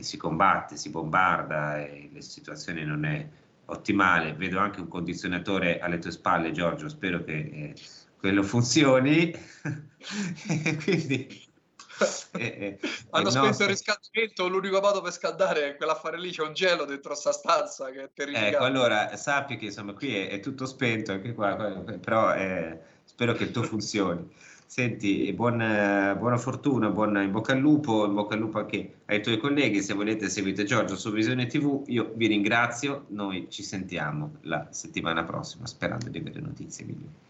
si 0.00 0.16
combatte, 0.16 0.76
si 0.76 0.90
bombarda 0.90 1.78
e 1.78 2.10
la 2.12 2.20
situazione 2.20 2.84
non 2.84 3.04
è 3.04 3.26
ottimale. 3.66 4.34
Vedo 4.34 4.58
anche 4.58 4.80
un 4.80 4.88
condizionatore 4.88 5.78
alle 5.78 5.98
tue 5.98 6.10
spalle, 6.10 6.52
Giorgio, 6.52 6.88
spero 6.88 7.22
che 7.22 7.32
eh, 7.32 7.74
quello 8.18 8.42
funzioni. 8.42 9.30
Quindi 10.84 11.48
eh, 12.32 12.44
eh, 12.44 12.78
hanno 13.10 13.30
spento 13.30 13.46
nostro... 13.46 13.64
il 13.64 13.70
riscaldamento 13.70 14.48
l'unico 14.48 14.80
modo 14.80 15.00
per 15.00 15.12
scaldare 15.12 15.68
è 15.68 15.76
quell'affare 15.76 16.18
lì 16.18 16.30
c'è 16.30 16.42
un 16.42 16.52
gelo 16.52 16.84
dentro 16.84 17.14
sta 17.14 17.32
stanza 17.32 17.90
che 17.90 18.04
è 18.04 18.10
terrificante 18.12 18.54
ecco 18.54 18.64
allora 18.64 19.16
sappi 19.16 19.56
che 19.56 19.66
insomma 19.66 19.92
qui 19.92 20.16
è, 20.16 20.28
è 20.28 20.40
tutto 20.40 20.66
spento 20.66 21.12
anche 21.12 21.34
qua 21.34 21.54
però 22.00 22.34
eh, 22.34 22.78
spero 23.04 23.32
che 23.34 23.44
il 23.44 23.50
tuo 23.50 23.62
funzioni 23.62 24.28
Senti, 24.70 25.32
buona, 25.32 26.14
buona 26.14 26.36
fortuna, 26.36 26.90
buona 26.90 27.22
in 27.22 27.32
bocca 27.32 27.54
al 27.54 27.58
lupo, 27.58 28.06
in 28.06 28.14
bocca 28.14 28.34
al 28.34 28.40
lupo 28.40 28.60
anche 28.60 29.00
ai 29.06 29.20
tuoi 29.20 29.36
colleghi. 29.36 29.82
Se 29.82 29.94
volete 29.94 30.28
seguite 30.28 30.62
Giorgio 30.62 30.94
su 30.94 31.10
Visione 31.10 31.46
TV. 31.46 31.82
Io 31.88 32.12
vi 32.14 32.28
ringrazio, 32.28 33.06
noi 33.08 33.48
ci 33.50 33.64
sentiamo 33.64 34.36
la 34.42 34.68
settimana 34.70 35.24
prossima 35.24 35.66
sperando 35.66 36.08
di 36.08 36.18
avere 36.18 36.38
notizie 36.38 36.84
migliori. 36.84 37.29